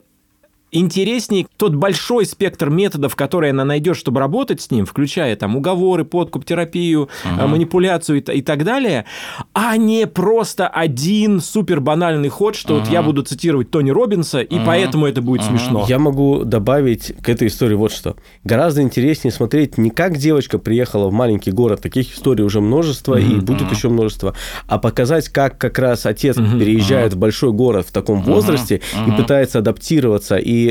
интереснее 0.72 1.46
тот 1.56 1.74
большой 1.74 2.24
спектр 2.26 2.70
методов, 2.70 3.14
которые 3.14 3.50
она 3.50 3.64
найдет, 3.64 3.96
чтобы 3.96 4.20
работать 4.20 4.60
с 4.62 4.70
ним, 4.70 4.86
включая 4.86 5.36
там 5.36 5.54
уговоры, 5.54 6.04
подкуп, 6.04 6.44
терапию, 6.44 7.10
uh-huh. 7.24 7.46
манипуляцию 7.46 8.22
и, 8.22 8.38
и 8.38 8.42
так 8.42 8.64
далее, 8.64 9.04
а 9.52 9.76
не 9.76 10.06
просто 10.06 10.66
один 10.66 11.40
супер 11.40 11.80
банальный 11.80 12.30
ход, 12.30 12.56
что 12.56 12.74
uh-huh. 12.74 12.80
вот 12.80 12.88
я 12.88 13.02
буду 13.02 13.22
цитировать 13.22 13.70
Тони 13.70 13.90
Робинса, 13.90 14.40
и 14.40 14.56
uh-huh. 14.56 14.66
поэтому 14.66 15.06
это 15.06 15.20
будет 15.20 15.42
uh-huh. 15.42 15.50
смешно. 15.50 15.86
Я 15.88 15.98
могу 15.98 16.44
добавить 16.44 17.12
к 17.22 17.28
этой 17.28 17.48
истории 17.48 17.74
вот 17.74 17.92
что. 17.92 18.16
Гораздо 18.42 18.80
интереснее 18.80 19.30
смотреть 19.30 19.76
не 19.76 19.90
как 19.90 20.16
девочка 20.16 20.58
приехала 20.58 21.08
в 21.08 21.12
маленький 21.12 21.52
город, 21.52 21.82
таких 21.82 22.14
историй 22.14 22.44
уже 22.44 22.62
множество, 22.62 23.20
uh-huh. 23.20 23.38
и 23.38 23.40
будет 23.40 23.70
еще 23.70 23.90
множество, 23.90 24.34
а 24.66 24.78
показать, 24.78 25.28
как 25.28 25.58
как 25.58 25.78
раз 25.78 26.06
отец 26.06 26.38
uh-huh. 26.38 26.58
переезжает 26.58 27.12
uh-huh. 27.12 27.16
в 27.16 27.18
большой 27.18 27.52
город 27.52 27.86
в 27.88 27.92
таком 27.92 28.22
возрасте 28.22 28.80
uh-huh. 28.94 29.12
и 29.12 29.16
пытается 29.18 29.58
адаптироваться, 29.58 30.36
и 30.36 30.61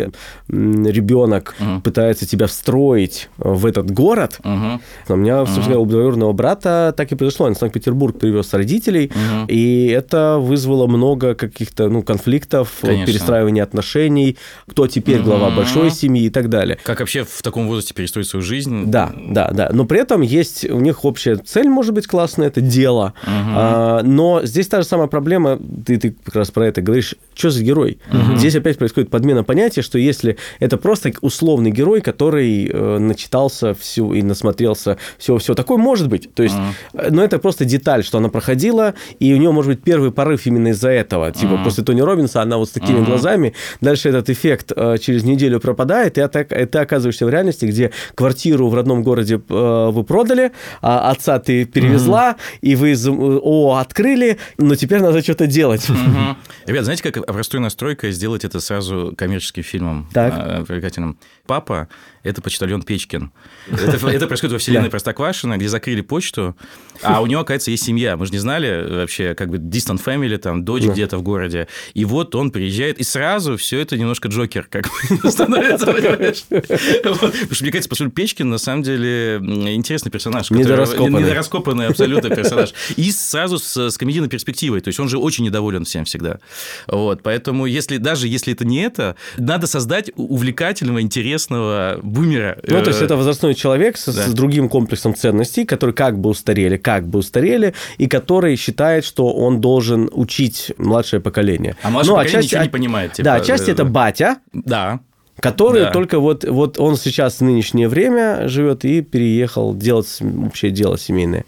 ребенок 0.48 1.56
uh-huh. 1.60 1.82
пытается 1.82 2.26
тебя 2.26 2.48
встроить 2.48 3.30
в 3.38 3.66
этот 3.66 3.92
город. 3.92 4.40
Uh-huh. 4.44 4.80
У 5.10 5.16
меня, 5.16 5.46
собственно, 5.46 5.76
uh-huh. 5.76 5.84
у 5.84 5.86
двоюродного 5.86 6.34
брата 6.34 6.94
так 6.96 7.12
и 7.12 7.16
произошло. 7.16 7.46
Он 7.46 7.56
в 7.56 7.58
Санкт-Петербург 7.58 8.18
привез 8.20 8.54
родителей, 8.54 9.08
uh-huh. 9.08 9.48
и 9.48 9.88
это 9.88 10.38
вызвало 10.40 10.88
много 10.88 11.36
каких-то 11.36 11.90
ну, 11.90 12.04
конфликтов, 12.04 12.78
Конечно. 12.82 13.06
перестраивания 13.06 13.64
отношений, 13.64 14.38
кто 14.68 14.88
теперь 14.88 15.18
uh-huh. 15.18 15.24
глава 15.24 15.52
большой 15.52 15.92
семьи 15.92 16.26
и 16.26 16.30
так 16.30 16.50
далее. 16.50 16.78
Как 16.84 17.00
вообще 17.00 17.24
в 17.24 17.42
таком 17.42 17.68
возрасте 17.68 17.94
перестроить 17.94 18.28
свою 18.28 18.44
жизнь? 18.44 18.86
Да, 18.86 19.12
да, 19.16 19.52
да. 19.52 19.70
Но 19.74 19.86
при 19.86 20.00
этом 20.00 20.22
есть 20.22 20.70
у 20.70 20.80
них 20.80 21.06
общая 21.06 21.36
цель, 21.38 21.70
может 21.70 21.94
быть, 21.94 22.08
классная, 22.08 22.48
это 22.48 22.62
дело. 22.62 23.14
Uh-huh. 23.24 23.54
А, 23.56 24.02
но 24.04 24.42
здесь 24.44 24.68
та 24.68 24.82
же 24.82 24.88
самая 24.88 25.08
проблема, 25.08 25.60
ты, 25.86 25.98
ты 25.98 26.16
как 26.24 26.36
раз 26.36 26.52
про 26.52 26.68
это 26.68 26.82
говоришь, 26.82 27.16
что 27.34 27.50
за 27.50 27.64
герой? 27.64 28.00
Uh-huh. 28.12 28.38
Здесь 28.38 28.56
опять 28.56 28.78
происходит 28.78 29.10
подмена 29.10 29.44
понятия, 29.44 29.81
Представьте, 29.82 29.90
что 29.90 29.98
если 29.98 30.38
это 30.60 30.78
просто 30.78 31.12
условный 31.22 31.72
герой, 31.72 32.02
который 32.02 32.68
э, 32.68 32.98
начитался 33.00 33.74
всю 33.74 34.14
и 34.14 34.22
насмотрелся 34.22 34.98
всего, 35.18 35.38
всего. 35.38 35.56
Такое 35.56 35.78
может 35.78 36.08
быть. 36.08 36.34
То 36.34 36.44
есть, 36.44 36.56
э, 36.94 37.10
но 37.12 37.24
это 37.24 37.40
просто 37.40 37.66
деталь, 37.66 38.04
что 38.04 38.18
она 38.18 38.30
проходила, 38.30 38.94
и 39.20 39.34
у 39.34 39.38
нее 39.38 39.52
может 39.52 39.72
быть 39.72 39.84
первый 39.84 40.12
порыв 40.12 40.46
именно 40.46 40.70
из-за 40.70 40.90
этого. 40.90 41.32
Типа, 41.32 41.60
после 41.64 41.84
Тони 41.84 42.02
Робинса 42.02 42.42
она 42.42 42.58
вот 42.58 42.70
с 42.70 42.72
такими 42.72 43.04
глазами, 43.04 43.54
дальше 43.82 44.10
этот 44.10 44.30
эффект 44.30 44.72
э, 44.76 44.98
через 45.00 45.24
неделю 45.24 45.60
пропадает, 45.60 46.18
и 46.18 46.28
ты, 46.28 46.44
ты 46.46 46.78
оказываешься 46.80 47.26
в 47.26 47.30
реальности, 47.30 47.66
где 47.66 47.92
квартиру 48.16 48.68
в 48.70 48.76
родном 48.76 49.04
городе 49.04 49.36
э, 49.50 49.90
вы 49.92 50.04
продали, 50.04 50.52
а 50.82 51.12
отца 51.12 51.40
ты 51.40 51.66
перевезла, 51.66 52.36
и 52.62 52.76
вы 52.76 52.92
из- 52.92 53.08
о, 53.10 53.78
открыли, 53.80 54.38
но 54.58 54.76
теперь 54.76 55.02
надо 55.02 55.22
что-то 55.22 55.48
делать. 55.48 55.88
Ребят, 56.66 56.84
знаете, 56.84 57.04
как 57.12 57.26
простой 57.26 57.60
настройка 57.60 58.12
сделать 58.12 58.46
это 58.46 58.60
сразу 58.60 59.14
коммерческим 59.18 59.61
фильмом 59.62 60.08
Так. 60.14 60.34
а, 60.36 60.64
привлекательным? 60.66 61.18
Папа– 61.46 61.88
это 62.24 62.42
почтальон 62.42 62.84
Печкин. 62.84 63.32
Это, 63.72 64.08
это 64.10 64.28
происходит 64.28 64.54
во 64.54 64.60
вселенной. 64.60 64.90
Простоквашино, 64.90 65.58
где 65.58 65.68
закрыли 65.68 66.02
почту, 66.02 66.56
а 67.02 67.22
у 67.22 67.26
него, 67.28 67.42
оказывается, 67.42 67.72
есть 67.72 67.84
семья. 67.84 68.18
Мы 68.18 68.26
же 68.26 68.32
не 68.32 68.38
знали 68.40 68.86
вообще, 68.90 69.34
как 69.34 69.50
бы 69.50 69.58
distant 69.58 70.04
family, 70.04 70.38
там, 70.38 70.64
дочь 70.66 70.84
Да. 70.84 70.92
где-то 70.92 71.18
в 71.18 71.24
городе. 71.24 71.68
И 71.94 72.06
вот 72.06 72.36
он 72.36 72.52
приезжает, 72.52 73.00
и 73.00 73.04
сразу 73.04 73.58
все 73.58 73.80
это 73.80 73.98
немножко 73.98 74.28
Джокер 74.28 74.68
как 74.70 74.88
становится, 75.30 75.86
понимаешь? 75.88 76.44
Потому 76.50 77.16
что, 77.16 77.64
мне 77.64 77.72
кажется, 77.72 77.90
посмотрю, 77.90 78.12
Печкин, 78.12 78.50
на 78.50 78.58
самом 78.58 78.84
деле, 78.84 79.38
интересный 79.38 80.12
персонаж. 80.12 80.52
Недораскопанный. 80.52 81.22
Недораскопанный 81.22 81.88
абсолютно 81.88 82.30
персонаж. 82.36 82.74
И 82.98 83.12
сразу 83.12 83.58
с, 83.58 83.90
с 83.90 83.98
комедийной 83.98 84.30
перспективой. 84.30 84.82
То 84.82 84.90
есть 84.90 85.00
он 85.00 85.10
же 85.10 85.18
очень 85.18 85.46
недоволен 85.46 85.86
всем 85.86 86.06
всегда. 86.06 86.40
Вот. 86.88 87.24
Поэтому, 87.24 87.66
если, 87.66 87.98
даже 87.98 88.28
если 88.28 88.54
это 88.54 88.66
не 88.66 88.82
это, 88.82 89.16
надо 89.38 89.68
создать 89.68 90.12
увлекательного, 90.16 91.02
интересного 91.02 92.00
бумера. 92.12 92.58
Ну, 92.68 92.82
то 92.82 92.90
есть 92.90 93.02
Э, 93.02 93.06
это 93.06 93.16
возрастной 93.18 93.54
человек 93.56 93.98
с, 93.98 94.06
да. 94.14 94.28
с 94.28 94.34
другим 94.34 94.70
комплексом 94.70 95.16
ценностей, 95.16 95.66
который 95.66 95.94
как 95.94 96.20
бы 96.20 96.30
устарели, 96.30 96.78
как 96.78 97.08
бы 97.08 97.20
устарели, 97.20 97.74
и 97.98 98.08
который 98.08 98.56
считает, 98.56 99.06
что 99.06 99.32
он 99.34 99.62
должен 99.62 100.10
учить 100.14 100.72
младшее 100.78 101.20
поколение. 101.20 101.76
А 101.84 101.90
младшее 101.90 102.12
Ну, 102.12 102.18
поколение 102.18 102.40
отчасти- 102.40 102.46
ничего 102.54 102.64
не 102.64 102.70
понимает, 102.70 103.14
типа, 103.14 103.24
да, 103.26 103.36
отчасти 103.36 103.70
э, 103.70 103.74
это 103.74 103.86
батя, 103.86 104.38
Да. 104.54 105.00
который 105.40 105.84
Да. 105.86 105.92
только 105.92 106.20
вот, 106.20 106.44
вот 106.44 106.80
он 106.80 106.96
сейчас 106.98 107.38
в 107.40 107.42
нынешнее 107.42 107.88
время 107.88 108.48
живет 108.48 108.86
и 108.86 109.02
переехал 109.02 109.74
делать 109.76 110.20
общее 110.46 110.72
дело 110.72 110.98
семейное. 110.98 111.46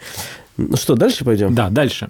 Ну 0.55 0.78
что, 0.78 0.93
дальше 0.95 1.26
пойдем? 1.26 1.55
Да, 1.55 1.70
дальше. 1.70 2.09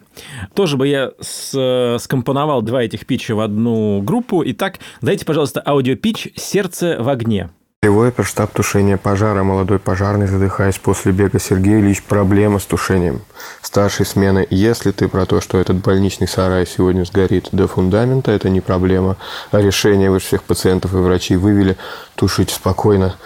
Тоже 0.53 0.75
бы 0.75 0.85
я 0.87 1.11
с- 1.21 1.97
скомпоновал 2.01 2.61
два 2.61 2.83
этих 2.83 3.05
питча 3.05 3.35
в 3.35 3.39
одну 3.39 4.01
группу. 4.01 4.43
Итак, 4.47 4.79
дайте, 5.01 5.23
пожалуйста, 5.25 5.63
аудиопитч 5.65 6.27
«Сердце 6.35 6.97
в 6.99 7.07
огне». 7.07 7.49
Полевой 7.83 8.07
оперштаб 8.07 8.49
тушения 8.53 8.95
пожара. 8.95 9.43
Молодой 9.43 9.77
пожарный, 9.77 10.25
задыхаясь 10.25 10.77
после 10.77 11.11
бега 11.11 11.37
Сергей 11.37 11.81
Ильич, 11.81 12.01
проблема 12.01 12.59
с 12.59 12.63
тушением. 12.63 13.19
Старшей 13.61 14.05
смены. 14.05 14.47
Если 14.49 14.91
ты 14.91 15.09
про 15.09 15.25
то, 15.25 15.41
что 15.41 15.57
этот 15.57 15.83
больничный 15.83 16.29
сарай 16.29 16.65
сегодня 16.65 17.03
сгорит 17.03 17.49
до 17.51 17.67
фундамента, 17.67 18.31
это 18.31 18.47
не 18.47 18.61
проблема. 18.61 19.17
А 19.51 19.59
решение 19.59 20.09
вы 20.09 20.19
всех 20.19 20.43
пациентов 20.43 20.93
и 20.93 20.95
врачей 20.95 21.35
вывели. 21.35 21.75
Тушите 22.15 22.55
спокойно. 22.55 23.17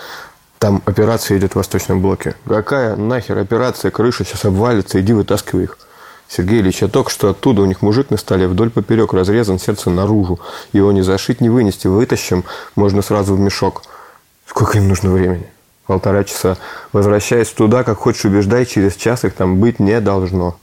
Там 0.57 0.81
операция 0.85 1.37
идет 1.37 1.53
в 1.53 1.57
Восточном 1.57 2.01
блоке. 2.01 2.33
Какая 2.47 2.95
нахер 2.95 3.37
операция? 3.37 3.91
Крыша 3.91 4.25
сейчас 4.25 4.43
обвалится, 4.43 4.99
иди 4.99 5.13
вытаскивай 5.13 5.65
их. 5.65 5.77
Сергей 6.27 6.61
Ильич, 6.61 6.81
я 6.81 6.87
только 6.87 7.11
что 7.11 7.29
оттуда, 7.29 7.61
у 7.61 7.65
них 7.65 7.83
мужик 7.83 8.09
на 8.09 8.17
столе 8.17 8.47
вдоль 8.47 8.71
поперек 8.71 9.13
разрезан, 9.13 9.59
сердце 9.59 9.91
наружу. 9.91 10.39
Его 10.73 10.91
не 10.91 11.03
зашить, 11.03 11.41
не 11.41 11.49
вынести, 11.49 11.85
вытащим, 11.85 12.43
можно 12.75 13.03
сразу 13.03 13.35
в 13.35 13.39
мешок. 13.39 13.83
Сколько 14.47 14.77
им 14.77 14.87
нужно 14.87 15.11
времени? 15.11 15.45
Полтора 15.85 16.23
часа. 16.23 16.57
Возвращаясь 16.93 17.49
туда, 17.49 17.83
как 17.83 17.99
хочешь 17.99 18.25
убеждай, 18.25 18.65
через 18.65 18.95
час 18.95 19.23
их 19.23 19.33
там 19.33 19.59
быть 19.59 19.79
не 19.79 19.99
должно. 20.01 20.57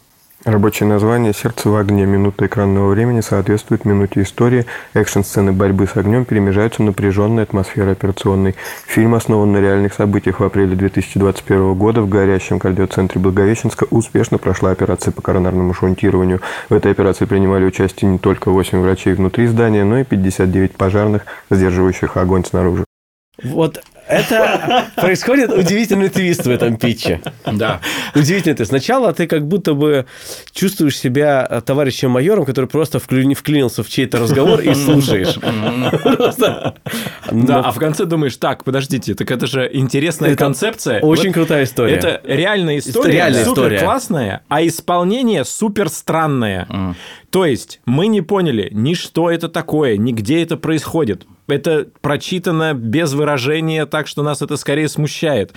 Рабочее 0.44 0.86
название 0.86 1.32
«Сердце 1.32 1.70
в 1.70 1.76
огне». 1.76 2.04
Минута 2.04 2.44
экранного 2.44 2.90
времени 2.90 3.22
соответствует 3.22 3.86
минуте 3.86 4.20
истории. 4.20 4.66
Экшн-сцены 4.92 5.52
борьбы 5.52 5.86
с 5.86 5.96
огнем 5.96 6.26
перемежаются 6.26 6.82
напряженной 6.82 7.44
атмосферой 7.44 7.92
операционной. 7.92 8.54
Фильм 8.86 9.14
основан 9.14 9.52
на 9.52 9.58
реальных 9.58 9.94
событиях. 9.94 10.40
В 10.40 10.44
апреле 10.44 10.76
2021 10.76 11.72
года 11.74 12.02
в 12.02 12.10
горящем 12.10 12.58
кардиоцентре 12.58 13.22
Благовещенска 13.22 13.86
успешно 13.88 14.36
прошла 14.36 14.70
операция 14.70 15.12
по 15.12 15.22
коронарному 15.22 15.72
шунтированию. 15.72 16.42
В 16.68 16.74
этой 16.74 16.92
операции 16.92 17.24
принимали 17.24 17.64
участие 17.64 18.10
не 18.10 18.18
только 18.18 18.50
8 18.50 18.80
врачей 18.82 19.14
внутри 19.14 19.46
здания, 19.46 19.84
но 19.84 20.00
и 20.00 20.04
59 20.04 20.76
пожарных, 20.76 21.22
сдерживающих 21.48 22.18
огонь 22.18 22.44
снаружи. 22.44 22.84
Вот 23.42 23.82
это 24.06 24.86
происходит 24.96 25.50
удивительный 25.50 26.08
твист 26.08 26.44
в 26.44 26.50
этом 26.50 26.76
питче. 26.76 27.20
Да. 27.50 27.80
Удивительно 28.14 28.54
ты. 28.54 28.64
Сначала 28.64 29.12
ты 29.12 29.26
как 29.26 29.46
будто 29.46 29.74
бы 29.74 30.06
чувствуешь 30.52 30.98
себя 30.98 31.46
э, 31.48 31.60
товарищем 31.62 32.10
майором, 32.10 32.44
который 32.44 32.66
просто 32.66 32.98
вклини- 32.98 33.34
вклинился 33.34 33.82
в 33.82 33.88
чей-то 33.88 34.18
разговор 34.18 34.60
и 34.60 34.74
слушаешь. 34.74 35.34
Просто. 36.02 36.74
Да, 37.30 37.60
а 37.60 37.72
в 37.72 37.78
конце 37.78 38.04
думаешь, 38.04 38.36
так, 38.36 38.64
подождите, 38.64 39.14
так 39.14 39.30
это 39.30 39.46
же 39.46 39.68
интересная 39.72 40.36
концепция. 40.36 41.00
Очень 41.00 41.32
крутая 41.32 41.64
история. 41.64 41.94
Это 41.94 42.20
реальная 42.24 42.78
история, 42.78 43.44
супер 43.44 43.80
классная, 43.80 44.42
а 44.48 44.64
исполнение 44.66 45.44
супер 45.44 45.88
странное. 45.88 46.94
То 47.30 47.46
есть 47.46 47.80
мы 47.86 48.06
не 48.06 48.20
поняли 48.20 48.68
ни 48.70 48.94
что 48.94 49.30
это 49.30 49.48
такое, 49.48 49.96
ни 49.96 50.12
где 50.12 50.42
это 50.42 50.56
происходит. 50.56 51.26
Это 51.46 51.86
прочитано 52.00 52.74
без 52.74 53.12
выражения, 53.12 53.86
так 53.86 54.06
что 54.06 54.22
нас 54.22 54.40
это 54.42 54.56
скорее 54.56 54.88
смущает. 54.88 55.52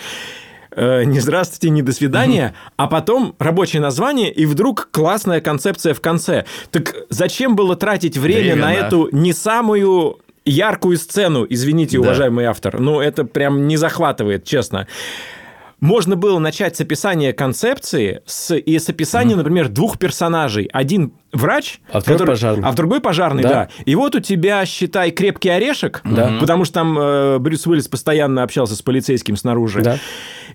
Э, 0.72 1.04
Не 1.06 1.20
здравствуйте, 1.20 1.70
не 1.70 1.82
до 1.82 1.92
свидания, 1.94 2.54
а 2.76 2.88
потом 2.88 3.36
рабочее 3.40 3.82
название, 3.82 4.32
и 4.32 4.46
вдруг 4.46 4.90
классная 4.92 5.42
концепция 5.42 5.94
в 5.94 6.02
конце. 6.02 6.46
Так 6.72 6.96
зачем 7.10 7.56
было 7.56 7.76
тратить 7.76 8.18
время, 8.18 8.54
Время, 8.54 8.62
на 8.62 8.68
да. 8.68 8.74
эту 8.88 9.10
не 9.12 9.34
самую 9.34 10.20
яркую 10.46 10.98
сцену, 10.98 11.46
извините, 11.50 11.98
Да. 11.98 12.02
уважаемый 12.04 12.46
автор. 12.46 12.80
Ну, 12.80 13.00
это 13.02 13.24
прям 13.24 13.68
не 13.68 13.78
захватывает, 13.78 14.44
честно. 14.44 14.88
Можно 15.80 16.16
было 16.16 16.40
начать 16.40 16.76
с 16.76 16.82
описания 16.82 17.34
концепции 17.34 18.22
с, 18.26 18.56
и 18.56 18.80
с 18.80 18.90
описания, 18.90 19.36
например, 19.36 19.70
двух 19.70 20.00
персонажей. 20.00 20.68
Один 20.74 21.14
врач, 21.38 21.80
А 21.92 22.00
второй 22.02 22.28
пожарный. 22.28 22.68
а 22.68 22.72
в 22.72 22.76
другой 22.76 23.00
пожарный, 23.00 23.44
Да. 23.44 23.50
да. 23.50 23.70
И 23.86 23.96
вот 23.96 24.16
у 24.16 24.20
тебя, 24.20 24.66
считай, 24.66 25.12
крепкий 25.12 25.50
орешек, 25.50 26.02
потому 26.40 26.66
что 26.66 26.74
там 26.76 26.98
э, 27.00 27.38
Брюс 27.40 27.66
Уиллис 27.68 27.88
постоянно 27.88 28.44
общался 28.44 28.76
с 28.76 28.82
полицейским 28.82 29.38
снаружи. 29.38 29.82
Да. 29.82 29.98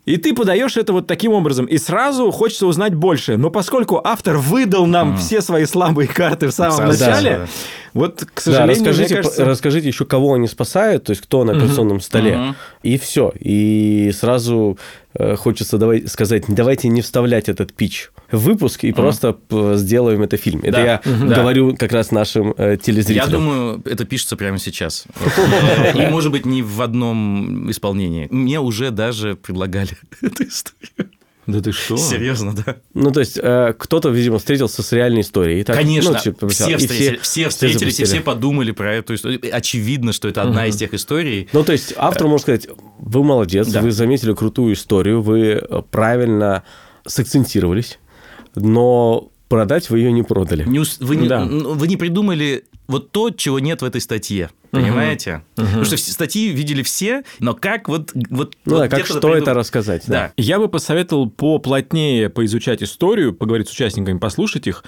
И 0.04 0.16
ты 0.16 0.34
подаешь 0.34 0.76
это 0.76 0.92
вот 0.92 1.06
таким 1.06 1.32
образом, 1.32 1.66
и 1.66 1.78
сразу 1.78 2.30
хочется 2.32 2.66
узнать 2.66 2.92
больше. 2.94 3.36
Но 3.36 3.50
поскольку 3.50 4.00
автор 4.02 4.36
выдал 4.38 4.86
нам 4.86 5.16
все 5.16 5.40
свои 5.40 5.64
слабые 5.64 6.08
карты 6.08 6.48
в 6.48 6.52
самом 6.52 6.76
Сразу, 6.76 7.04
начале, 7.04 7.30
да. 7.38 7.46
вот, 7.94 8.24
к 8.34 8.34
Да, 8.36 8.40
сожалению, 8.42 8.70
расскажите, 8.74 9.14
мне 9.14 9.22
кажется... 9.22 9.44
расскажите 9.44 9.88
еще, 9.88 10.04
кого 10.04 10.34
они 10.34 10.48
спасают, 10.48 11.04
то 11.04 11.10
есть 11.10 11.22
кто 11.22 11.44
на 11.44 11.52
операционном 11.52 12.00
столе. 12.00 12.54
И 12.82 12.98
все. 12.98 13.32
И 13.38 14.10
сразу 14.18 14.76
э, 15.14 15.36
хочется 15.36 15.78
давай, 15.78 16.08
сказать, 16.08 16.44
давайте 16.48 16.88
не 16.88 17.00
вставлять 17.00 17.48
этот 17.48 17.72
пич 17.72 18.10
в 18.32 18.38
выпуск 18.38 18.82
и 18.82 18.92
просто 18.92 19.34
п- 19.34 19.76
сделаем 19.76 20.22
это 20.22 20.36
фильм. 20.36 20.62
Это 20.72 21.02
Да. 21.04 21.16
я. 21.18 21.26
Да. 21.28 21.34
говорю 21.36 21.76
как 21.76 21.92
раз 21.92 22.10
нашим 22.10 22.54
э, 22.56 22.70
Я 22.72 22.76
телезрителям. 22.76 23.30
думаю, 23.30 23.82
это 23.84 24.04
пишется 24.04 24.36
прямо 24.36 24.58
сейчас. 24.58 25.04
И, 25.94 26.06
может 26.06 26.32
быть, 26.32 26.46
не 26.46 26.62
в 26.62 26.80
одном 26.82 27.70
исполнении. 27.70 28.28
Мне 28.30 28.60
уже 28.60 28.90
даже 28.90 29.36
предлагали 29.36 29.90
эту 30.22 30.44
историю. 30.44 31.10
Да 31.44 31.60
ты 31.60 31.72
что? 31.72 31.96
Серьезно, 31.96 32.54
да. 32.54 32.76
Ну, 32.94 33.10
то 33.10 33.18
есть, 33.18 33.36
э, 33.36 33.74
кто-то, 33.76 34.10
видимо, 34.10 34.38
встретился 34.38 34.80
с 34.84 34.92
реальной 34.92 35.22
историей. 35.22 35.60
И 35.60 35.64
так, 35.64 35.74
Конечно, 35.76 36.12
ну, 36.12 36.18
типа, 36.20 36.48
все 36.48 36.70
и 36.70 36.76
встретили- 36.76 37.18
все 37.20 37.48
встретились 37.48 37.80
и 37.82 37.84
запустили. 37.84 38.06
все 38.06 38.20
подумали 38.20 38.70
про 38.70 38.94
эту 38.94 39.16
историю. 39.16 39.40
Очевидно, 39.52 40.12
что 40.12 40.28
это 40.28 40.42
одна 40.42 40.66
из 40.68 40.76
тех 40.76 40.94
историй. 40.94 41.48
Ну, 41.52 41.64
то 41.64 41.72
есть, 41.72 41.94
автор 41.96 42.28
может 42.28 42.42
сказать, 42.42 42.68
вы 43.00 43.24
молодец, 43.24 43.66
Да. 43.66 43.80
вы 43.80 43.90
заметили 43.90 44.34
крутую 44.34 44.74
историю, 44.74 45.20
вы 45.20 45.60
э, 45.68 45.82
правильно 45.90 46.62
сакцентировались, 47.04 47.98
но 48.54 49.28
продать 49.52 49.90
вы 49.90 49.98
ее 49.98 50.12
не 50.12 50.22
продали. 50.22 50.64
Не 50.64 50.80
вы, 51.00 51.16
не, 51.16 51.28
Да. 51.28 51.44
вы 51.44 51.86
не 51.86 51.98
придумали 51.98 52.64
вот 52.88 53.10
то, 53.12 53.28
чего 53.30 53.58
нет 53.58 53.82
в 53.82 53.84
этой 53.84 54.00
статье. 54.00 54.48
Понимаете? 54.70 55.42
Потому 55.56 55.84
что 55.84 55.98
статьи 55.98 56.48
видели 56.48 56.82
все, 56.82 57.24
но 57.38 57.52
как 57.52 57.88
вот... 57.88 58.12
вот 58.30 58.56
Ну 58.64 58.72
вот 58.76 58.78
да, 58.80 58.88
как 58.88 59.04
что 59.04 59.18
придум- 59.20 59.34
это 59.42 59.52
рассказать. 59.52 60.04
Да. 60.06 60.12
Да. 60.12 60.32
Я 60.38 60.58
бы 60.58 60.68
посоветовал 60.68 61.28
поплотнее 61.28 62.30
поизучать 62.30 62.82
историю, 62.82 63.34
поговорить 63.34 63.68
с 63.68 63.72
участниками, 63.72 64.16
послушать 64.18 64.66
их, 64.66 64.84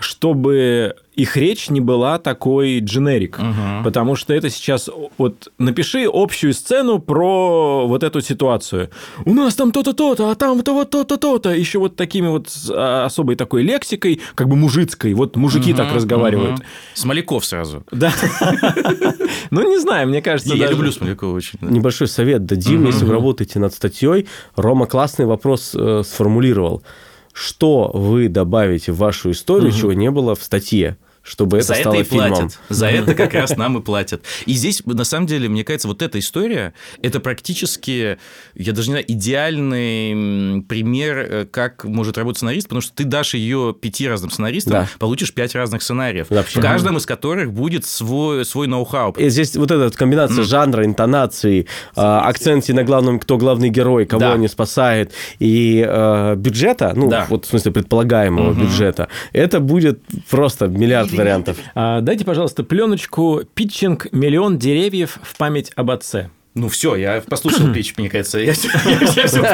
чтобы 0.00 0.96
их 1.14 1.36
речь 1.36 1.68
не 1.68 1.80
была 1.80 2.18
такой 2.18 2.80
дженерик. 2.80 3.38
Потому 3.84 4.16
что 4.16 4.32
это 4.32 4.48
сейчас... 4.48 4.88
Вот 5.18 5.52
напиши 5.58 6.06
общую 6.10 6.54
сцену 6.54 6.98
про 6.98 7.86
вот 7.86 8.02
эту 8.02 8.20
ситуацию. 8.20 8.90
У 9.24 9.34
нас 9.34 9.54
там 9.54 9.72
то-то, 9.72 9.92
то-то, 9.92 10.30
а 10.30 10.34
там 10.34 10.62
то 10.62 10.72
вот 10.72 10.90
то-то, 10.90 11.16
то-то. 11.18 11.50
Еще 11.50 11.78
вот 11.78 11.96
такими 11.96 12.28
вот 12.28 12.48
а, 12.70 13.04
особой 13.04 13.36
такой 13.36 13.62
лексикой, 13.62 14.20
как 14.34 14.48
бы 14.48 14.56
мужицкой. 14.56 15.12
Вот 15.14 15.36
мужики 15.36 15.74
так 15.74 15.92
разговаривают. 15.92 16.60
Смоляков 16.94 17.44
сразу. 17.44 17.84
Да. 17.90 18.12
Ну, 19.50 19.68
не 19.68 19.78
знаю, 19.78 20.08
мне 20.08 20.22
кажется... 20.22 20.54
Я 20.54 20.68
люблю 20.68 20.92
Смолякова 20.92 21.34
очень. 21.34 21.58
Небольшой 21.60 22.08
совет 22.08 22.46
дадим, 22.46 22.86
если 22.86 23.04
вы 23.04 23.12
работаете 23.12 23.58
над 23.58 23.74
статьей. 23.74 24.26
Рома 24.54 24.86
классный 24.86 25.26
вопрос 25.26 25.74
э, 25.74 26.02
сформулировал. 26.04 26.82
Что 27.32 27.90
вы 27.94 28.28
добавите 28.28 28.92
в 28.92 28.98
вашу 28.98 29.30
историю, 29.30 29.72
чего 29.72 29.92
не 29.92 30.10
было 30.10 30.34
в 30.34 30.42
статье, 30.42 30.96
чтобы 31.22 31.58
это 31.58 31.66
За 31.68 31.72
это 31.74 31.82
стало 31.82 31.94
и 32.00 32.04
фильмом? 32.04 32.28
платят. 32.30 32.58
За 32.68 32.86
это 32.86 33.14
как 33.14 33.34
раз 33.34 33.50
нам 33.56 33.78
и 33.78 33.82
платят. 33.82 34.22
И 34.46 34.52
здесь, 34.54 34.82
на 34.86 35.04
самом 35.04 35.26
деле, 35.26 35.48
мне 35.48 35.64
кажется, 35.64 35.88
вот 35.88 36.02
эта 36.02 36.18
история, 36.18 36.72
это 37.02 37.20
практически, 37.20 38.18
я 38.54 38.72
даже 38.72 38.88
не 38.88 38.92
знаю, 38.94 39.04
идеальный 39.70 40.62
пример, 40.62 41.18
э, 41.18 41.46
как 41.50 41.84
может 41.84 42.18
работать 42.18 42.38
сценарист, 42.38 42.66
потому 42.68 42.80
что 42.80 42.94
ты 42.94 43.04
дашь 43.04 43.34
ее 43.34 43.74
пяти 43.78 44.08
разным 44.08 44.30
сценаристам, 44.30 44.72
Да. 44.72 44.88
получишь 44.98 45.32
пять 45.32 45.54
разных 45.54 45.82
сценариев, 45.82 46.26
Да, 46.30 46.42
в 46.42 46.52
каждом 46.60 46.96
из 46.96 47.06
которых 47.06 47.52
будет 47.52 47.84
свой, 47.84 48.44
свой 48.44 48.66
ноу-хау. 48.66 49.12
И 49.12 49.28
здесь 49.28 49.56
вот 49.56 49.70
эта 49.70 49.96
комбинация 49.96 50.44
жанра, 50.44 50.84
интонации, 50.84 51.62
э, 51.62 52.00
акценте 52.00 52.72
на 52.74 52.84
главном, 52.84 53.18
кто 53.18 53.38
главный 53.38 53.68
герой, 53.70 54.06
кого 54.06 54.20
Да. 54.20 54.32
они 54.34 54.48
спасают, 54.48 55.12
и 55.38 55.84
э, 55.86 56.34
бюджета, 56.36 56.92
ну, 56.96 57.08
Да. 57.08 57.26
вот 57.28 57.44
в 57.44 57.48
смысле 57.48 57.72
предполагаемого 57.72 58.52
бюджета, 58.54 59.08
это 59.32 59.60
будет 59.60 60.00
просто 60.28 60.66
миллиард 60.68 61.09
вариантов. 61.12 61.58
А, 61.74 62.00
дайте, 62.00 62.24
пожалуйста, 62.24 62.64
пленочку 62.64 63.42
«Питчинг. 63.54 64.08
Миллион 64.12 64.58
деревьев 64.58 65.18
в 65.22 65.36
память 65.36 65.72
об 65.76 65.90
отце». 65.90 66.30
Ну 66.54 66.68
все, 66.68 66.96
я 66.96 67.20
послушал 67.20 67.72
пич, 67.74 67.94
мне 67.96 68.10
кажется, 68.10 68.38
я, 68.38 68.52
все 68.54 68.68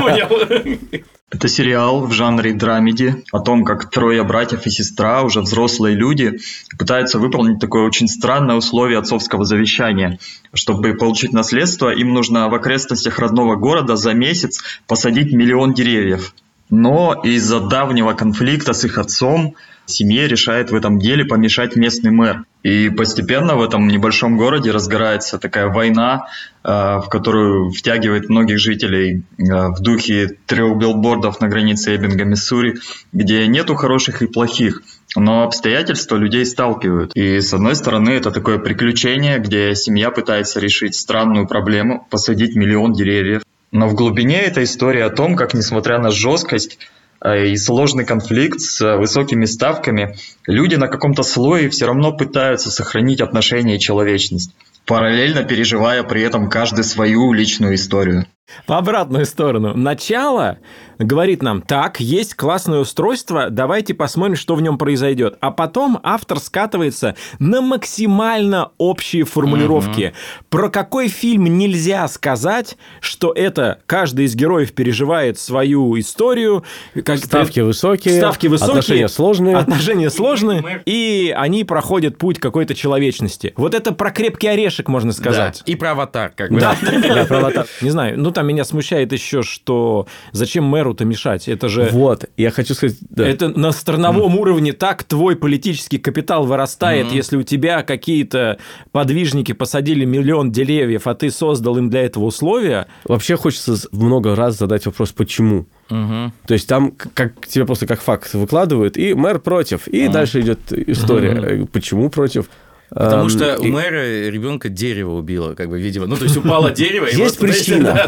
понял. 0.00 1.02
Это 1.30 1.48
сериал 1.48 2.06
в 2.06 2.12
жанре 2.12 2.54
драмеди 2.54 3.24
о 3.32 3.40
том, 3.40 3.64
как 3.64 3.90
трое 3.90 4.22
братьев 4.22 4.64
и 4.64 4.70
сестра, 4.70 5.22
уже 5.22 5.40
взрослые 5.40 5.96
люди, 5.96 6.38
пытаются 6.78 7.18
выполнить 7.18 7.58
такое 7.58 7.82
очень 7.82 8.06
странное 8.06 8.54
условие 8.56 8.98
отцовского 8.98 9.44
завещания. 9.44 10.18
Чтобы 10.54 10.94
получить 10.94 11.32
наследство, 11.32 11.92
им 11.92 12.14
нужно 12.14 12.48
в 12.48 12.54
окрестностях 12.54 13.18
родного 13.18 13.56
города 13.56 13.96
за 13.96 14.14
месяц 14.14 14.62
посадить 14.86 15.32
миллион 15.32 15.74
деревьев. 15.74 16.32
Но 16.70 17.20
из-за 17.24 17.60
давнего 17.60 18.12
конфликта 18.12 18.72
с 18.72 18.84
их 18.84 18.96
отцом 18.96 19.56
семье 19.86 20.28
решает 20.28 20.70
в 20.70 20.74
этом 20.74 20.98
деле 20.98 21.24
помешать 21.24 21.76
местный 21.76 22.10
мэр. 22.10 22.44
И 22.62 22.90
постепенно 22.90 23.54
в 23.54 23.62
этом 23.62 23.86
небольшом 23.86 24.36
городе 24.36 24.72
разгорается 24.72 25.38
такая 25.38 25.68
война, 25.68 26.26
э, 26.64 26.68
в 26.68 27.06
которую 27.08 27.70
втягивает 27.70 28.28
многих 28.28 28.58
жителей 28.58 29.22
э, 29.38 29.42
в 29.68 29.80
духе 29.80 30.36
трех 30.46 30.76
билбордов 30.76 31.40
на 31.40 31.48
границе 31.48 31.94
Эббинга, 31.94 32.24
Миссури, 32.24 32.80
где 33.12 33.46
нету 33.46 33.76
хороших 33.76 34.22
и 34.22 34.26
плохих, 34.26 34.82
но 35.14 35.44
обстоятельства 35.44 36.16
людей 36.16 36.44
сталкивают. 36.44 37.12
И 37.14 37.40
с 37.40 37.54
одной 37.54 37.76
стороны 37.76 38.10
это 38.10 38.30
такое 38.32 38.58
приключение, 38.58 39.38
где 39.38 39.74
семья 39.76 40.10
пытается 40.10 40.58
решить 40.58 40.96
странную 40.96 41.46
проблему, 41.46 42.06
посадить 42.10 42.56
миллион 42.56 42.92
деревьев. 42.92 43.42
Но 43.72 43.88
в 43.88 43.94
глубине 43.94 44.40
эта 44.40 44.64
история 44.64 45.04
о 45.04 45.10
том, 45.10 45.36
как 45.36 45.54
несмотря 45.54 45.98
на 45.98 46.10
жесткость 46.10 46.78
и 47.24 47.56
сложный 47.56 48.04
конфликт 48.04 48.60
с 48.60 48.80
э, 48.80 48.96
высокими 48.96 49.44
ставками, 49.44 50.16
люди 50.46 50.74
на 50.74 50.88
каком-то 50.88 51.22
слое 51.22 51.68
все 51.70 51.86
равно 51.86 52.12
пытаются 52.12 52.70
сохранить 52.70 53.20
отношения 53.20 53.76
и 53.76 53.80
человечность, 53.80 54.54
параллельно 54.84 55.42
переживая 55.42 56.02
при 56.02 56.22
этом 56.22 56.48
каждый 56.48 56.84
свою 56.84 57.32
личную 57.32 57.74
историю. 57.74 58.26
В 58.66 58.72
обратную 58.72 59.26
сторону. 59.26 59.72
Начало 59.76 60.58
говорит 60.98 61.42
нам, 61.42 61.60
так, 61.60 62.00
есть 62.00 62.34
классное 62.34 62.78
устройство, 62.78 63.50
давайте 63.50 63.92
посмотрим, 63.92 64.34
что 64.36 64.54
в 64.54 64.62
нем 64.62 64.78
произойдет. 64.78 65.36
А 65.40 65.50
потом 65.50 65.98
автор 66.02 66.38
скатывается 66.38 67.16
на 67.38 67.60
максимально 67.60 68.70
общие 68.78 69.24
формулировки. 69.24 70.14
Про 70.48 70.70
какой 70.70 71.08
фильм 71.08 71.44
нельзя 71.58 72.06
сказать, 72.08 72.78
что 73.00 73.32
это 73.32 73.80
каждый 73.86 74.24
из 74.24 74.34
героев 74.34 74.72
переживает 74.72 75.38
свою 75.38 75.98
историю. 75.98 76.64
Как 77.04 77.18
Ставки 77.18 77.60
высокие, 77.60 78.16
Ставки 78.16 78.46
высокие. 78.46 78.70
отношения 78.78 79.08
сложные. 79.08 79.56
Отношения 79.56 80.08
сложные, 80.08 80.82
и 80.86 81.34
они 81.36 81.64
проходят 81.64 82.16
путь 82.16 82.38
какой-то 82.38 82.74
человечности. 82.74 83.52
Вот 83.56 83.74
это 83.74 83.92
про 83.92 84.10
крепкий 84.12 84.48
орешек, 84.48 84.88
можно 84.88 85.10
Да. 85.10 85.16
сказать. 85.16 85.62
И 85.66 85.74
про 85.74 85.90
аватар, 85.90 86.32
как 86.34 86.50
бы. 86.52 86.60
Да, 86.60 86.74
да, 86.80 87.24
про 87.26 87.38
аватар. 87.38 87.66
Не 87.82 87.90
знаю, 87.90 88.18
ну 88.18 88.30
там 88.36 88.46
меня 88.46 88.64
смущает 88.64 89.12
еще, 89.12 89.42
что 89.42 90.06
зачем 90.32 90.64
мэру-то 90.64 91.06
мешать? 91.06 91.48
Это 91.48 91.70
же... 91.70 91.88
Вот, 91.90 92.26
я 92.36 92.50
хочу 92.50 92.74
сказать... 92.74 92.98
да. 93.08 93.26
Это 93.26 93.48
на 93.48 93.72
страновом 93.72 94.36
уровне 94.38 94.74
так 94.74 95.04
твой 95.04 95.36
политический 95.36 95.96
капитал 95.96 96.44
вырастает, 96.44 97.12
если 97.12 97.38
у 97.38 97.42
тебя 97.42 97.82
какие-то 97.82 98.58
подвижники 98.92 99.52
посадили 99.52 100.04
миллион 100.04 100.52
деревьев, 100.52 101.06
а 101.06 101.14
ты 101.14 101.30
создал 101.30 101.78
им 101.78 101.88
для 101.88 102.02
этого 102.02 102.24
условия. 102.24 102.88
Вообще 103.04 103.36
хочется 103.38 103.76
много 103.90 104.36
раз 104.36 104.58
задать 104.58 104.84
вопрос, 104.84 105.12
почему. 105.12 105.66
Мгм. 105.88 106.34
То 106.46 106.54
есть 106.54 106.68
там 106.68 106.90
как 106.90 107.46
тебе 107.46 107.64
просто 107.64 107.86
как 107.86 108.02
факт 108.02 108.34
выкладывают, 108.34 108.98
и 108.98 109.14
мэр 109.14 109.38
против, 109.38 109.88
и 109.88 110.08
дальше 110.08 110.40
идет 110.40 110.72
история. 110.72 111.30
Э, 111.30 111.66
Почему 111.72 112.10
против? 112.10 112.50
Потому 112.90 113.24
Эм, 113.24 113.28
что 113.30 113.58
у 113.58 113.64
мэра 113.64 114.28
ребенка 114.28 114.68
дерево 114.68 115.18
убило, 115.18 115.54
как 115.54 115.68
бы, 115.68 115.80
видимо. 115.80 116.06
Ну, 116.06 116.16
то 116.16 116.24
есть 116.24 116.36
упало 116.36 116.70
дерево. 116.70 117.06
Есть 117.06 117.38
причина. 117.38 118.06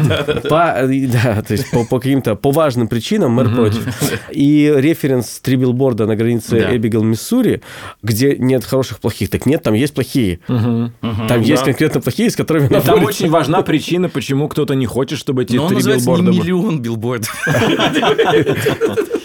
Да, 0.49 0.87
да, 0.87 1.41
то 1.41 1.51
есть 1.53 1.69
по, 1.71 1.85
каким-то 1.85 2.35
по 2.35 2.51
важным 2.51 2.87
причинам 2.87 3.31
мэр 3.33 3.53
против. 3.53 3.85
И 4.31 4.73
референс 4.75 5.39
три 5.41 5.57
билборда 5.57 6.05
на 6.05 6.15
границе 6.15 6.59
Да. 6.59 6.75
Эбигел, 6.75 7.03
Миссури, 7.03 7.61
где 8.01 8.35
нет 8.37 8.63
хороших 8.63 8.99
плохих. 8.99 9.29
Так 9.29 9.45
нет, 9.45 9.63
там 9.63 9.73
есть 9.73 9.93
плохие. 9.93 10.39
Там 10.47 11.41
есть 11.41 11.63
конкретно 11.63 12.01
плохие, 12.01 12.29
с 12.29 12.35
которыми 12.35 12.67
там 12.67 13.03
очень 13.03 13.29
важна 13.29 13.61
причина, 13.61 14.09
почему 14.09 14.47
кто-то 14.47 14.75
не 14.75 14.85
хочет, 14.85 15.19
чтобы 15.19 15.43
эти 15.43 15.51
три 15.51 15.59
билборда... 15.59 16.31
миллион 16.31 16.81
билбордов. 16.81 17.35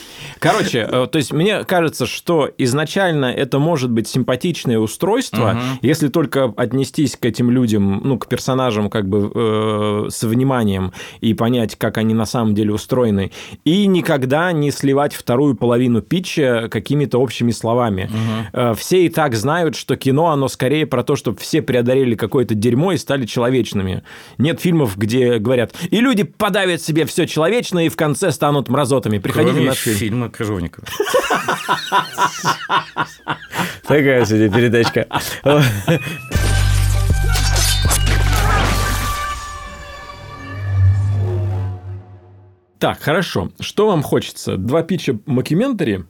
Короче, 0.44 0.86
э, 0.90 1.06
то 1.10 1.16
есть 1.16 1.32
мне 1.32 1.64
кажется, 1.64 2.06
что 2.06 2.50
изначально 2.58 3.26
это 3.26 3.58
может 3.58 3.90
быть 3.90 4.06
симпатичное 4.06 4.78
устройство, 4.78 5.58
если 5.82 6.08
только 6.08 6.52
отнестись 6.56 7.16
к 7.16 7.24
этим 7.24 7.50
людям, 7.50 8.00
ну, 8.04 8.18
к 8.18 8.28
персонажам 8.28 8.90
как 8.90 9.08
бы 9.08 9.30
э, 9.34 10.06
с 10.10 10.22
вниманием 10.22 10.92
и 11.20 11.34
понять, 11.34 11.76
как 11.76 11.98
они 11.98 12.14
на 12.14 12.26
самом 12.26 12.54
деле 12.54 12.72
устроены, 12.72 13.32
и 13.64 13.86
никогда 13.86 14.52
не 14.52 14.70
сливать 14.70 15.14
вторую 15.14 15.54
половину 15.54 16.02
питча 16.02 16.68
какими-то 16.70 17.18
общими 17.18 17.50
словами. 17.50 18.10
Э, 18.52 18.74
Все 18.76 19.06
и 19.06 19.08
так 19.08 19.34
знают, 19.34 19.76
что 19.76 19.96
кино, 19.96 20.26
оно 20.30 20.48
скорее 20.48 20.86
про 20.86 21.02
то, 21.02 21.16
чтобы 21.16 21.38
все 21.38 21.62
преодолели 21.62 22.14
какое-то 22.14 22.54
дерьмо 22.54 22.92
и 22.92 22.98
стали 22.98 23.24
человечными. 23.26 24.02
Нет 24.38 24.60
фильмов, 24.60 24.96
где 24.96 25.38
говорят, 25.38 25.72
и 25.90 26.00
люди 26.00 26.24
подавят 26.24 26.82
себе 26.82 27.06
все 27.06 27.26
человечное 27.26 27.86
и 27.86 27.88
в 27.88 27.96
конце 27.96 28.30
станут 28.30 28.68
мразотами. 28.68 29.18
Приходите 29.18 29.54
Кроме 29.54 29.68
наш 29.68 29.78
фильм. 29.78 29.96
фильма 29.96 30.30
Крыжовникова. 30.36 30.86
Такая 33.86 34.24
сегодня 34.24 34.50
передачка. 34.50 35.06
Так, 42.78 43.00
хорошо. 43.00 43.50
Что 43.60 43.86
вам 43.86 44.02
хочется? 44.02 44.56
Два 44.58 44.82
питча 44.82 45.16
мокюментари 45.24 46.04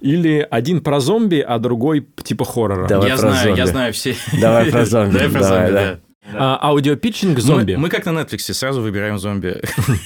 или 0.00 0.46
один 0.50 0.80
про 0.80 0.98
зомби, 0.98 1.38
а 1.38 1.58
другой 1.58 2.08
типа 2.24 2.44
хоррора? 2.44 2.88
Давай 2.88 3.10
Я 3.10 3.16
про 3.16 3.30
знаю, 3.30 3.48
я 3.50 3.56
зомби. 3.56 3.70
знаю 3.70 3.92
все. 3.92 4.16
Давай 4.40 4.70
про 4.72 4.84
зомби, 4.84 5.12
Давай 5.18 5.30
про 5.30 5.42
зомби, 5.44 5.70
да. 5.70 5.98
Да. 6.32 6.58
А, 6.60 6.68
аудиопитчинг 6.68 7.36
Мы- 7.36 7.40
зомби. 7.40 7.74
Мы 7.74 7.88
как 7.88 8.06
на 8.06 8.10
Netflix 8.10 8.52
сразу 8.52 8.80
выбираем 8.82 9.18
зомби. 9.18 9.60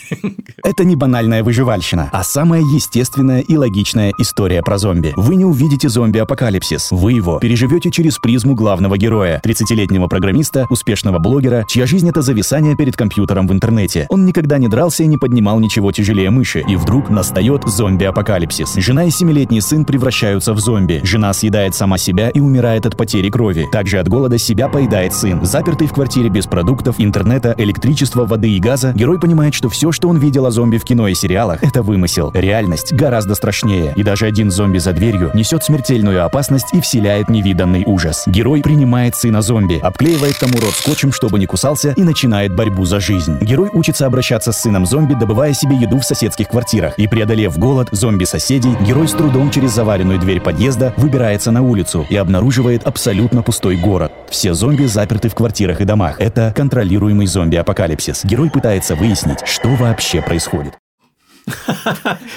Это 0.63 0.85
не 0.85 0.95
банальная 0.97 1.43
выживальщина, 1.43 2.11
а 2.13 2.23
самая 2.23 2.61
естественная 2.61 3.41
и 3.41 3.57
логичная 3.57 4.13
история 4.19 4.63
про 4.63 4.79
зомби. 4.79 5.13
Вы 5.17 5.37
не 5.37 5.45
увидите 5.45 5.89
зомби-апокалипсис. 5.89 6.89
Вы 6.91 7.13
его 7.13 7.39
переживете 7.39 7.91
через 7.91 8.19
призму 8.19 8.55
главного 8.55 8.99
героя, 8.99 9.41
30-летнего 9.43 10.07
программиста, 10.09 10.67
успешного 10.69 11.19
блогера, 11.19 11.65
чья 11.67 11.87
жизнь— 11.87 12.09
это 12.11 12.21
зависание 12.23 12.77
перед 12.77 12.97
компьютером 12.97 13.47
в 13.49 13.53
интернете. 13.53 14.07
Он 14.11 14.27
никогда 14.27 14.59
не 14.59 14.69
дрался 14.69 15.03
и 15.03 15.07
не 15.07 15.17
поднимал 15.17 15.59
ничего 15.61 15.91
тяжелее 15.93 16.31
мыши. 16.31 16.63
И 16.69 16.77
вдруг 16.77 17.09
настает 17.09 17.65
зомби-апокалипсис. 17.67 18.75
Жена 18.77 19.05
и 19.05 19.11
семилетний 19.11 19.61
сын 19.63 19.85
превращаются 19.85 20.53
в 20.53 20.61
зомби. 20.61 21.01
Жена 21.03 21.33
съедает 21.33 21.75
сама 21.75 21.97
себя 21.99 22.29
и 22.31 22.41
умирает 22.41 22.85
от 22.87 22.97
потери 22.97 23.31
крови. 23.31 23.67
Также 23.73 23.99
от 23.99 24.09
голода 24.09 24.37
себя 24.39 24.69
поедает 24.69 25.15
сын. 25.15 25.45
Запертый 25.45 25.87
в 25.87 25.93
квартире 25.93 26.10
квартире 26.11 26.29
без 26.29 26.49
продуктов, 26.49 26.97
интернета, 26.99 27.55
электричества, 27.57 28.27
воды 28.27 28.51
и 28.51 28.59
газа, 28.59 28.93
герой 28.97 29.21
понимает, 29.21 29.55
что 29.55 29.69
все, 29.69 29.93
что 29.93 30.09
он 30.09 30.19
видел 30.19 30.45
о 30.45 30.51
зомби 30.51 30.77
в 30.77 30.83
кино 30.83 31.07
и 31.07 31.15
сериалах, 31.15 31.63
это 31.63 31.85
вымысел. 31.85 32.33
Реальность 32.35 32.93
гораздо 32.93 33.37
страшнее. 33.37 33.93
И 33.95 34.03
даже 34.03 34.27
один 34.27 34.51
зомби 34.51 34.79
за 34.79 34.93
дверью 34.93 35.31
несет 35.35 35.63
смертельную 35.63 36.25
опасность 36.25 36.75
и 36.75 36.81
вселяет 36.81 37.29
невиданный 37.29 37.85
ужас. 37.87 38.25
Герой 38.27 38.61
принимает 38.61 39.15
сына 39.15 39.41
зомби, 39.41 39.79
обклеивает 39.81 40.37
тому 40.37 40.55
рот 40.55 40.75
скотчем, 40.75 41.13
чтобы 41.13 41.39
не 41.39 41.47
кусался, 41.47 41.93
и 41.97 42.03
начинает 42.03 42.57
борьбу 42.57 42.87
за 42.87 42.99
жизнь. 42.99 43.39
Герой 43.41 43.71
учится 43.73 44.07
обращаться 44.07 44.51
с 44.51 44.61
сыном 44.61 44.87
зомби, 44.87 45.15
добывая 45.15 45.53
себе 45.53 45.77
еду 45.77 46.01
в 46.01 46.05
соседских 46.05 46.49
квартирах. 46.49 46.99
И 46.99 47.07
преодолев 47.07 47.57
голод, 47.57 47.87
зомби-соседей, 47.93 48.75
герой 48.85 49.07
с 49.07 49.13
трудом 49.13 49.53
через 49.53 49.71
заваренную 49.77 50.19
дверь 50.19 50.41
подъезда 50.41 50.93
выбирается 50.97 51.53
на 51.53 51.63
улицу 51.63 52.05
и 52.11 52.17
обнаруживает 52.17 52.85
абсолютно 52.85 53.43
пустой 53.43 53.77
город. 53.77 54.11
Все 54.29 54.55
зомби 54.55 54.87
заперты 54.87 55.29
в 55.29 55.37
квартирах 55.37 55.81
и 55.81 55.85
домах. 55.85 56.00
Это 56.19 56.53
контролируемый 56.57 57.27
зомби-апокалипсис. 57.27 58.25
Герой 58.25 58.51
пытается 58.51 58.95
выяснить, 58.95 59.47
что 59.47 59.69
вообще 59.71 60.23
происходит. 60.23 60.79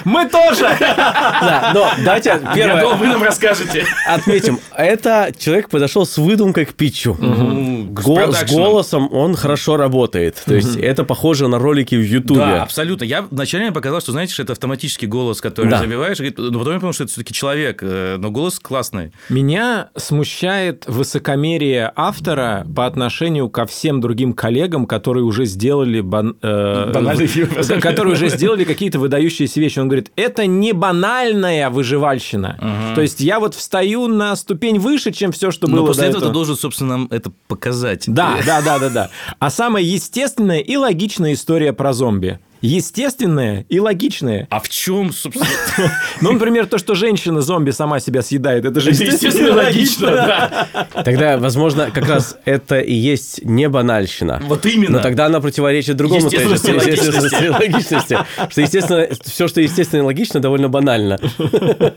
Мы 0.04 0.28
тоже! 0.28 0.76
Да, 0.80 1.70
но 1.74 1.90
давайте 2.04 2.40
первое... 2.54 2.76
Я 2.76 2.80
думал, 2.82 2.96
вы 2.96 3.06
нам 3.08 3.22
расскажете. 3.22 3.84
Отметим, 4.08 4.58
это 4.76 5.32
человек 5.38 5.68
подошел 5.68 6.06
с 6.06 6.16
выдумкой 6.18 6.64
к 6.64 6.74
питчу. 6.74 7.14
Го- 7.18 8.32
с 8.32 8.44
голосом 8.50 9.08
он 9.12 9.34
хорошо 9.36 9.76
работает. 9.76 10.42
То 10.44 10.54
есть 10.54 10.76
это 10.76 11.04
похоже 11.04 11.48
на 11.48 11.58
ролики 11.58 11.94
в 11.94 12.02
Ютубе. 12.02 12.40
Да, 12.40 12.62
абсолютно. 12.62 13.04
Я 13.04 13.22
вначале 13.30 13.64
мне 13.64 13.72
показалось, 13.72 14.04
что, 14.04 14.12
знаете, 14.12 14.32
что 14.32 14.42
это 14.42 14.52
автоматический 14.52 15.06
голос, 15.06 15.40
который 15.40 15.70
Да. 15.70 15.78
забиваешь, 15.78 16.18
но 16.36 16.58
потом 16.58 16.74
я 16.74 16.80
понял, 16.80 16.92
что 16.92 17.04
это 17.04 17.12
все-таки 17.12 17.32
человек, 17.34 17.78
э, 17.82 18.16
но 18.18 18.30
голос 18.30 18.58
классный. 18.58 19.12
Меня 19.28 19.88
смущает 19.96 20.84
высокомерие 20.86 21.92
автора 21.96 22.66
по 22.74 22.86
отношению 22.86 23.48
ко 23.48 23.66
всем 23.66 24.00
другим 24.00 24.32
коллегам, 24.32 24.86
которые 24.86 25.24
уже 25.24 25.44
сделали 25.46 26.00
бан- 26.00 26.36
э, 26.42 26.90
Банальный 26.92 27.26
фильм. 27.26 27.50
да, 27.68 27.80
которые 27.80 28.14
уже 28.14 28.28
сделали 28.28 28.64
какие-то 28.64 28.98
выдающиеся 29.04 29.60
вещи. 29.60 29.78
Он 29.78 29.88
говорит, 29.88 30.10
это 30.16 30.46
не 30.46 30.72
банальная 30.72 31.70
выживальщина. 31.70 32.92
То 32.94 33.00
есть 33.00 33.20
я 33.20 33.38
вот 33.38 33.54
встаю 33.54 34.08
на 34.08 34.34
ступень 34.36 34.78
выше, 34.78 35.12
чем 35.12 35.30
все, 35.32 35.50
что 35.50 35.66
Но 35.68 35.76
было 35.78 35.86
после 35.86 36.02
до 36.02 36.08
этого 36.08 36.18
этого. 36.20 36.30
ты 36.30 36.34
должен, 36.34 36.56
собственно, 36.56 36.96
нам 36.96 37.08
это 37.10 37.30
показать. 37.48 38.04
Да, 38.06 38.38
да, 38.44 38.62
да, 38.62 38.78
да, 38.78 38.88
да. 38.88 39.10
А 39.38 39.50
самая 39.50 39.82
естественная 39.82 40.60
и 40.60 40.76
логичная 40.76 41.34
история 41.34 41.72
про 41.72 41.92
зомби. 41.92 42.38
Естественная 42.64 43.66
и 43.68 43.78
логичная. 43.78 44.46
А 44.50 44.58
в 44.58 44.70
чем, 44.70 45.12
собственно? 45.12 45.46
Ну, 46.20 46.32
например, 46.32 46.66
то, 46.66 46.78
что 46.78 46.94
женщина-зомби 46.94 47.72
сама 47.72 48.00
себя 48.00 48.22
съедает, 48.22 48.64
это 48.64 48.80
же 48.80 48.90
естественно 48.90 49.48
и 49.48 49.50
логично. 49.50 50.06
да. 50.10 50.88
Тогда, 51.04 51.36
возможно, 51.36 51.90
как 51.92 52.08
раз 52.08 52.38
это 52.46 52.80
и 52.80 52.94
есть 52.94 53.44
не 53.44 53.68
банальщина. 53.68 54.40
Вот 54.44 54.64
именно. 54.64 54.96
Но 54.96 55.02
тогда 55.02 55.26
она 55.26 55.40
противоречит 55.40 55.96
другому 55.96 56.24
Естественности 56.24 56.70
и 56.70 56.72
логичности. 56.72 57.00
естественности 57.06 57.44
и 57.44 57.48
логичности. 57.48 58.18
Что, 58.48 58.60
естественно, 58.62 59.08
все, 59.24 59.48
что 59.48 59.60
естественно 59.60 60.00
и 60.00 60.04
логично, 60.04 60.40
довольно 60.40 60.68
банально. 60.70 61.18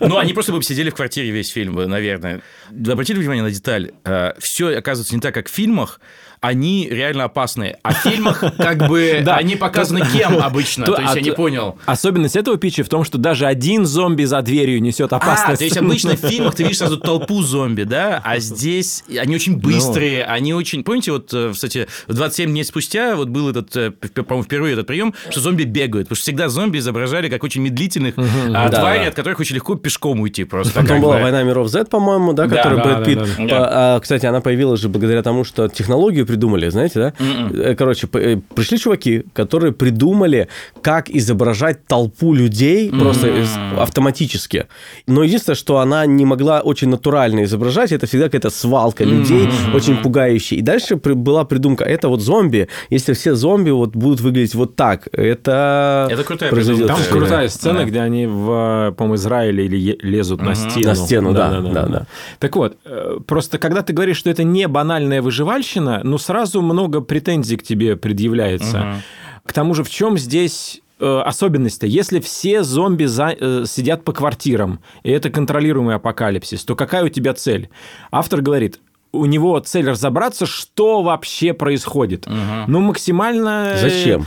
Ну, 0.02 0.18
они 0.18 0.34
просто 0.34 0.52
бы 0.52 0.62
сидели 0.64 0.90
в 0.90 0.96
квартире 0.96 1.30
весь 1.32 1.50
фильм, 1.50 1.76
наверное. 1.76 2.42
Обратили 2.70 3.20
внимание 3.20 3.44
на 3.44 3.52
деталь? 3.52 3.92
Все 4.40 4.76
оказывается 4.78 5.16
не 5.16 5.22
так, 5.22 5.34
как 5.34 5.48
в 5.48 5.54
фильмах. 5.54 6.02
Они 6.40 6.88
реально 6.90 7.26
опасные. 7.26 7.78
А 7.84 7.94
в 7.94 7.98
фильмах 7.98 8.44
как 8.58 8.88
бы 8.88 9.24
они 9.28 9.56
показаны 9.56 10.02
кем 10.14 10.38
обычно? 10.38 10.86
То- 10.86 11.00
есть 11.02 11.14
а 11.14 11.16
я 11.16 11.22
не 11.22 11.30
то- 11.32 11.36
понял. 11.36 11.78
Особенность 11.86 12.36
этого 12.36 12.58
питча 12.58 12.84
в 12.84 12.90
том, 12.90 13.04
что 13.04 13.18
даже 13.18 13.46
один 13.46 13.86
зомби 13.86 14.24
за 14.24 14.42
дверью 14.42 14.82
несет 14.82 15.12
А, 15.14 15.18
опасность. 15.18 15.60
то 15.60 15.64
есть 15.66 15.78
обычно 15.78 16.16
в 16.16 16.20
фильмах 16.22 16.56
ты 16.56 16.64
видишь 16.64 16.78
сразу 16.78 16.98
толпу 16.98 17.42
зомби, 17.42 17.84
да? 17.84 18.22
А 18.24 18.40
здесь 18.40 19.04
они 19.20 19.36
очень 19.36 19.58
быстрые, 19.58 20.24
они 20.26 20.54
очень... 20.54 20.84
Помните, 20.84 21.12
вот, 21.12 21.34
э, 21.34 21.52
кстати, 21.54 21.88
27 22.08 22.50
дней 22.52 22.64
спустя 22.64 23.16
вот 23.16 23.30
был 23.30 23.50
этот, 23.50 23.76
э, 23.76 23.92
по-моему, 23.92 24.44
впервые 24.44 24.74
этот 24.74 24.86
прием, 24.88 25.14
что 25.30 25.40
зомби 25.40 25.64
бегают. 25.64 26.08
Потому 26.08 26.16
что 26.18 26.24
всегда 26.24 26.50
зомби 26.50 26.78
изображали 26.78 27.30
как 27.30 27.44
очень 27.44 27.62
медлительных 27.62 28.14
а, 28.18 28.70
тварей, 28.70 29.08
от 29.08 29.16
которых 29.16 29.40
очень 29.40 29.56
легко 29.56 29.76
пешком 29.76 30.20
уйти 30.22 30.44
просто. 30.44 30.82
Потом 30.82 31.02
была 31.02 31.16
бы. 31.18 31.22
«Война 31.24 31.44
миров 31.44 31.68
Z», 31.70 31.86
по-моему, 31.86 32.34
да, 32.34 32.46
да, 32.46 32.70
Брэд 32.70 33.06
Питт. 33.06 33.28
а, 33.52 34.00
Кстати, 34.00 34.26
она 34.26 34.40
появилась 34.42 34.80
же 34.80 34.90
благодаря 34.90 35.24
тому, 35.24 35.44
что 35.44 35.68
технологию 35.68 36.26
придумали, 36.38 36.70
знаете, 36.70 37.00
да? 37.00 37.14
Э, 37.54 37.76
Короче, 37.76 38.08
э, 38.14 38.38
пришли 38.56 38.78
чуваки, 38.78 39.24
которые 39.34 39.72
придумали, 39.72 40.48
как 40.82 41.10
изображать 41.10 41.86
толпу 41.88 42.34
людей 42.34 42.92
просто 42.92 43.28
из- 43.28 43.58
автоматически. 43.80 44.66
Но 45.08 45.24
единственное, 45.24 45.56
что 45.56 45.78
она 45.78 46.06
не 46.06 46.26
могла 46.26 46.62
очень 46.62 46.90
натурально 46.90 47.44
изображать, 47.44 47.92
это 47.92 48.06
всегда 48.06 48.26
какая-то 48.26 48.50
свалка 48.50 49.04
людей, 49.04 49.50
очень 49.74 49.98
пугающая. 49.98 50.60
И 50.60 50.62
дальше 50.62 50.98
при- 50.98 51.14
была 51.14 51.44
придумка, 51.46 51.84
это 51.86 52.08
вот 52.10 52.22
зомби, 52.22 52.68
если 52.92 53.14
все 53.14 53.36
зомби 53.36 53.72
вот 53.72 53.96
будут 53.96 54.22
выглядеть 54.22 54.56
вот 54.56 54.76
так, 54.76 55.08
это... 55.12 56.08
Это 56.12 56.24
крутая 56.24 56.50
произойдет 56.52 56.88
Там 56.88 57.00
крутая 57.10 57.50
сцена, 57.50 57.80
Да. 57.80 57.86
где 57.86 58.00
они 58.02 58.28
в, 58.28 58.92
по-моему, 58.98 59.16
Израиле 59.16 59.66
или 59.66 59.78
е- 59.78 59.98
лезут 60.02 60.42
на 60.42 60.56
стену. 60.56 60.88
На 60.88 60.96
стену, 60.96 61.34
да, 61.34 61.62
да, 61.62 61.86
да. 61.88 62.06
Так 62.40 62.56
вот, 62.56 62.78
э, 62.86 63.18
просто 63.26 63.58
когда 63.58 63.82
ты 63.82 63.94
говоришь, 63.94 64.18
что 64.18 64.30
это 64.30 64.44
не 64.44 64.68
банальная 64.68 65.22
выживальщина, 65.22 66.02
ну 66.04 66.17
сразу 66.18 66.62
много 66.62 67.02
претензий 67.02 67.58
к 67.58 67.64
тебе 67.64 67.96
предъявляется. 67.96 69.02
К 69.46 69.54
тому 69.54 69.74
же, 69.74 69.84
в 69.84 69.90
чем 69.90 70.18
здесь 70.18 70.82
э, 71.00 71.22
особенность-то? 71.26 71.86
Если 71.88 72.20
все 72.20 72.64
зомби 72.64 73.06
за- 73.06 73.36
э, 73.40 73.64
сидят 73.68 74.04
по 74.04 74.14
квартирам, 74.14 74.80
и 75.04 75.12
это 75.12 75.30
контролируемый 75.30 75.96
апокалипсис, 75.96 76.66
то 76.66 76.76
какая 76.76 77.06
у 77.06 77.10
тебя 77.10 77.34
цель? 77.34 77.70
Автор 78.12 78.42
говорит, 78.42 78.80
у 79.18 79.26
него 79.26 79.60
цель 79.60 79.90
разобраться, 79.90 80.46
что 80.46 81.02
вообще 81.02 81.54
происходит. 81.54 82.28
Ну, 82.68 82.80
максимально... 82.80 83.74
э, 83.76 83.78
Зачем? 83.82 84.26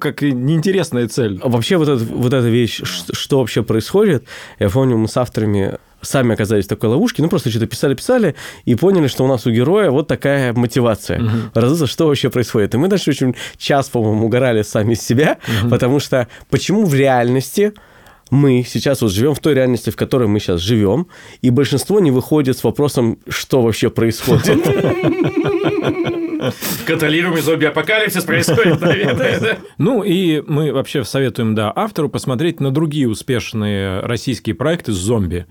Как 0.00 0.22
неинтересная 0.22 1.08
цель. 1.08 1.40
Вообще 1.42 1.76
вот, 1.76 1.88
эта- 1.88 2.04
вот 2.04 2.32
эта 2.32 2.48
вещь, 2.48 2.80
что 2.84 3.38
вообще 3.38 3.62
происходит, 3.62 4.24
я 4.58 4.68
помню, 4.70 4.96
мы 4.96 5.08
с 5.08 5.16
авторами 5.16 5.78
сами 6.02 6.34
оказались 6.34 6.66
в 6.66 6.68
такой 6.68 6.90
ловушке, 6.90 7.22
ну 7.22 7.28
просто 7.30 7.48
что-то 7.50 7.66
писали-писали 7.66 8.34
и 8.66 8.74
поняли, 8.74 9.06
что 9.06 9.24
у 9.24 9.26
нас 9.26 9.46
у 9.46 9.50
героя 9.50 9.90
вот 9.90 10.06
такая 10.06 10.52
мотивация. 10.52 11.18
Разобраться, 11.54 11.86
что 11.86 12.06
вообще 12.08 12.28
происходит. 12.30 12.74
И 12.74 12.78
мы 12.78 12.88
дальше 12.88 13.10
очень 13.10 13.34
час, 13.56 13.88
по-моему, 13.88 14.26
угорали 14.26 14.60
сами 14.62 14.94
себя, 14.94 15.38
потому 15.70 16.00
что 16.00 16.28
почему 16.50 16.84
в 16.84 16.94
реальности 16.94 17.72
мы 18.34 18.64
сейчас 18.66 19.00
вот 19.00 19.12
живем 19.12 19.34
в 19.34 19.40
той 19.40 19.54
реальности, 19.54 19.90
в 19.90 19.96
которой 19.96 20.28
мы 20.28 20.40
сейчас 20.40 20.60
живем, 20.60 21.06
и 21.40 21.50
большинство 21.50 22.00
не 22.00 22.10
выходит 22.10 22.58
с 22.58 22.64
вопросом, 22.64 23.18
что 23.28 23.62
вообще 23.62 23.90
происходит. 23.90 24.60
Контролируемый 26.86 27.40
зомби-апокалипсис 27.40 28.24
происходит, 28.24 28.80
наверное. 28.80 29.58
Ну 29.78 30.02
и 30.02 30.42
мы 30.46 30.72
вообще 30.72 31.04
советуем, 31.04 31.54
да, 31.54 31.72
автору 31.74 32.08
посмотреть 32.08 32.60
на 32.60 32.70
другие 32.70 33.08
успешные 33.08 34.00
российские 34.00 34.54
проекты 34.54 34.92
с 34.92 34.96
зомби. 34.96 35.46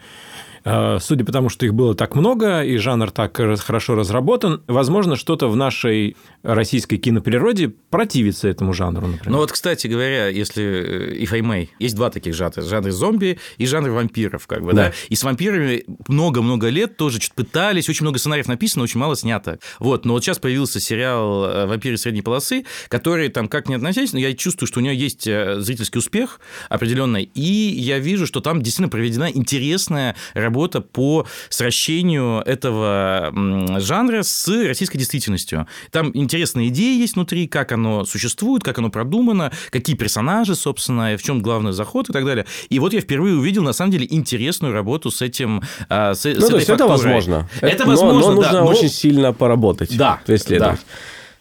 Э, 0.65 0.97
Судя 1.01 1.25
по 1.25 1.31
тому, 1.31 1.49
что 1.49 1.65
их 1.65 1.73
было 1.73 1.95
так 1.95 2.15
много, 2.15 2.63
и 2.63 2.77
жанр 2.77 3.11
так 3.11 3.35
хорошо 3.35 3.95
разработан, 3.95 4.63
возможно, 4.67 5.15
что-то 5.15 5.47
в 5.47 5.55
нашей 5.55 6.15
российской 6.41 6.97
киноприроде 6.97 7.69
противится 7.89 8.47
этому 8.47 8.73
жанру, 8.73 9.07
например. 9.07 9.31
Ну 9.31 9.37
вот, 9.39 9.51
кстати 9.51 9.87
говоря, 9.87 10.27
если 10.27 10.63
э, 10.63 11.23
if 11.23 11.33
I 11.33 11.41
may, 11.41 11.69
есть 11.79 11.95
два 11.95 12.09
таких 12.09 12.33
жанра. 12.33 12.61
Жанр 12.61 12.91
зомби 12.91 13.39
и 13.57 13.65
жанр 13.65 13.89
вампиров, 13.89 14.47
как 14.47 14.63
бы, 14.63 14.73
да. 14.73 14.87
Да. 14.87 14.93
И 15.09 15.15
с 15.15 15.23
вампирами 15.23 15.83
много-много 16.07 16.69
лет 16.69 16.97
тоже 16.97 17.19
что-то 17.19 17.43
пытались, 17.43 17.89
очень 17.89 18.03
много 18.03 18.19
сценариев 18.19 18.47
написано, 18.47 18.83
очень 18.83 18.99
мало 18.99 19.15
снято. 19.15 19.59
Вот, 19.79 20.05
но 20.05 20.13
вот 20.13 20.23
сейчас 20.23 20.39
появился 20.39 20.79
сериал 20.79 21.45
э, 21.45 21.65
«Вампиры 21.65 21.97
средней 21.97 22.21
полосы», 22.21 22.65
который 22.87 23.29
там 23.29 23.47
как 23.47 23.67
не 23.67 23.75
относясь, 23.75 24.13
но 24.13 24.19
я 24.19 24.33
чувствую, 24.33 24.67
что 24.67 24.79
у 24.79 24.83
него 24.83 24.93
есть 24.93 25.23
зрительский 25.23 25.99
успех 25.99 26.39
определенный, 26.69 27.23
и 27.23 27.41
я 27.41 27.99
вижу, 27.99 28.27
что 28.27 28.39
там 28.39 28.61
действительно 28.61 28.89
проведена 28.89 29.29
интересная 29.29 30.15
работа 30.33 30.52
по 30.81 31.25
сращению 31.49 32.41
этого 32.45 33.31
жанра 33.79 34.21
с 34.23 34.47
российской 34.47 34.97
действительностью. 34.97 35.67
Там 35.91 36.11
интересные 36.13 36.67
идеи 36.69 36.99
есть 36.99 37.15
внутри, 37.15 37.47
как 37.47 37.71
оно 37.71 38.05
существует, 38.05 38.63
как 38.63 38.77
оно 38.79 38.89
продумано, 38.89 39.51
какие 39.69 39.95
персонажи, 39.95 40.55
собственно, 40.55 41.13
и 41.13 41.17
в 41.17 41.23
чем 41.23 41.41
главный 41.41 41.73
заход 41.73 42.09
и 42.09 42.13
так 42.13 42.25
далее. 42.25 42.45
И 42.69 42.79
вот 42.79 42.93
я 42.93 43.01
впервые 43.01 43.35
увидел, 43.35 43.63
на 43.63 43.73
самом 43.73 43.91
деле, 43.91 44.07
интересную 44.09 44.73
работу 44.73 45.11
с 45.11 45.21
этим, 45.21 45.61
а, 45.89 46.13
с, 46.13 46.21
с 46.21 46.25
Ну, 46.25 46.31
этой 46.31 46.49
то 46.49 46.55
есть 46.57 46.69
это 46.69 46.87
фактурой. 46.87 47.13
возможно. 47.15 47.49
Это 47.61 47.83
Но- 47.85 47.89
возможно, 47.91 48.19
но, 48.19 48.27
да, 48.27 48.35
нужно 48.35 48.59
но- 48.61 48.67
очень 48.67 48.89
сильно 48.89 49.33
поработать. 49.33 49.95
Да, 49.97 50.19
исследовать. 50.27 50.79
да. 50.79 50.83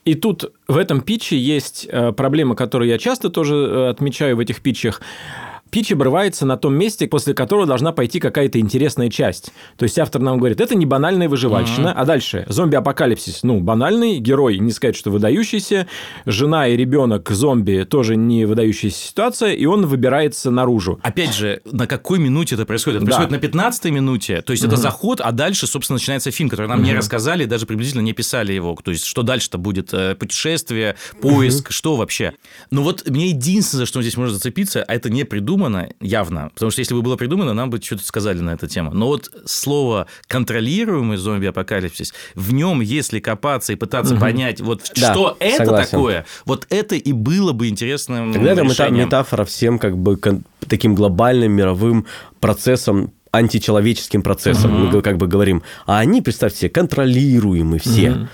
И 0.05 0.15
тут 0.15 0.53
в 0.67 0.77
этом 0.77 1.01
питче 1.01 1.39
есть 1.39 1.87
э, 1.89 2.11
проблема, 2.13 2.57
которую 2.57 2.89
я 2.89 2.99
часто 2.99 3.31
тоже 3.31 3.55
э, 3.55 3.89
отмечаю 3.91 4.37
в 4.37 4.41
этих 4.41 4.61
питчах. 4.61 5.01
Пич 5.73 5.91
обрывается 5.91 6.45
на 6.45 6.59
том 6.59 6.75
месте, 6.75 7.07
после 7.09 7.33
которого 7.33 7.67
должна 7.67 7.93
пойти 7.93 8.21
какая-то 8.21 8.61
интересная 8.61 9.09
часть. 9.09 9.51
То 9.79 9.85
есть 9.85 9.99
автор 9.99 10.21
нам 10.21 10.37
говорит, 10.39 10.61
это 10.61 10.75
не 10.75 10.85
банальная 10.85 11.31
выживальщина, 11.31 11.93
а 11.95 12.05
дальше 12.05 12.45
зомби-апокалипсис, 12.47 13.43
ну, 13.43 13.59
банальный, 13.61 14.19
герой, 14.19 14.59
не 14.59 14.71
сказать, 14.71 14.95
что 14.97 15.11
выдающийся, 15.11 15.87
жена 16.27 16.69
и 16.69 16.77
ребенок 16.77 17.31
зомби 17.31 17.87
тоже 17.89 18.17
не 18.17 18.45
выдающаяся 18.45 18.99
ситуация, 19.09 19.55
и 19.55 19.65
он 19.65 19.87
выбирается 19.87 20.51
наружу. 20.51 21.01
Опять 21.03 21.35
же, 21.35 21.63
на 21.65 21.87
какой 21.87 22.19
минуте 22.19 22.55
это 22.57 22.67
происходит? 22.67 22.99
Это 22.99 23.07
Да. 23.07 23.17
происходит 23.17 23.31
на 23.33 23.39
15 23.39 23.91
минуте, 23.91 24.43
то 24.43 24.51
есть 24.53 24.63
это 24.65 24.75
Мгм. 24.75 24.83
заход, 24.83 25.21
а 25.23 25.33
дальше, 25.33 25.67
собственно, 25.67 25.97
начинается 25.97 26.31
фильм, 26.31 26.51
который 26.51 26.67
нам 26.67 26.83
не 26.83 26.91
Мгм. 26.91 26.99
рассказали, 26.99 27.47
даже 27.47 27.65
приблизительно 27.65 28.03
не 28.03 28.13
писали 28.13 28.53
его. 28.53 28.77
То 28.85 28.91
есть 28.91 29.07
что 29.07 29.23
дальше-то 29.23 29.57
будет? 29.57 29.95
Э, 29.95 30.15
Путешествие, 30.17 30.97
поиск, 31.23 31.73
что 31.73 31.97
вообще? 31.97 32.35
Ну 32.71 32.83
вот 32.83 33.09
мне 33.09 33.29
единственное, 33.29 33.81
за 33.81 33.87
что 33.87 34.03
здесь 34.03 34.19
можно 34.19 34.35
зацепиться, 34.35 34.83
а 34.83 34.93
это 34.95 35.09
не 35.09 35.25
придумано 35.25 35.62
явно, 36.01 36.51
потому 36.55 36.71
что 36.71 36.81
если 36.81 36.95
бы 36.95 37.03
было 37.03 37.17
придумано, 37.17 37.55
нам 37.55 37.71
бы 37.71 37.81
что-то 37.83 38.05
сказали 38.05 38.39
на 38.41 38.51
эту 38.51 38.67
тему. 38.67 38.93
Но 38.95 39.07
вот 39.09 39.31
слово 39.47 40.07
«контролируемый 40.29 41.17
зомби-апокалипсис», 41.17 42.13
в 42.35 42.53
нем, 42.53 42.81
если 42.81 43.21
копаться 43.21 43.73
и 43.73 43.77
пытаться 43.77 44.15
Мгм. 44.15 44.21
понять, 44.21 44.61
вот 44.61 44.91
Да, 44.97 45.13
что 45.13 45.37
это 45.41 45.57
согласен. 45.59 45.91
такое, 45.91 46.27
вот 46.45 46.67
это 46.71 46.95
и 46.97 47.13
было 47.13 47.53
бы 47.53 47.69
интересным 47.69 48.33
Тогда 48.33 48.53
это 48.53 48.63
решением. 48.63 49.07
метафора 49.07 49.45
всем 49.45 49.79
как 49.79 49.97
бы 49.97 50.19
таким 50.69 50.95
глобальным 50.95 51.53
мировым 51.53 52.07
процессом 52.41 53.13
античеловеческим 53.31 54.23
процессом, 54.23 54.73
Мгм. 54.73 54.91
мы 54.97 55.03
как 55.03 55.17
бы 55.17 55.27
говорим, 55.27 55.63
а 55.87 55.99
они, 56.01 56.21
представьте 56.21 56.59
себе, 56.61 56.71
контролируемы 56.71 57.79
все. 57.79 58.11
Мгм. 58.11 58.29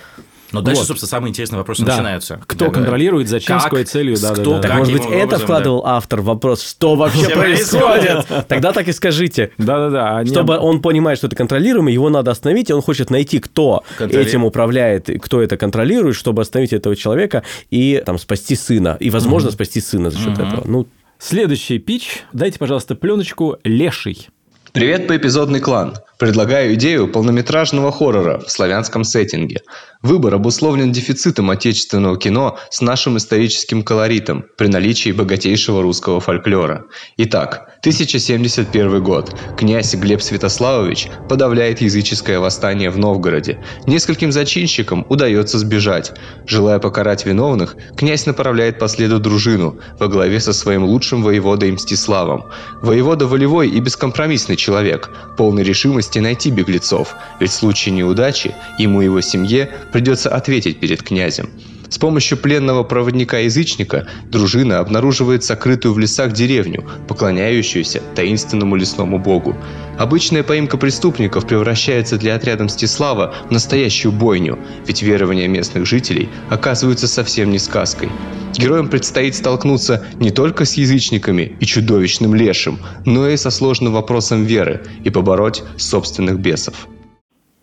Но 0.50 0.62
дальше, 0.62 0.80
Вот. 0.80 0.88
собственно, 0.88 1.08
самые 1.10 1.30
интересные 1.30 1.58
вопросы 1.58 1.84
Да. 1.84 1.92
начинаются. 1.92 2.40
Кто 2.46 2.66
Когда- 2.66 2.80
контролирует, 2.80 3.28
зачем, 3.28 3.60
с 3.60 3.64
какой 3.64 3.84
целью, 3.84 4.16
да, 4.20 4.28
да, 4.28 4.34
кто, 4.34 4.54
да. 4.54 4.60
Так, 4.62 4.70
как, 4.70 4.78
может 4.78 4.92
быть, 4.94 5.02
каким 5.02 5.16
это 5.18 5.26
образом, 5.26 5.44
вкладывал 5.46 5.82
автор 5.86 6.20
в 6.20 6.24
вопрос, 6.24 6.62
что 6.62 6.94
вообще 6.96 7.28
происходит? 7.28 8.26
Тогда 8.48 8.72
так 8.72 8.88
и 8.88 8.92
скажите. 8.92 9.50
Да-да-да. 9.58 10.16
они- 10.18 10.30
Чтобы 10.30 10.58
он 10.58 10.80
понимает, 10.80 11.18
что 11.18 11.26
это 11.26 11.36
контролируемо, 11.36 11.90
его 11.90 12.08
надо 12.10 12.30
остановить, 12.30 12.70
и 12.70 12.72
он 12.72 12.80
хочет 12.82 13.10
найти, 13.10 13.38
кто 13.40 13.84
этим 13.98 14.44
управляет, 14.44 15.08
кто 15.22 15.42
это 15.42 15.56
контролирует, 15.56 16.16
чтобы 16.16 16.42
остановить 16.42 16.72
этого 16.72 16.96
человека 16.96 17.42
и 17.70 18.02
там 18.06 18.18
спасти 18.18 18.56
сына. 18.56 18.96
И, 19.00 19.10
возможно, 19.10 19.50
спасти 19.50 19.80
сына 19.80 20.10
за 20.10 20.18
счет 20.18 20.32
этого. 20.38 20.62
Ну, 20.66 20.86
Следующий 21.20 21.78
пич. 21.80 22.22
Дайте, 22.32 22.60
пожалуйста, 22.60 22.94
пленочку 22.94 23.56
«Леший». 23.64 24.28
Привет, 24.72 25.08
поэпизодный 25.08 25.58
клан. 25.58 25.96
Предлагаю 26.18 26.74
идею 26.74 27.06
полнометражного 27.06 27.92
хоррора 27.92 28.40
в 28.40 28.50
славянском 28.50 29.04
сеттинге. 29.04 29.60
Выбор 30.02 30.34
обусловлен 30.34 30.90
дефицитом 30.90 31.50
отечественного 31.50 32.18
кино 32.18 32.58
с 32.70 32.80
нашим 32.80 33.16
историческим 33.16 33.84
колоритом 33.84 34.44
при 34.56 34.66
наличии 34.66 35.12
богатейшего 35.12 35.80
русского 35.80 36.20
фольклора. 36.20 36.86
Итак, 37.18 37.78
1071 37.80 39.02
год. 39.02 39.32
Князь 39.56 39.94
Глеб 39.94 40.20
Святославович 40.20 41.08
подавляет 41.28 41.80
языческое 41.80 42.40
восстание 42.40 42.90
в 42.90 42.98
Новгороде. 42.98 43.62
Нескольким 43.86 44.32
зачинщикам 44.32 45.06
удается 45.08 45.58
сбежать. 45.58 46.12
Желая 46.46 46.80
покарать 46.80 47.26
виновных, 47.26 47.76
князь 47.96 48.26
направляет 48.26 48.80
по 48.80 48.88
следу 48.88 49.20
дружину 49.20 49.78
во 50.00 50.08
главе 50.08 50.40
со 50.40 50.52
своим 50.52 50.82
лучшим 50.84 51.22
воеводой 51.22 51.70
Мстиславом. 51.70 52.46
Воевода 52.82 53.28
волевой 53.28 53.68
и 53.68 53.78
бескомпромиссный 53.78 54.56
человек, 54.56 55.10
полный 55.36 55.62
решимости 55.62 56.07
найти 56.16 56.50
беглецов, 56.50 57.14
ведь 57.40 57.50
в 57.50 57.54
случае 57.54 57.94
неудачи 57.94 58.54
ему 58.78 59.02
и 59.02 59.04
его 59.04 59.20
семье 59.20 59.70
придется 59.92 60.34
ответить 60.34 60.80
перед 60.80 61.02
князем. 61.02 61.50
С 61.88 61.98
помощью 61.98 62.36
пленного 62.38 62.82
проводника-язычника 62.82 64.06
дружина 64.30 64.78
обнаруживает 64.80 65.42
сокрытую 65.44 65.94
в 65.94 65.98
лесах 65.98 66.32
деревню, 66.32 66.84
поклоняющуюся 67.08 68.02
таинственному 68.14 68.76
лесному 68.76 69.18
богу. 69.18 69.56
Обычная 69.98 70.42
поимка 70.42 70.76
преступников 70.76 71.46
превращается 71.46 72.18
для 72.18 72.34
отряда 72.34 72.64
Мстислава 72.64 73.34
в 73.48 73.50
настоящую 73.50 74.12
бойню, 74.12 74.58
ведь 74.86 75.02
верования 75.02 75.48
местных 75.48 75.86
жителей 75.86 76.28
оказываются 76.50 77.08
совсем 77.08 77.50
не 77.50 77.58
сказкой. 77.58 78.10
Героям 78.54 78.88
предстоит 78.88 79.34
столкнуться 79.34 80.04
не 80.16 80.30
только 80.30 80.64
с 80.64 80.74
язычниками 80.74 81.56
и 81.58 81.64
чудовищным 81.64 82.34
лешим, 82.34 82.80
но 83.06 83.28
и 83.28 83.36
со 83.36 83.50
сложным 83.50 83.94
вопросом 83.94 84.44
веры 84.44 84.82
и 85.04 85.10
побороть 85.10 85.62
собственных 85.76 86.38
бесов. 86.38 86.86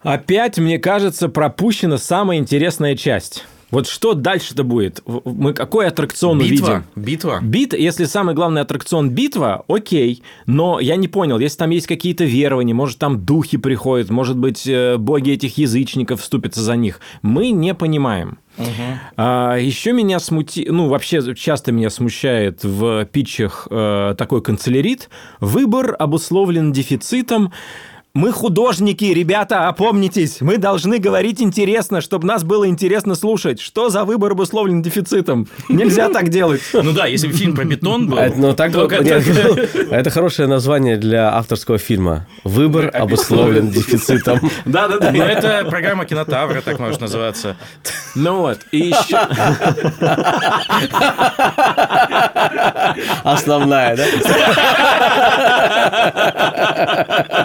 Опять, 0.01 0.57
мне 0.57 0.77
кажется, 0.77 1.29
пропущена 1.29 1.97
самая 1.97 2.37
интересная 2.37 2.95
часть. 2.95 3.43
Вот 3.75 3.87
что 3.89 4.13
дальше-то 4.13 4.63
будет? 4.63 5.03
Мы 5.05 5.51
какой 5.51 5.87
аттракцион 5.87 6.39
Битва? 6.39 6.65
увидим? 6.65 6.83
Битва? 6.95 7.39
Бит, 7.41 7.73
если 7.73 8.05
самый 8.05 8.33
главный 8.33 8.61
аттракцион 8.61 9.09
битва, 9.09 9.65
окей, 9.67 10.23
но 10.45 10.79
я 10.79 10.95
не 10.95 11.09
понял, 11.09 11.39
если 11.39 11.57
там 11.57 11.71
есть 11.71 11.85
какие-то 11.85 12.23
верования, 12.23 12.73
может 12.73 12.99
там 12.99 13.25
духи 13.25 13.57
приходят, 13.57 14.09
может 14.09 14.37
быть 14.37 14.65
э, 14.65 14.95
боги 14.95 15.31
этих 15.31 15.57
язычников 15.57 16.21
вступятся 16.21 16.61
за 16.61 16.77
них, 16.77 17.01
мы 17.21 17.49
не 17.49 17.73
понимаем. 17.73 18.37
А, 19.17 19.57
еще 19.57 19.91
меня 19.91 20.19
смути... 20.19 20.65
Ну, 20.69 20.87
вообще, 20.87 21.35
часто 21.35 21.73
меня 21.73 21.89
смущает 21.89 22.63
в 22.63 23.03
питчах 23.11 23.67
э, 23.69 24.15
такой 24.17 24.41
канцелярит. 24.41 25.09
Выбор 25.41 25.97
обусловлен 25.99 26.71
дефицитом. 26.71 27.51
Мы 28.15 28.31
художники, 28.31 29.03
ребята, 29.03 29.67
опомнитесь. 29.67 30.39
Мы 30.39 30.57
должны 30.57 30.99
говорить 30.99 31.41
интересно, 31.41 31.99
чтобы 31.99 32.25
нас 32.25 32.45
было 32.45 32.65
интересно 32.65 33.13
слушать. 33.13 33.59
Что 33.59 33.89
за 33.89 34.05
выбор 34.05 34.31
обусловлен 34.31 34.81
дефицитом? 34.81 35.49
Нельзя 35.67 36.07
так 36.07 36.29
делать. 36.29 36.61
Ну 36.85 36.93
да, 36.93 37.07
если 37.07 37.27
бы 37.27 37.33
фильм 37.33 37.55
про 37.55 37.65
бетон 37.65 38.07
был... 38.07 38.17
А 38.17 38.27
это- 38.27 38.37
ну, 38.37 38.53
так 38.53 38.73
нет, 38.73 39.27
это 39.91 40.09
хорошее 40.11 40.47
название 40.47 40.95
для 40.95 41.35
авторского 41.35 41.77
фильма. 41.77 42.25
Выбор 42.45 42.89
обусловлен 42.93 43.69
дефицитом. 43.69 44.39
Да-да-да. 44.65 45.11
Ну, 45.11 45.21
это 45.23 45.65
программа 45.69 46.05
кинотавра, 46.05 46.61
так 46.61 46.79
может 46.79 47.01
называться. 47.01 47.57
Ну 48.15 48.37
вот, 48.39 48.59
и 48.71 48.77
еще... 48.77 49.17
Основная, 53.23 53.97
да? 53.97 54.05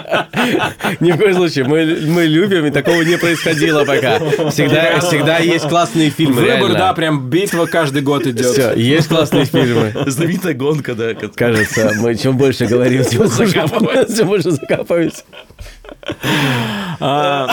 Ни 0.99 1.11
в 1.11 1.17
коем 1.17 1.35
случае. 1.35 1.65
Мы, 1.65 1.97
мы 2.07 2.23
любим, 2.25 2.65
и 2.65 2.71
такого 2.71 3.01
не 3.01 3.17
происходило 3.17 3.85
пока. 3.85 4.19
Всегда, 4.49 4.99
всегда 4.99 5.37
есть 5.39 5.67
классные 5.67 6.09
фильмы, 6.09 6.35
Выбор, 6.41 6.47
реально. 6.59 6.77
да, 6.77 6.93
прям 6.93 7.29
битва 7.29 7.65
каждый 7.65 8.01
год 8.01 8.25
идет. 8.27 8.45
Все, 8.47 8.73
есть 8.75 9.07
классные 9.07 9.45
фильмы. 9.45 9.93
Знаменитая 10.07 10.53
гонка, 10.53 10.95
да. 10.95 11.13
Кажется, 11.13 11.93
мы 11.99 12.15
чем 12.15 12.37
больше 12.37 12.65
говорим, 12.65 13.03
тем 13.03 13.27
Закапываемся. 13.27 14.15
тем 14.15 14.27
больше 14.27 14.51
закапываемся. 14.51 15.23
А, 16.99 17.49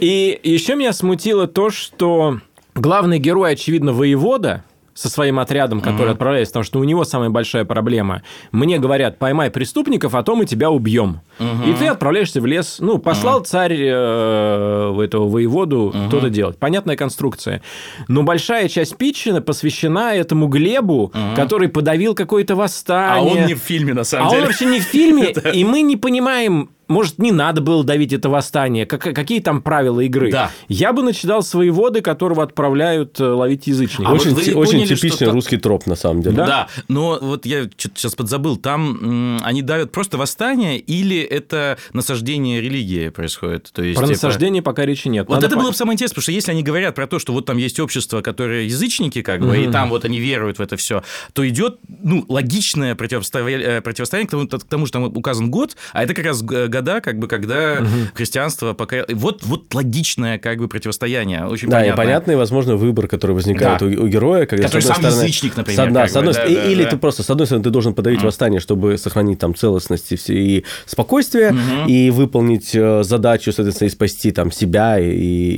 И 0.00 0.38
еще 0.42 0.74
меня 0.74 0.92
смутило 0.92 1.46
то, 1.46 1.70
что 1.70 2.40
главный 2.74 3.18
герой, 3.18 3.52
очевидно, 3.52 3.92
воевода 3.92 4.64
со 5.00 5.08
своим 5.08 5.38
отрядом, 5.38 5.80
который 5.80 6.02
Мгм. 6.08 6.12
отправляется, 6.12 6.52
потому 6.52 6.64
что 6.64 6.78
у 6.78 6.84
него 6.84 7.04
самая 7.04 7.30
большая 7.30 7.64
проблема. 7.64 8.22
Мне 8.52 8.78
говорят, 8.78 9.18
поймай 9.18 9.50
преступников, 9.50 10.14
а 10.14 10.22
то 10.22 10.36
мы 10.36 10.44
тебя 10.44 10.70
убьем. 10.70 11.20
Мгм. 11.38 11.70
И 11.70 11.72
ты 11.74 11.86
отправляешься 11.86 12.40
в 12.42 12.46
лес. 12.46 12.76
Ну, 12.80 12.98
послал 12.98 13.40
царь 13.40 13.76
э, 13.80 15.02
этого 15.02 15.28
воеводу 15.28 15.94
что-то 16.08 16.28
делать. 16.28 16.58
Понятная 16.58 16.96
конструкция. 16.96 17.62
Но 18.08 18.22
большая 18.24 18.68
часть 18.68 18.96
питча 18.98 19.40
посвящена 19.40 20.14
этому 20.14 20.48
Глебу, 20.48 21.12
который 21.34 21.68
подавил 21.68 22.14
какое-то 22.14 22.52
А 22.54 22.56
восстание. 22.56 23.40
он 23.42 23.46
не 23.46 23.54
в 23.54 23.58
фильме, 23.58 23.94
на 23.94 24.04
самом 24.04 24.26
А 24.26 24.30
деле. 24.30 24.42
он 24.42 24.48
вообще 24.48 24.66
не 24.66 24.80
в 24.80 24.84
фильме, 24.84 25.30
и 25.54 25.64
мы 25.64 25.80
не 25.82 25.96
понимаем, 25.96 26.70
может, 26.90 27.18
не 27.18 27.32
надо 27.32 27.60
было 27.62 27.82
давить 27.84 28.12
это 28.12 28.28
восстание, 28.28 28.84
как- 28.84 29.00
какие 29.14 29.40
там 29.40 29.62
правила 29.62 30.00
игры. 30.00 30.30
Да. 30.30 30.50
Я 30.68 30.92
бы 30.92 31.02
начитал 31.02 31.42
свои 31.42 31.70
воды, 31.70 32.02
которого 32.02 32.42
отправляют 32.42 33.18
э, 33.20 33.24
ловить 33.24 33.66
язычников. 33.66 34.06
А 34.08 34.12
очень 34.12 34.34
вот 34.34 34.46
не 34.46 34.52
очень 34.54 34.72
поняли, 34.72 34.94
типичный 34.94 35.26
что- 35.26 35.30
русский 35.32 35.56
троп, 35.56 35.86
на 35.86 35.96
самом 35.96 36.22
деле. 36.22 36.36
Да? 36.36 36.68
но 36.88 37.18
вот 37.20 37.46
я 37.46 37.64
сейчас 37.78 38.14
подзабыл, 38.14 38.56
там 38.56 39.36
м, 39.36 39.40
они 39.42 39.62
давят 39.62 39.92
просто 39.92 40.18
восстание 40.18 40.78
или 40.78 41.20
это 41.20 41.78
насаждение 41.92 42.60
религии 42.60 43.08
происходит? 43.10 43.70
То 43.72 43.82
есть, 43.82 43.96
Про 43.98 44.06
типа- 44.06 44.14
насаждение 44.16 44.62
пока 44.62 44.84
речи 44.84 45.08
нет. 45.08 45.26
Вот 45.28 45.34
Надо 45.36 45.46
это 45.46 45.54
по- 45.56 45.62
было 45.62 45.70
бы 45.70 45.76
самое 45.76 45.94
интересное, 45.94 46.14
потому 46.14 46.22
что 46.24 46.32
если 46.32 46.50
они 46.50 46.62
говорят 46.62 46.94
про 46.94 47.06
то, 47.06 47.18
что 47.18 47.32
вот 47.32 47.46
там 47.46 47.56
есть 47.58 47.78
общество, 47.78 48.20
которое 48.20 48.64
язычники, 48.64 49.22
как 49.22 49.40
бы, 49.40 49.56
и 49.56 49.62
Мгм. 49.64 49.72
там 49.72 49.90
вот 49.90 50.04
они 50.04 50.18
веруют 50.18 50.58
в 50.58 50.62
это 50.62 50.76
все, 50.76 51.02
то 51.32 51.48
идет 51.48 51.78
ну, 52.02 52.24
логичное 52.28 52.94
противостояние, 52.94 53.60
э, 53.78 53.80
противостояние 53.80 54.26
к 54.26 54.30
тому, 54.30 54.46
к 54.48 54.64
тому, 54.64 54.86
что 54.86 54.98
там 55.00 55.04
указан 55.16 55.50
год, 55.50 55.76
а 55.92 56.02
это 56.02 56.14
как 56.14 56.24
раз 56.24 56.42
г- 56.42 56.66
года, 56.80 57.00
как 57.00 57.18
бы, 57.18 57.28
когда 57.28 57.76
Мгм. 57.80 58.08
христианство 58.14 58.72
пока... 58.74 59.04
Вот, 59.08 59.42
вот 59.44 59.72
логичное 59.74 60.38
как 60.38 60.58
бы 60.58 60.68
противостояние, 60.68 61.46
очень 61.46 61.68
Да, 61.68 61.78
понятное. 61.78 61.92
и 61.92 61.96
понятный, 61.96 62.36
возможно, 62.36 62.76
выбор, 62.76 63.06
который 63.06 63.32
возникает 63.32 63.80
Да. 63.80 63.86
у, 63.86 63.88
у 63.88 64.08
героя, 64.08 64.46
когда 64.46 64.66
Который 64.66 64.82
сам 64.82 64.96
стороны, 64.96 65.22
язычник, 65.22 65.56
например, 65.56 65.76
с 65.90 65.94
как 65.94 66.08
с 66.08 66.12
бы, 66.12 66.18
одной 66.18 66.34
да, 66.34 66.44
да, 66.46 66.64
или 66.70 66.84
да. 66.84 66.90
ты 66.90 66.96
просто, 66.96 67.22
с 67.22 67.30
одной 67.30 67.46
стороны, 67.46 67.64
ты 67.64 67.70
должен 67.70 67.94
подавить 67.94 68.22
восстание, 68.22 68.60
чтобы 68.60 68.98
сохранить 68.98 69.38
там 69.38 69.54
целостность 69.54 70.12
и, 70.12 70.16
все, 70.16 70.34
и 70.34 70.64
спокойствие, 70.86 71.52
Мгм. 71.52 71.86
и 71.86 72.10
выполнить 72.10 72.70
э, 72.74 73.02
задачу, 73.02 73.52
соответственно, 73.52 73.88
и 73.88 73.90
спасти 73.90 74.30
там 74.32 74.50
себя 74.52 74.98
и, 74.98 75.12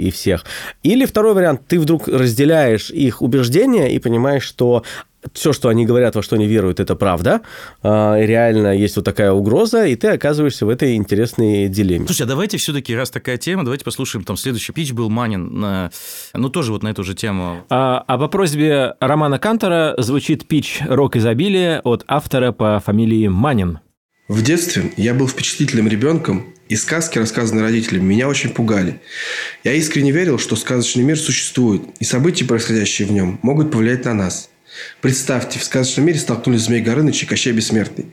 и 0.08 0.10
всех. 0.10 0.44
Или 0.82 1.04
второй 1.06 1.34
вариант, 1.34 1.62
ты 1.68 1.78
вдруг 1.78 2.08
разделяешь 2.08 2.90
их 2.90 3.22
убеждения 3.22 3.94
и 3.94 3.98
понимаешь, 3.98 4.42
что 4.42 4.82
все, 5.32 5.52
что 5.52 5.68
они 5.68 5.86
говорят, 5.86 6.14
во 6.14 6.22
что 6.22 6.36
они 6.36 6.46
веруют, 6.46 6.80
это 6.80 6.94
правда. 6.96 7.42
А, 7.82 8.18
реально 8.18 8.76
есть 8.76 8.96
вот 8.96 9.04
такая 9.04 9.32
угроза, 9.32 9.86
и 9.86 9.96
ты 9.96 10.08
оказываешься 10.08 10.66
в 10.66 10.68
этой 10.68 10.96
интересной 10.96 11.68
дилемме. 11.68 12.06
Слушай, 12.06 12.22
а 12.22 12.26
давайте 12.26 12.58
все-таки, 12.58 12.94
раз 12.94 13.10
такая 13.10 13.38
тема, 13.38 13.64
давайте 13.64 13.84
послушаем, 13.84 14.24
там 14.24 14.36
следующий 14.36 14.72
пич 14.72 14.92
был 14.92 15.10
Манин, 15.10 15.60
на, 15.60 15.90
ну 16.34 16.48
тоже 16.48 16.72
вот 16.72 16.82
на 16.82 16.88
эту 16.88 17.04
же 17.04 17.14
тему. 17.14 17.64
А, 17.70 18.04
а 18.06 18.18
по 18.18 18.28
просьбе 18.28 18.94
Романа 19.00 19.38
Кантора 19.38 19.94
звучит 19.98 20.48
пич 20.48 20.80
«Рок 20.86 21.16
изобилия» 21.16 21.80
от 21.84 22.04
автора 22.08 22.52
по 22.52 22.80
фамилии 22.84 23.28
Манин. 23.28 23.80
В 24.28 24.42
детстве 24.42 24.92
я 24.96 25.14
был 25.14 25.28
впечатлительным 25.28 25.88
ребенком, 25.88 26.54
и 26.68 26.76
сказки, 26.76 27.18
рассказанные 27.18 27.64
родителями, 27.64 28.04
меня 28.04 28.28
очень 28.28 28.48
пугали. 28.48 29.02
Я 29.62 29.74
искренне 29.74 30.10
верил, 30.10 30.38
что 30.38 30.56
сказочный 30.56 31.02
мир 31.02 31.18
существует, 31.18 31.82
и 32.00 32.04
события, 32.04 32.46
происходящие 32.46 33.06
в 33.06 33.12
нем, 33.12 33.38
могут 33.42 33.70
повлиять 33.70 34.06
на 34.06 34.14
нас. 34.14 34.48
Представьте, 35.00 35.58
в 35.58 35.64
сказочном 35.64 36.06
мире 36.06 36.18
столкнулись 36.18 36.62
Змей 36.62 36.80
Горыныч 36.80 37.22
и 37.22 37.26
Кощей 37.26 37.52
Бессмертный. 37.52 38.06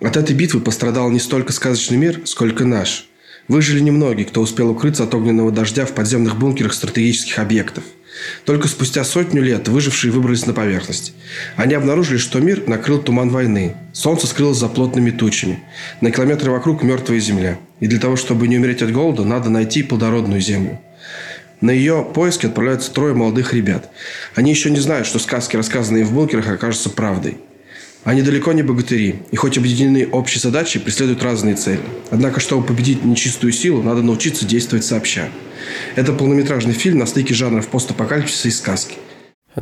От 0.00 0.16
этой 0.16 0.34
битвы 0.34 0.60
пострадал 0.60 1.10
не 1.10 1.18
столько 1.18 1.52
сказочный 1.52 1.96
мир, 1.96 2.20
сколько 2.24 2.64
наш. 2.64 3.08
Выжили 3.48 3.80
немногие, 3.80 4.26
кто 4.26 4.40
успел 4.40 4.70
укрыться 4.70 5.04
от 5.04 5.14
огненного 5.14 5.50
дождя 5.50 5.86
в 5.86 5.92
подземных 5.92 6.38
бункерах 6.38 6.74
стратегических 6.74 7.38
объектов. 7.38 7.84
Только 8.44 8.68
спустя 8.68 9.04
сотню 9.04 9.42
лет 9.42 9.68
выжившие 9.68 10.12
выбрались 10.12 10.46
на 10.46 10.52
поверхность. 10.52 11.14
Они 11.56 11.74
обнаружили, 11.74 12.18
что 12.18 12.40
мир 12.40 12.64
накрыл 12.66 13.00
туман 13.00 13.30
войны. 13.30 13.76
Солнце 13.92 14.26
скрылось 14.26 14.58
за 14.58 14.68
плотными 14.68 15.10
тучами. 15.10 15.60
На 16.00 16.10
километры 16.10 16.50
вокруг 16.50 16.82
мертвая 16.82 17.20
земля. 17.20 17.58
И 17.80 17.86
для 17.86 18.00
того, 18.00 18.16
чтобы 18.16 18.48
не 18.48 18.58
умереть 18.58 18.82
от 18.82 18.92
голода, 18.92 19.24
надо 19.24 19.50
найти 19.50 19.82
плодородную 19.82 20.40
землю. 20.40 20.80
На 21.60 21.70
ее 21.70 22.06
поиски 22.14 22.46
отправляются 22.46 22.92
трое 22.92 23.14
молодых 23.14 23.52
ребят. 23.52 23.90
Они 24.34 24.50
еще 24.50 24.70
не 24.70 24.78
знают, 24.78 25.06
что 25.06 25.18
сказки, 25.18 25.56
рассказанные 25.56 26.04
в 26.04 26.12
бункерах, 26.12 26.48
окажутся 26.48 26.90
правдой. 26.90 27.38
Они 28.04 28.22
далеко 28.22 28.52
не 28.52 28.62
богатыри, 28.62 29.22
и 29.32 29.36
хоть 29.36 29.58
объединены 29.58 30.08
общей 30.10 30.38
задачей, 30.38 30.78
преследуют 30.78 31.22
разные 31.22 31.56
цели. 31.56 31.80
Однако, 32.10 32.38
чтобы 32.40 32.64
победить 32.64 33.04
нечистую 33.04 33.52
силу, 33.52 33.82
надо 33.82 34.02
научиться 34.02 34.46
действовать 34.46 34.84
сообща. 34.84 35.28
Это 35.96 36.12
полнометражный 36.12 36.72
фильм 36.72 36.98
на 36.98 37.06
стыке 37.06 37.34
жанров 37.34 37.66
постапокалипсиса 37.68 38.48
и 38.48 38.50
сказки. 38.52 38.94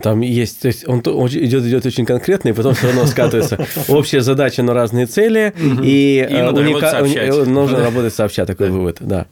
Там 0.02 0.20
есть, 0.20 0.60
то 0.60 0.68
есть 0.68 0.86
он 0.86 1.00
идет, 1.00 1.64
идет 1.64 1.86
очень 1.86 2.04
конкретно, 2.04 2.50
и 2.50 2.52
потом 2.52 2.74
все 2.74 2.88
равно 2.88 3.06
скатывается 3.06 3.66
общая 3.88 4.20
задача 4.20 4.62
на 4.62 4.74
разные 4.74 5.06
цели, 5.06 5.54
и, 5.82 6.26
И 6.28 6.34
надо 6.34 6.62
работать 6.62 6.90
сообща. 6.90 7.44
нужно 7.46 7.80
работать 7.80 8.14
сообща, 8.14 8.44
такой 8.44 8.70
вывод, 8.70 8.98
да. 9.00 9.26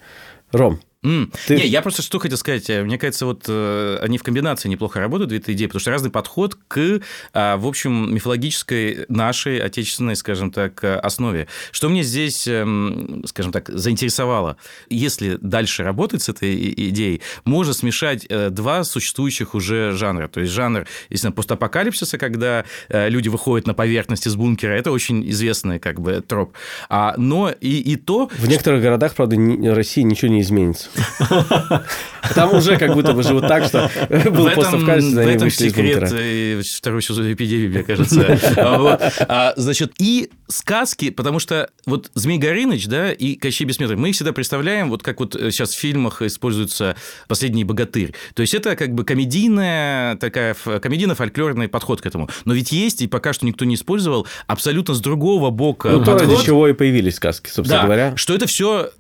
Ром, 0.53 0.81
М. 1.05 1.31
Ты- 1.47 1.57
Не, 1.57 1.67
я 1.67 1.83
просто 1.83 2.03
что 2.03 2.19
хотел 2.19 2.39
сказать. 2.39 2.69
э, 2.71 2.83
Мне 2.83 2.99
кажется, 2.99 3.27
вот 3.27 3.45
э, 3.47 3.99
они 4.01 4.19
в 4.19 4.23
комбинации 4.23 4.69
неплохо 4.69 5.01
работают, 5.01 5.29
две 5.29 5.39
эти 5.39 5.51
идеи, 5.53 5.67
потому 5.67 5.81
что 5.81 5.91
разный 5.91 6.11
подход 6.11 6.57
к, 6.69 7.01
а, 7.33 7.57
в 7.57 7.67
общем, 7.67 8.15
мифологической 8.15 9.05
нашей 9.09 9.59
отечественной, 9.59 10.17
скажем 10.17 10.51
так, 10.51 10.83
э, 10.83 10.97
основе. 10.97 11.47
Что 11.73 11.89
мне 11.89 12.03
здесь, 12.03 12.47
эм, 12.49 13.23
скажем 13.27 13.53
так, 13.53 13.69
заинтересовало? 13.69 14.57
Если 14.89 15.39
дальше 15.41 15.83
работать 15.83 16.23
с 16.23 16.29
этой 16.29 16.55
идеей, 16.89 17.21
можно 17.45 17.73
смешать 17.75 18.27
э, 18.29 18.51
два 18.51 18.85
существующих 18.85 19.55
уже 19.55 19.93
жанра. 19.93 20.29
То 20.29 20.41
есть 20.41 20.53
жанр, 20.53 20.87
естественно, 21.11 21.33
постапокалипсиса, 21.33 22.17
когда 22.19 22.65
э, 22.89 23.09
люди 23.11 23.29
выходят 23.29 23.67
на 23.67 23.75
поверхность 23.75 24.27
из 24.27 24.37
бункера, 24.37 24.73
это 24.73 24.91
очень 24.91 25.29
известный 25.31 25.79
как 25.79 26.01
бы 26.01 26.23
троп. 26.27 26.55
А, 26.89 27.15
но 27.19 27.51
и, 27.51 27.79
и 27.81 27.97
то, 27.97 28.31
в 28.39 28.49
некоторых 28.49 28.81
городах, 28.83 29.15
правда, 29.15 29.37
ни- 29.37 29.67
России 29.69 30.03
ничего 30.03 30.31
не 30.33 30.41
изменится. 30.41 30.89
Там 32.35 32.55
уже 32.55 32.77
как 32.77 32.95
будто 32.95 33.13
бы 33.13 33.23
живут 33.23 33.47
так, 33.47 33.65
что 33.65 33.91
был 34.09 34.49
в 34.49 34.55
постапокалипсис, 34.55 35.15
в 35.15 35.19
они 35.19 35.31
этом 35.33 35.49
вышли 35.49 35.69
секрет 35.69 36.13
э, 36.13 36.63
второй 36.77 37.03
сезон 37.03 37.33
эпидемии, 37.33 37.69
мне 37.69 37.83
кажется. 37.83 38.39
А. 38.57 39.11
А, 39.29 39.55
Значит, 39.57 39.93
и 39.99 40.31
сказки, 40.49 41.11
потому 41.11 41.39
что 41.39 41.71
вот 41.87 42.11
Змей 42.15 42.39
Горыныч, 42.39 42.87
да, 42.87 43.13
и 43.13 43.35
Кощей 43.35 43.67
Бессмертный, 43.67 43.97
мы 43.97 44.11
их 44.11 44.15
всегда 44.15 44.33
представляем, 44.33 44.91
вот 44.91 45.03
как 45.03 45.21
вот 45.21 45.35
сейчас 45.35 45.73
в 45.73 45.79
фильмах 45.79 46.23
используется 46.23 46.97
«Последний 47.29 47.65
богатырь». 47.65 48.15
То 48.35 48.43
есть 48.43 48.55
это 48.55 48.77
как 48.77 48.95
бы 48.95 49.05
комедийная 49.05 50.17
такая, 50.17 50.55
комедийно-фольклорный 50.55 51.69
подход 51.69 52.01
к 52.01 52.07
этому. 52.07 52.29
Но 52.45 52.55
ведь 52.55 52.73
есть, 52.73 53.03
и 53.03 53.07
пока 53.07 53.33
что 53.33 53.47
никто 53.47 53.65
не 53.65 53.75
использовал, 53.75 54.27
абсолютно 54.47 54.95
с 54.95 55.01
другого 55.01 55.51
бока 55.51 55.91
Ну, 55.91 56.05
то, 56.05 56.19
ради 56.19 56.37
чего 56.45 56.69
и 56.69 56.73
появились 56.73 57.17
сказки, 57.17 57.51
собственно 57.51 57.83
говоря. 57.83 58.17
что 58.17 58.35
это 58.35 58.47
все 58.47 58.91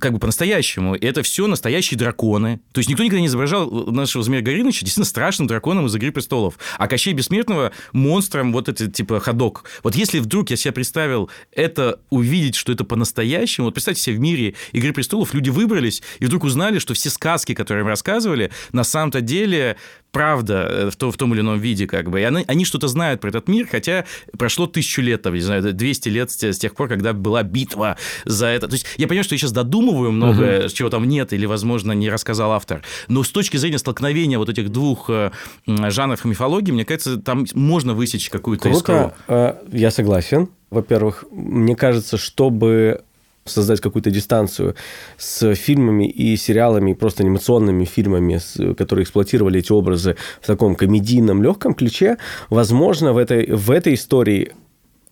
как 0.00 0.12
бы 0.12 0.18
по-настоящему. 0.18 0.94
Это 0.94 1.22
все 1.22 1.46
настоящие 1.46 1.98
драконы. 1.98 2.60
То 2.72 2.78
есть 2.78 2.88
никто 2.88 3.02
никогда 3.02 3.20
не 3.20 3.26
изображал 3.26 3.70
нашего 3.70 4.22
Змея 4.22 4.42
Горыныча 4.42 4.80
действительно 4.80 5.04
страшным 5.04 5.46
драконом 5.46 5.86
из 5.86 5.94
«Игры 5.94 6.12
престолов». 6.12 6.58
А 6.78 6.86
Кощей 6.86 7.12
Бессмертного 7.12 7.72
монстром 7.92 8.52
вот 8.52 8.68
это 8.68 8.90
типа 8.90 9.20
ходок. 9.20 9.64
Вот 9.82 9.94
если 9.94 10.18
вдруг 10.18 10.50
я 10.50 10.56
себе 10.56 10.72
представил 10.72 11.30
это 11.52 12.00
увидеть, 12.10 12.56
что 12.56 12.72
это 12.72 12.84
по-настоящему, 12.84 13.66
вот 13.66 13.74
представьте 13.74 14.02
себе 14.02 14.16
в 14.16 14.20
мире 14.20 14.54
«Игры 14.72 14.92
престолов» 14.92 15.34
люди 15.34 15.50
выбрались 15.50 16.02
и 16.18 16.26
вдруг 16.26 16.44
узнали, 16.44 16.78
что 16.78 16.94
все 16.94 17.10
сказки, 17.10 17.54
которые 17.54 17.82
им 17.82 17.88
рассказывали, 17.88 18.50
на 18.72 18.84
самом-то 18.84 19.20
деле 19.20 19.76
правда 20.14 20.66
э, 20.70 20.90
в, 20.90 20.96
то- 20.96 21.10
в 21.10 21.16
том 21.18 21.34
или 21.34 21.40
ином 21.42 21.58
виде, 21.58 21.86
как 21.86 22.08
бы. 22.10 22.20
И 22.20 22.22
они, 22.24 22.44
они 22.46 22.64
что-то 22.64 22.88
знают 22.88 23.20
про 23.20 23.28
этот 23.28 23.48
мир, 23.48 23.66
хотя 23.70 24.06
прошло 24.38 24.66
тысячу 24.66 25.02
лет, 25.02 25.20
там, 25.20 25.34
не 25.34 25.40
знаю, 25.40 25.74
200 25.74 26.08
лет 26.08 26.30
с 26.30 26.42
с 26.42 26.58
тех 26.58 26.74
пор, 26.74 26.88
когда 26.88 27.12
была 27.12 27.42
битва 27.42 27.96
за 28.24 28.46
это. 28.46 28.68
То 28.68 28.74
есть 28.74 28.86
я 28.96 29.06
понимаю, 29.08 29.24
что 29.24 29.34
я 29.34 29.38
сейчас 29.38 29.52
додумываю 29.52 30.12
многое, 30.12 30.68
чего 30.70 30.88
там 30.88 31.06
нет 31.06 31.32
или, 31.34 31.44
возможно, 31.46 31.92
не 31.92 32.08
рассказал 32.08 32.52
автор. 32.52 32.82
Но 33.08 33.22
с 33.24 33.28
точки 33.30 33.56
зрения 33.58 33.78
столкновения 33.78 34.38
вот 34.38 34.48
этих 34.48 34.70
двух 34.70 35.10
э, 35.10 35.32
жанров 35.66 36.24
мифологии, 36.24 36.70
мне 36.72 36.84
кажется, 36.84 37.16
там 37.18 37.44
можно 37.54 37.92
высечь 37.94 38.30
какую-то 38.30 38.68
искру. 38.68 39.12
Э, 39.28 39.54
Я 39.72 39.90
согласен. 39.90 40.48
Во-первых, 40.70 41.24
мне 41.32 41.74
кажется, 41.76 42.16
чтобы 42.16 43.02
создать 43.44 43.80
какую-то 43.80 44.10
дистанцию 44.10 44.74
с 45.18 45.54
фильмами 45.54 46.08
и 46.08 46.36
сериалами, 46.36 46.92
и 46.92 46.94
просто 46.94 47.22
анимационными 47.22 47.84
фильмами, 47.84 48.40
которые 48.74 49.04
эксплуатировали 49.04 49.60
эти 49.60 49.72
образы 49.72 50.16
в 50.40 50.46
таком 50.46 50.74
комедийном, 50.74 51.42
легком 51.42 51.74
ключе, 51.74 52.18
возможно, 52.50 53.12
в 53.12 53.18
этой, 53.18 53.50
в 53.50 53.70
этой 53.70 53.94
истории 53.94 54.52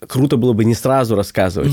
круто 0.09 0.36
было 0.36 0.53
бы 0.53 0.64
не 0.64 0.74
сразу 0.74 1.14
рассказывать. 1.14 1.72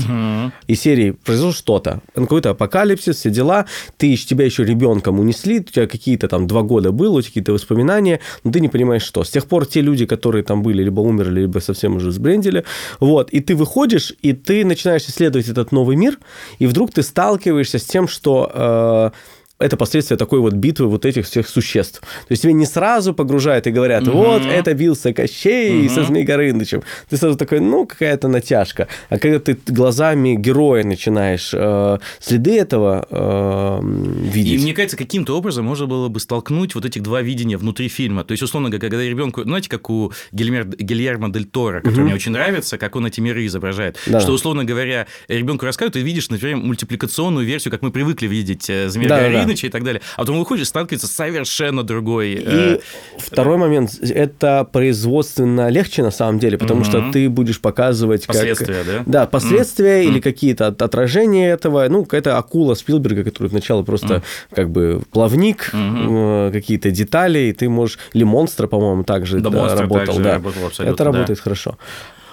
И 0.66 0.74
серии 0.74 1.12
произошло 1.12 1.52
что-то, 1.52 2.00
какой-то 2.14 2.50
апокалипсис, 2.50 3.16
все 3.16 3.30
дела, 3.30 3.66
ты, 3.96 4.16
тебя 4.16 4.44
еще 4.44 4.64
ребенком 4.64 5.20
унесли, 5.20 5.60
у 5.60 5.64
тебя 5.64 5.86
какие-то 5.86 6.28
там 6.28 6.46
два 6.46 6.62
года 6.62 6.92
было, 6.92 7.18
у 7.18 7.20
тебя 7.20 7.30
какие-то 7.30 7.52
воспоминания, 7.52 8.20
но 8.44 8.52
ты 8.52 8.60
не 8.60 8.68
понимаешь, 8.68 9.02
что. 9.02 9.24
С 9.24 9.30
тех 9.30 9.46
пор 9.46 9.66
те 9.66 9.80
люди, 9.80 10.06
которые 10.06 10.44
там 10.44 10.62
были, 10.62 10.82
либо 10.82 11.00
умерли, 11.00 11.40
либо 11.40 11.58
совсем 11.60 11.96
уже 11.96 12.12
сбрендили, 12.12 12.64
вот, 13.00 13.30
и 13.30 13.40
ты 13.40 13.54
выходишь, 13.54 14.14
и 14.22 14.32
ты 14.32 14.64
начинаешь 14.64 15.02
исследовать 15.02 15.48
этот 15.48 15.72
новый 15.72 15.96
мир, 15.96 16.18
и 16.58 16.66
вдруг 16.66 16.92
ты 16.92 17.02
сталкиваешься 17.02 17.78
с 17.78 17.84
тем, 17.84 18.08
что... 18.08 18.50
э, 18.52 19.10
это 19.60 19.76
последствия 19.76 20.16
такой 20.16 20.40
вот 20.40 20.54
битвы 20.54 20.88
вот 20.88 21.04
этих 21.04 21.26
всех 21.26 21.48
существ. 21.48 22.00
То 22.00 22.06
есть 22.30 22.42
тебе 22.42 22.52
не 22.54 22.66
сразу 22.66 23.14
погружают 23.14 23.66
и 23.66 23.70
говорят, 23.70 24.06
вот, 24.08 24.42
это 24.42 24.74
бился 24.74 25.12
Кощей 25.12 25.88
со 25.88 26.04
Змей 26.04 26.24
Горынычем. 26.24 26.82
Ты 27.08 27.16
сразу 27.16 27.36
такой, 27.36 27.60
ну, 27.60 27.86
какая-то 27.86 28.28
натяжка. 28.28 28.88
А 29.10 29.18
когда 29.18 29.38
ты 29.38 29.56
глазами 29.66 30.34
героя 30.34 30.82
начинаешь 30.84 31.50
э, 31.52 31.98
следы 32.20 32.58
этого 32.58 33.06
э, 33.10 33.80
И 33.82 34.30
видеть... 34.30 34.62
мне 34.62 34.72
кажется, 34.72 34.96
каким-то 34.96 35.36
образом 35.36 35.64
можно 35.66 35.86
было 35.86 36.08
бы 36.08 36.20
столкнуть 36.20 36.74
вот 36.74 36.84
этих 36.84 37.02
два 37.02 37.20
видения 37.22 37.56
внутри 37.56 37.88
фильма. 37.88 38.24
То 38.24 38.32
есть, 38.32 38.42
условно 38.42 38.70
говоря, 38.70 38.88
когда 38.88 39.04
ребенку, 39.04 39.42
знаете, 39.42 39.68
как 39.68 39.90
у 39.90 40.12
Гильмер, 40.32 40.66
Гильермо 40.66 41.30
Дель 41.30 41.44
Торо, 41.44 41.80
который 41.80 41.94
Мгм. 41.96 42.04
мне 42.04 42.14
очень 42.14 42.32
нравится, 42.32 42.78
как 42.78 42.96
он 42.96 43.06
эти 43.06 43.20
миры 43.20 43.44
изображает. 43.46 43.98
Да. 44.06 44.20
Что, 44.20 44.32
условно 44.32 44.64
говоря, 44.64 45.06
ребенку 45.28 45.66
рассказывают, 45.66 45.94
ты 45.94 46.00
видишь, 46.00 46.30
например, 46.30 46.56
мультипликационную 46.56 47.46
версию, 47.46 47.72
как 47.72 47.82
мы 47.82 47.90
привыкли 47.90 48.26
видеть 48.26 48.70
э, 48.70 48.88
Змея 48.88 49.08
Да-да-да. 49.08 49.49
Горыныча 49.50 49.66
и 49.66 49.70
так 49.70 49.84
далее. 49.84 50.00
А 50.16 50.20
потом 50.20 50.38
выходишь, 50.38 50.68
сталкивается 50.68 51.06
совершенно 51.06 51.82
другой... 51.82 52.32
И 52.32 52.42
э, 52.44 52.78
второй 53.18 53.56
момент, 53.56 53.98
это 54.00 54.66
производственно 54.70 55.68
легче 55.68 56.02
на 56.02 56.10
самом 56.10 56.38
деле, 56.38 56.58
потому 56.58 56.84
что 56.84 57.10
ты 57.12 57.28
будешь 57.28 57.60
показывать 57.60 58.26
как- 58.26 58.36
Последствия, 58.36 58.84
да? 58.86 59.02
Да, 59.06 59.26
последствия 59.26 60.04
или 60.04 60.20
какие-то 60.20 60.68
от- 60.68 60.82
отражения 60.82 61.50
этого. 61.50 61.86
Ну, 61.88 62.04
какая-то 62.04 62.38
акула 62.38 62.74
Спилберга, 62.74 63.24
который 63.24 63.48
сначала 63.48 63.82
просто 63.82 64.22
как 64.54 64.70
бы 64.70 65.02
плавник, 65.10 65.70
э, 65.72 66.50
какие-то 66.52 66.90
детали, 66.90 67.38
и 67.40 67.52
ты 67.52 67.68
можешь... 67.68 67.98
Или 68.12 68.24
монстра, 68.24 68.66
по-моему, 68.66 69.04
также 69.04 69.40
Да, 69.40 69.50
да, 69.50 69.74
работал. 69.76 70.06
также 70.06 70.22
да. 70.22 70.32
работал 70.34 70.60
это 70.78 70.96
да. 70.96 71.04
работает 71.04 71.40
хорошо. 71.40 71.78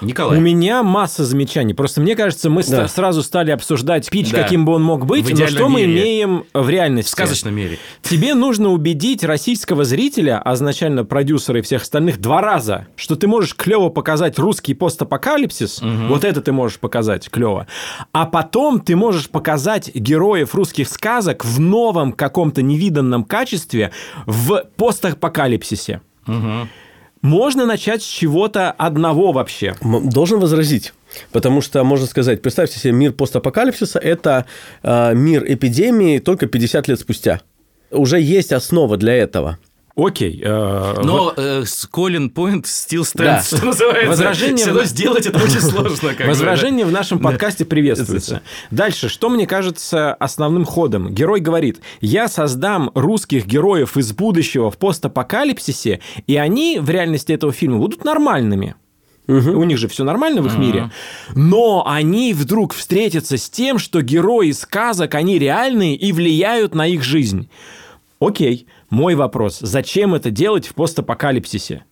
Николай. 0.01 0.37
У 0.37 0.41
меня 0.41 0.83
масса 0.83 1.25
замечаний. 1.25 1.73
Просто 1.73 2.01
мне 2.01 2.15
кажется, 2.15 2.49
мы 2.49 2.63
Да. 2.63 2.87
сразу 2.87 3.23
стали 3.23 3.51
обсуждать 3.51 4.09
пич, 4.09 4.31
Да. 4.31 4.43
каким 4.43 4.65
бы 4.65 4.73
он 4.73 4.83
мог 4.83 5.05
быть, 5.05 5.29
но 5.37 5.47
что 5.47 5.69
мы 5.69 5.81
мире. 5.85 6.01
имеем 6.01 6.43
в 6.53 6.69
реальности. 6.69 7.09
В 7.09 7.11
сказочном 7.11 7.55
мире. 7.55 7.79
Тебе 8.01 8.33
нужно 8.33 8.69
убедить 8.69 9.23
российского 9.23 9.83
зрителя, 9.85 10.41
а 10.43 10.53
изначально 10.53 11.03
продюсера 11.05 11.59
и 11.59 11.61
всех 11.61 11.81
остальных, 11.83 12.19
два 12.19 12.41
раза, 12.41 12.87
что 12.95 13.15
ты 13.15 13.27
можешь 13.27 13.55
клево 13.55 13.89
показать 13.89 14.37
русский 14.39 14.73
постапокалипсис, 14.73 15.81
вот 16.09 16.23
это 16.23 16.41
ты 16.41 16.51
можешь 16.51 16.79
показать 16.79 17.29
клево, 17.29 17.67
а 18.11 18.25
потом 18.25 18.79
ты 18.79 18.95
можешь 18.95 19.29
показать 19.29 19.93
героев 19.95 20.53
русских 20.55 20.89
сказок 20.89 21.43
в 21.43 21.59
новом 21.59 22.11
каком-то 22.13 22.61
невиданном 22.61 23.23
качестве 23.23 23.91
в 24.25 24.63
постапокалипсисе. 24.77 26.01
Можно 27.22 27.65
начать 27.65 28.01
с 28.03 28.05
чего-то 28.05 28.72
одного 28.72 29.32
вообще. 29.32 29.76
Должен 29.82 30.39
возразить. 30.39 30.93
Потому 31.32 31.61
что, 31.61 31.84
можно 31.84 32.05
сказать, 32.05 32.41
представьте 32.41 32.80
себе, 32.80 32.91
мир 32.91 33.11
постапокалипсиса– 33.13 33.99
это 34.03 34.45
э, 34.84 35.13
мир 35.15 35.43
эпидемии 35.47 36.20
только 36.20 36.47
50 36.47 36.88
лет 36.88 36.99
спустя. 36.99 37.41
Уже 37.91 38.20
есть 38.20 38.51
основа 38.51 38.97
для 38.97 39.13
этого. 39.13 39.57
Окей. 39.97 40.39
э, 40.45 41.01
Но 41.03 41.33
э, 41.35 41.63
Colin 41.91 42.31
Point 42.31 42.65
still 42.65 43.01
stands, 43.01 43.15
Да. 43.15 43.41
что 43.41 43.65
называется. 43.65 44.09
Возражение 44.09 44.57
Всё 44.57 44.65
в- 44.65 44.75
равно 44.75 44.83
сделать 44.83 45.25
это 45.25 45.37
очень 45.43 45.59
сложно. 45.59 46.09
как 46.13 46.17
бы, 46.19 46.25
Возражение 46.27 46.85
да. 46.85 46.89
в 46.89 46.93
нашем 46.93 47.17
Да. 47.17 47.23
подкасте 47.29 47.65
приветствуется. 47.65 48.41
Дальше, 48.69 49.09
что 49.09 49.29
мне 49.29 49.47
кажется 49.47 50.13
основным 50.13 50.65
ходом? 50.65 51.11
Герой 51.13 51.39
говорит, 51.39 51.79
я 51.99 52.27
создам 52.27 52.91
русских 52.93 53.47
героев 53.47 53.97
из 53.97 54.13
будущего 54.13 54.69
в 54.69 54.77
постапокалипсисе, 54.77 55.99
и 56.27 56.37
они 56.37 56.77
в 56.79 56.89
реальности 56.91 57.31
этого 57.31 57.51
фильма 57.51 57.79
будут 57.79 58.05
нормальными. 58.05 58.75
У 59.27 59.63
них 59.63 59.77
же 59.79 59.87
все 59.89 60.03
нормально 60.03 60.41
в 60.41 60.45
их 60.45 60.57
мире. 60.57 60.91
Но 61.35 61.83
они 61.87 62.33
вдруг 62.33 62.73
встретятся 62.73 63.37
с 63.37 63.49
тем, 63.49 63.77
что 63.77 64.01
герои 64.01 64.51
сказок, 64.51 65.15
они 65.15 65.37
реальные 65.39 65.95
и 65.97 66.11
влияют 66.13 66.75
на 66.75 66.87
их 66.87 67.03
жизнь. 67.03 67.49
Окей, 68.19 68.67
мой 68.89 69.15
вопрос. 69.15 69.59
Зачем 69.59 70.13
это 70.13 70.31
делать 70.31 70.67
в 70.67 70.73
постапокалипсисе? 70.73 71.83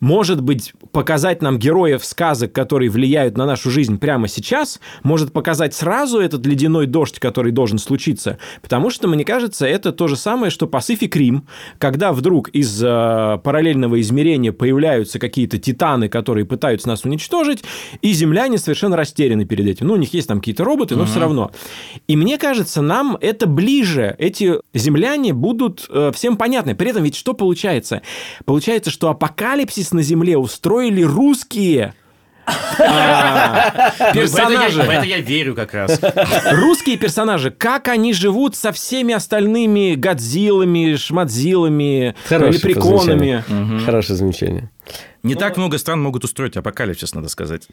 Может 0.00 0.42
быть, 0.42 0.72
показать 0.92 1.42
нам 1.42 1.58
героев 1.58 2.04
сказок, 2.04 2.52
которые 2.52 2.90
влияют 2.90 3.36
на 3.36 3.44
нашу 3.46 3.70
жизнь 3.70 3.98
прямо 3.98 4.28
сейчас, 4.28 4.80
может 5.02 5.32
показать 5.32 5.74
сразу 5.74 6.18
этот 6.18 6.46
ледяной 6.46 6.86
дождь, 6.86 7.18
который 7.18 7.52
должен 7.52 7.78
случиться. 7.78 8.38
Потому 8.62 8.90
что, 8.90 9.08
мне 9.08 9.24
кажется, 9.24 9.66
это 9.66 9.92
то 9.92 10.08
же 10.08 10.16
самое, 10.16 10.50
что 10.50 10.66
Pacific 10.66 11.10
Rim, 11.10 11.42
когда 11.78 12.12
вдруг 12.12 12.48
из 12.48 12.82
э, 12.82 13.38
параллельного 13.44 14.00
измерения 14.00 14.52
появляются 14.52 15.18
какие-то 15.18 15.58
титаны, 15.58 16.08
которые 16.08 16.46
пытаются 16.46 16.88
нас 16.88 17.04
уничтожить, 17.04 17.62
и 18.00 18.12
земляне 18.12 18.56
совершенно 18.58 18.96
растеряны 18.96 19.44
перед 19.44 19.66
этим. 19.66 19.86
Ну, 19.88 19.94
у 19.94 19.96
них 19.98 20.14
есть 20.14 20.28
там 20.28 20.38
какие-то 20.38 20.64
роботы, 20.64 20.96
но 20.96 21.02
Мгм. 21.02 21.10
все 21.10 21.20
равно. 21.20 21.50
И 22.08 22.16
мне 22.16 22.38
кажется, 22.38 22.80
нам 22.80 23.18
это 23.20 23.46
ближе. 23.46 24.14
Эти 24.18 24.54
земляне 24.72 25.34
будут 25.34 25.86
э, 25.90 26.10
всем 26.14 26.36
понятны. 26.38 26.74
При 26.74 26.88
этом 26.90 27.02
ведь 27.04 27.16
что 27.16 27.34
получается? 27.34 28.00
Получается, 28.46 28.90
что 28.90 29.10
апокалипсис 29.10 29.89
на 29.92 30.02
Земле 30.02 30.36
устроили 30.36 31.02
русские. 31.02 31.94
А, 32.78 33.92
Ну, 33.98 34.04
в 34.04 34.04
это 34.04 34.06
я- 34.06 34.12
Персонажи. 34.12 34.82
В 34.82 34.90
это 34.90 35.04
я 35.04 35.18
верю 35.20 35.54
как 35.54 35.72
раз. 35.74 36.00
Русские 36.50 36.96
персонажи, 36.96 37.50
как 37.50 37.88
они 37.88 38.12
живут 38.12 38.56
со 38.56 38.72
всеми 38.72 39.14
остальными 39.14 39.94
Годзиллами, 39.94 40.96
Шмадзилами, 40.96 42.14
Хорошее 42.28 42.52
Лепреконами. 42.52 43.44
Хорошее 43.84 44.16
замечание. 44.16 44.70
Не 45.22 45.34
так 45.34 45.56
много 45.56 45.78
стран 45.78 46.00
могут 46.02 46.24
устроить 46.24 46.56
апокалипсис, 46.56 47.14
надо 47.14 47.28
сказать. 47.28 47.68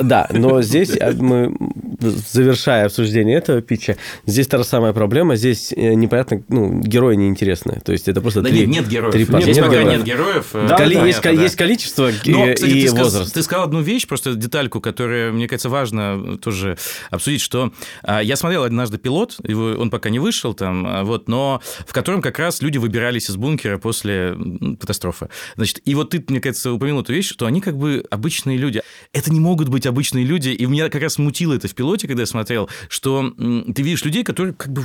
Да, 0.00 0.26
но 0.30 0.62
здесь 0.62 0.90
э, 0.96 1.12
мы, 1.12 1.54
завершая 2.00 2.86
обсуждение 2.86 3.36
этого 3.36 3.60
питча, 3.60 3.96
здесь 4.26 4.46
та 4.46 4.58
же 4.58 4.64
самая 4.64 4.92
проблема, 4.92 5.36
здесь 5.36 5.72
э, 5.76 5.94
непонятно, 5.94 6.42
ну, 6.48 6.80
герои 6.80 7.16
неинтересные, 7.16 7.80
то 7.80 7.92
есть 7.92 8.08
это 8.08 8.20
просто 8.20 8.42
Да 8.42 8.48
три, 8.48 8.60
нет, 8.60 8.68
нет 8.68 8.88
героев. 8.88 9.12
три 9.12 9.22
Нет, 9.22 9.30
пары. 9.30 9.54
пока 9.62 9.82
нет 9.84 10.04
героев. 10.04 10.46
э, 10.54 10.66
Да, 10.68 10.76
понятно, 10.76 11.06
есть, 11.06 11.20
ко- 11.20 11.34
да. 11.34 11.42
есть 11.42 11.56
количество 11.56 12.10
и- 12.10 12.30
Но, 12.32 12.54
кстати, 12.54 12.70
и 12.70 12.86
ты, 12.88 12.94
возраст. 12.94 13.34
ты 13.34 13.42
сказал 13.42 13.64
одну 13.64 13.80
вещь, 13.80 14.06
просто 14.06 14.34
детальку, 14.34 14.80
которая, 14.80 15.32
мне 15.32 15.46
кажется, 15.48 15.68
важно 15.68 16.38
тоже 16.38 16.78
обсудить, 17.10 17.40
что 17.40 17.72
а, 18.02 18.22
я 18.22 18.36
смотрел 18.36 18.64
однажды 18.64 18.98
пилот, 18.98 19.36
его, 19.44 19.74
он 19.78 19.90
пока 19.90 20.08
не 20.10 20.18
вышел 20.18 20.54
там, 20.54 20.86
а, 20.86 21.04
вот, 21.04 21.28
но 21.28 21.60
в 21.86 21.92
котором 21.92 22.22
как 22.22 22.38
раз 22.38 22.62
люди 22.62 22.78
выбирались 22.78 23.28
из 23.30 23.36
бункера 23.36 23.78
после 23.78 24.36
катастрофы. 24.80 25.28
Значит, 25.56 25.80
и 25.84 25.94
вот 25.94 26.10
ты, 26.10 26.24
мне 26.28 26.40
кажется, 26.40 26.77
упомянул 26.78 27.02
эту 27.02 27.12
вещь, 27.12 27.28
что 27.28 27.46
они 27.46 27.60
как 27.60 27.76
бы 27.76 28.04
обычные 28.10 28.56
люди. 28.56 28.82
Это 29.12 29.32
не 29.32 29.40
могут 29.40 29.68
быть 29.68 29.86
обычные 29.86 30.24
люди, 30.24 30.48
и 30.48 30.66
меня 30.66 30.88
как 30.88 31.02
раз 31.02 31.14
смутило 31.14 31.54
это 31.54 31.68
в 31.68 31.74
пилоте, 31.74 32.06
когда 32.06 32.22
я 32.22 32.26
смотрел, 32.26 32.68
что 32.88 33.32
ты 33.74 33.82
видишь 33.82 34.04
людей, 34.04 34.24
которые 34.24 34.54
как 34.54 34.72
бы 34.72 34.84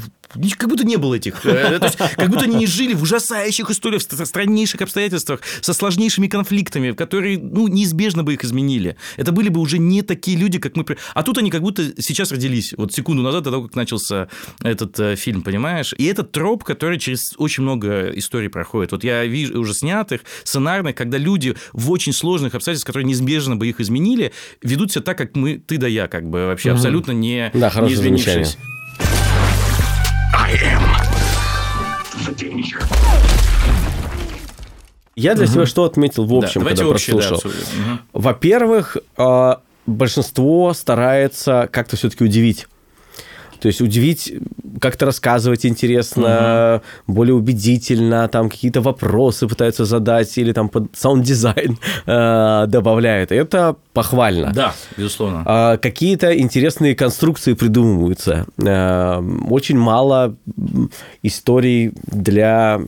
как 0.57 0.69
будто 0.69 0.83
не 0.83 0.97
было 0.97 1.15
этих. 1.15 1.45
э, 1.45 1.79
То 1.79 1.85
есть, 1.85 1.97
как 1.97 2.29
будто 2.29 2.43
они 2.45 2.55
не 2.55 2.67
жили 2.67 2.93
в 2.93 3.03
ужасающих 3.03 3.69
историях, 3.69 4.01
в 4.01 4.05
ст- 4.05 4.25
страннейших 4.25 4.81
обстоятельствах, 4.81 5.41
со 5.61 5.73
сложнейшими 5.73 6.27
конфликтами, 6.27 6.91
которые, 6.91 7.37
ну, 7.37 7.67
неизбежно 7.67 8.23
бы 8.23 8.33
их 8.33 8.43
изменили. 8.43 8.95
Это 9.17 9.31
были 9.31 9.49
бы 9.49 9.59
уже 9.59 9.77
не 9.77 10.01
такие 10.01 10.37
люди, 10.37 10.59
как 10.59 10.75
мы... 10.75 10.85
А 11.13 11.23
тут 11.23 11.37
они 11.37 11.51
как 11.51 11.61
будто 11.61 12.01
сейчас 12.01 12.31
родились, 12.31 12.73
вот 12.77 12.93
секунду 12.93 13.21
назад, 13.21 13.43
до 13.43 13.51
того, 13.51 13.63
как 13.63 13.75
начался 13.75 14.27
этот 14.63 14.99
э, 14.99 15.15
фильм, 15.15 15.43
понимаешь? 15.43 15.93
И 15.97 16.05
это 16.05 16.23
троп, 16.23 16.63
который 16.63 16.97
через 16.97 17.33
очень 17.37 17.63
много 17.63 18.09
историй 18.09 18.49
проходит. 18.49 18.91
Вот 18.91 19.03
я 19.03 19.25
вижу 19.25 19.59
уже 19.59 19.73
снятых, 19.73 20.21
сценарных, 20.43 20.95
когда 20.95 21.17
люди 21.17 21.55
в 21.83 21.91
очень 21.91 22.13
сложных 22.13 22.55
обстоятельствах, 22.55 22.87
которые 22.87 23.07
неизбежно 23.07 23.55
бы 23.55 23.67
их 23.67 23.79
изменили, 23.79 24.31
ведут 24.61 24.91
себя 24.91 25.01
так, 25.03 25.17
как 25.17 25.35
мы, 25.35 25.57
ты 25.57 25.77
да 25.77 25.87
я, 25.87 26.07
как 26.07 26.29
бы 26.29 26.47
вообще 26.47 26.69
Мгм. 26.69 26.77
абсолютно 26.77 27.11
не, 27.11 27.51
Да, 27.53 27.71
не 27.81 27.95
замечание. 27.95 28.47
Я 35.15 35.35
для 35.35 35.45
Мгм. 35.45 35.53
себя 35.53 35.65
что 35.67 35.83
отметил 35.83 36.25
в 36.25 36.39
Да, 36.39 36.47
общем, 36.47 36.61
давайте 36.61 36.81
когда 36.81 36.93
общее, 36.95 37.15
да, 37.15 37.27
прослушал? 37.29 37.51
обсудим. 37.51 37.83
Мгм. 37.85 37.99
Во-первых, 38.13 38.97
а, 39.15 39.61
большинство 39.85 40.73
старается 40.73 41.69
как-то 41.71 41.97
все-таки 41.97 42.23
удивить. 42.23 42.67
То 43.63 43.67
есть 43.67 43.79
удивить, 43.79 44.33
как-то 44.81 45.05
рассказывать 45.05 45.65
интересно, 45.65 46.81
более 47.07 47.33
убедительно, 47.33 48.27
там 48.27 48.49
какие-то 48.49 48.81
вопросы 48.81 49.47
пытаются 49.47 49.85
задать 49.85 50.37
или 50.37 50.51
там 50.51 50.67
под 50.67 50.93
саунд-дизайн 50.97 51.77
э, 52.05 52.65
добавляют. 52.67 53.31
Это 53.31 53.77
похвально. 53.93 54.51
Да, 54.53 54.73
безусловно. 54.97 55.43
А, 55.45 55.77
Какие-то 55.77 56.37
интересные 56.37 56.93
конструкции 56.93 57.53
придумываются. 57.53 58.47
Э, 58.57 59.21
Очень 59.49 59.77
мало 59.77 60.35
историй 61.21 61.93
для 62.05 62.81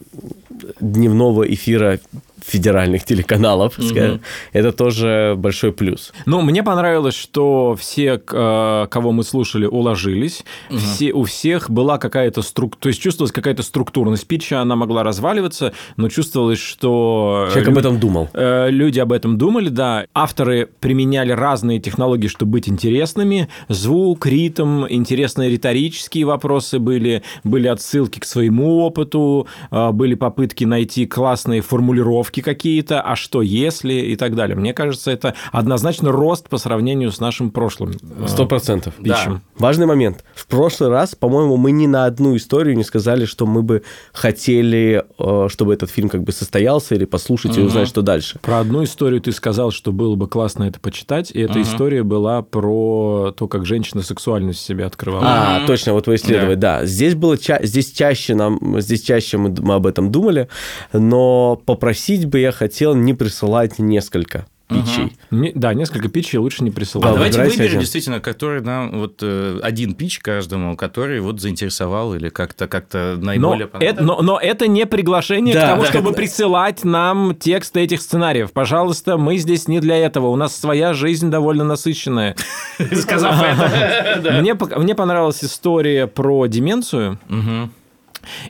дневного 0.81 1.43
эфира 1.53 1.99
федеральных 2.45 3.03
телеканалов. 3.05 3.73
Скажем. 3.79 4.21
Это 4.53 4.71
тоже 4.71 5.35
большой 5.37 5.71
плюс. 5.71 6.13
Ну, 6.25 6.41
мне 6.41 6.63
понравилось, 6.63 7.15
что 7.15 7.75
все, 7.75 8.21
э, 8.31 8.87
кого 8.89 9.11
мы 9.11 9.23
слушали, 9.23 9.65
уложились. 9.65 10.43
Мгм. 10.69 10.79
Все, 10.79 11.11
у 11.11 11.23
всех 11.23 11.69
была 11.69 11.97
какая-то 11.97 12.41
структура, 12.41 12.81
то 12.83 12.89
есть 12.89 13.01
чувствовалась 13.01 13.31
какая-то 13.31 13.63
структурность 13.63 14.27
питча, 14.27 14.61
она 14.61 14.75
могла 14.75 15.03
разваливаться, 15.03 15.73
но 15.97 16.09
чувствовалось, 16.09 16.59
что... 16.59 17.47
Человек 17.49 17.69
об 17.69 17.77
этом 17.77 17.99
думал. 17.99 18.29
Э, 18.33 18.69
Люди 18.69 18.99
об 18.99 19.11
этом 19.11 19.37
думали, 19.37 19.69
да. 19.69 20.05
Авторы 20.13 20.69
применяли 20.79 21.31
разные 21.31 21.79
технологии, 21.79 22.27
чтобы 22.27 22.53
быть 22.53 22.69
интересными. 22.69 23.49
Звук, 23.69 24.25
ритм, 24.25 24.85
интересные 24.87 25.49
риторические 25.49 26.25
вопросы 26.25 26.79
были, 26.79 27.23
были 27.43 27.67
отсылки 27.67 28.19
к 28.19 28.25
своему 28.25 28.79
опыту, 28.79 29.47
э, 29.71 29.91
были 29.91 30.15
попытки 30.15 30.63
найти 30.63 31.05
классные 31.05 31.61
формулировки 31.61 32.34
какие-то, 32.41 33.01
а 33.01 33.15
что 33.15 33.41
если 33.41 33.93
и 33.93 34.15
так 34.15 34.35
далее. 34.35 34.55
Мне 34.55 34.73
кажется, 34.73 35.11
это 35.11 35.33
однозначно 35.51 36.11
рост 36.11 36.49
по 36.49 36.57
сравнению 36.57 37.11
с 37.11 37.19
нашим 37.19 37.51
прошлым. 37.51 37.91
э, 38.19 38.27
Сто 38.27 38.45
процентов. 38.45 38.93
питчем. 38.95 39.41
Важный 39.57 39.85
момент. 39.85 40.23
В 40.35 40.47
прошлый 40.47 40.89
раз, 40.89 41.15
по-моему, 41.15 41.57
мы 41.57 41.71
ни 41.71 41.87
на 41.87 42.05
одну 42.05 42.35
историю 42.35 42.75
не 42.75 42.83
сказали, 42.83 43.25
что 43.25 43.45
мы 43.45 43.61
бы 43.63 43.83
хотели, 44.13 45.03
э, 45.19 45.47
чтобы 45.49 45.73
этот 45.73 45.89
фильм 45.89 46.09
как 46.09 46.23
бы 46.23 46.31
состоялся 46.31 46.95
или 46.95 47.05
послушать 47.05 47.55
и 47.57 47.59
Мгм. 47.59 47.67
узнать, 47.67 47.87
что 47.87 48.01
дальше. 48.01 48.39
Про 48.41 48.59
одну 48.59 48.83
историю 48.83 49.21
ты 49.21 49.31
сказал, 49.31 49.71
что 49.71 49.91
было 49.91 50.15
бы 50.15 50.27
классно 50.27 50.63
это 50.65 50.79
почитать, 50.79 51.31
и 51.31 51.39
эта 51.39 51.59
Мгм. 51.59 51.61
история 51.63 52.03
была 52.03 52.41
про 52.41 53.33
то, 53.37 53.47
как 53.47 53.65
женщина 53.65 54.01
сексуальность 54.03 54.59
себе 54.59 54.85
открывала. 54.85 55.25
А, 55.25 55.67
точно, 55.67 55.93
вот 55.93 56.07
вы 56.07 56.15
исследовать, 56.15 56.59
да. 56.59 56.85
Здесь 56.85 57.15
было 57.15 57.37
ча- 57.37 57.59
здесь 57.63 57.91
чаще 57.91 58.35
нам, 58.35 58.79
здесь 58.81 59.01
чаще 59.01 59.37
мы, 59.37 59.53
мы 59.61 59.75
об 59.75 59.85
этом 59.87 60.11
думали, 60.11 60.47
но 60.93 61.61
попросить 61.65 62.24
бы 62.29 62.39
я 62.39 62.51
хотел 62.51 62.95
не 62.95 63.13
присылать 63.13 63.79
несколько 63.79 64.45
питчей. 64.67 65.15
Не- 65.29 65.51
да, 65.53 65.75
несколько 65.75 66.09
питчей 66.09 66.39
лучше 66.39 66.63
не 66.63 66.71
присылать. 66.71 67.07
А 67.07 67.13
давайте 67.13 67.33
выбирайте 67.37 67.57
выберем 67.57 67.69
один. 67.69 67.79
действительно, 67.81 68.19
который 68.19 68.61
нам 68.61 68.99
вот 68.99 69.19
э, 69.21 69.59
один 69.61 69.93
пич 69.93 70.17
каждому, 70.19 70.75
который 70.75 71.19
вот 71.19 71.39
заинтересовал 71.39 72.15
или 72.15 72.29
как-то 72.29 72.67
как-то 72.67 73.15
Но 73.19 73.25
наиболее 73.25 73.69
это, 73.79 74.01
но, 74.01 74.23
но 74.23 74.39
это 74.39 74.67
не 74.67 74.87
приглашение 74.87 75.53
Да, 75.53 75.61
к 75.61 75.69
тому, 75.69 75.81
да. 75.83 75.89
чтобы 75.89 76.13
присылать 76.13 76.83
нам 76.83 77.35
тексты 77.35 77.81
этих 77.81 78.01
сценариев. 78.01 78.53
Пожалуйста, 78.53 79.17
мы 79.17 79.37
здесь 79.37 79.67
не 79.67 79.79
для 79.79 79.97
этого. 79.97 80.27
У 80.29 80.35
нас 80.35 80.55
своя 80.55 80.93
жизнь 80.93 81.29
довольно 81.29 81.63
насыщенная. 81.63 82.35
Сказав 82.91 83.39
это, 83.43 84.19
да. 84.23 84.41
Мне 84.79 84.95
понравилась 84.95 85.43
история 85.43 86.07
про 86.07 86.47
деменцию. 86.47 87.19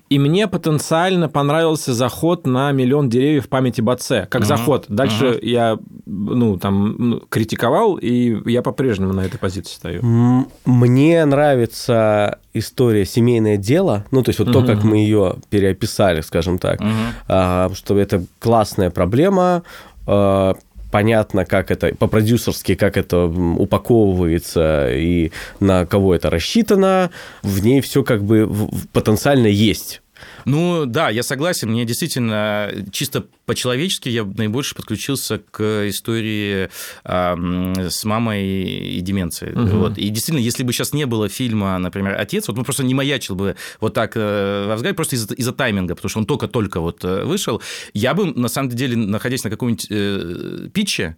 И 0.09 0.19
мне 0.19 0.47
потенциально 0.47 1.30
понравился 1.30 1.93
заход 1.93 2.45
на 2.47 2.71
миллион 2.71 3.09
деревьев 3.09 3.45
в 3.45 3.49
памяти 3.49 3.82
Баце. 3.82 4.28
Как 4.30 4.41
Мгм. 4.41 4.47
заход. 4.47 4.86
Дальше 4.89 5.26
Мгм. 5.26 5.39
я 5.41 5.78
ну, 6.05 6.57
там, 6.57 7.21
критиковал, 7.30 7.95
и 7.95 8.38
я 8.49 8.61
по-прежнему 8.61 9.13
на 9.13 9.21
этой 9.21 9.38
позиции 9.39 9.76
стою. 9.76 10.45
Мне 10.65 11.26
нравится 11.26 12.39
история 12.53 13.05
«Семейное 13.05 13.57
дело», 13.57 14.05
ну, 14.11 14.23
то 14.23 14.30
есть 14.30 14.39
вот 14.39 14.51
то, 14.51 14.59
Мгм. 14.59 14.67
как 14.67 14.84
мы 14.84 14.97
ее 14.97 15.36
переописали, 15.49 16.21
скажем 16.21 16.57
так, 16.57 16.80
Мгм. 16.80 16.91
а, 17.28 17.69
что 17.73 17.97
это 17.97 18.23
классная 18.39 18.89
проблема, 18.91 19.63
э, 20.07 20.53
понятно, 20.95 21.43
как 21.43 21.71
это 21.71 21.93
по-продюсерски, 21.93 22.75
как 22.75 22.95
это 22.95 23.25
упаковывается 23.25 24.87
и 24.93 25.33
на 25.59 25.85
кого 25.85 26.15
это 26.15 26.29
рассчитано. 26.29 27.11
В 27.43 27.61
ней 27.61 27.81
все 27.81 28.01
как 28.01 28.23
бы 28.23 28.49
потенциально 28.93 29.47
есть. 29.47 30.01
Ну 30.45 30.85
да, 30.85 31.09
я 31.09 31.23
согласен. 31.23 31.69
Мне 31.71 31.85
действительно 31.85 32.71
чисто 32.91 33.25
по-человечески 33.45 34.09
я 34.09 34.23
наибольше 34.23 34.75
подключился 34.75 35.39
к 35.39 35.87
истории 35.89 36.69
м, 37.03 37.75
с 37.89 38.03
мамой 38.05 38.45
и 38.45 39.01
деменцией. 39.01 39.53
Мгм. 39.53 39.79
Вот. 39.79 39.97
И 39.97 40.09
действительно, 40.09 40.43
если 40.43 40.63
бы 40.63 40.73
сейчас 40.73 40.93
не 40.93 41.05
было 41.05 41.29
фильма, 41.29 41.77
например, 41.77 42.19
«Отец», 42.19 42.47
вот 42.47 42.57
он 42.57 42.63
просто 42.63 42.83
не 42.83 42.93
маячил 42.93 43.35
бы 43.35 43.55
вот 43.79 43.93
так 43.93 44.13
э, 44.15 44.65
во 44.67 44.75
взгляде, 44.75 44.95
просто 44.95 45.15
из-за, 45.15 45.33
из-за 45.33 45.51
тайминга, 45.51 45.95
потому 45.95 46.09
что 46.09 46.19
он 46.19 46.25
только-только 46.25 46.79
вот 46.79 47.03
э, 47.03 47.23
вышел, 47.23 47.61
я 47.93 48.13
бы, 48.13 48.25
на 48.25 48.47
самом 48.47 48.69
деле, 48.69 48.95
находясь 48.95 49.43
на 49.43 49.49
каком-нибудь 49.49 49.87
э, 49.89 50.69
питче, 50.73 51.17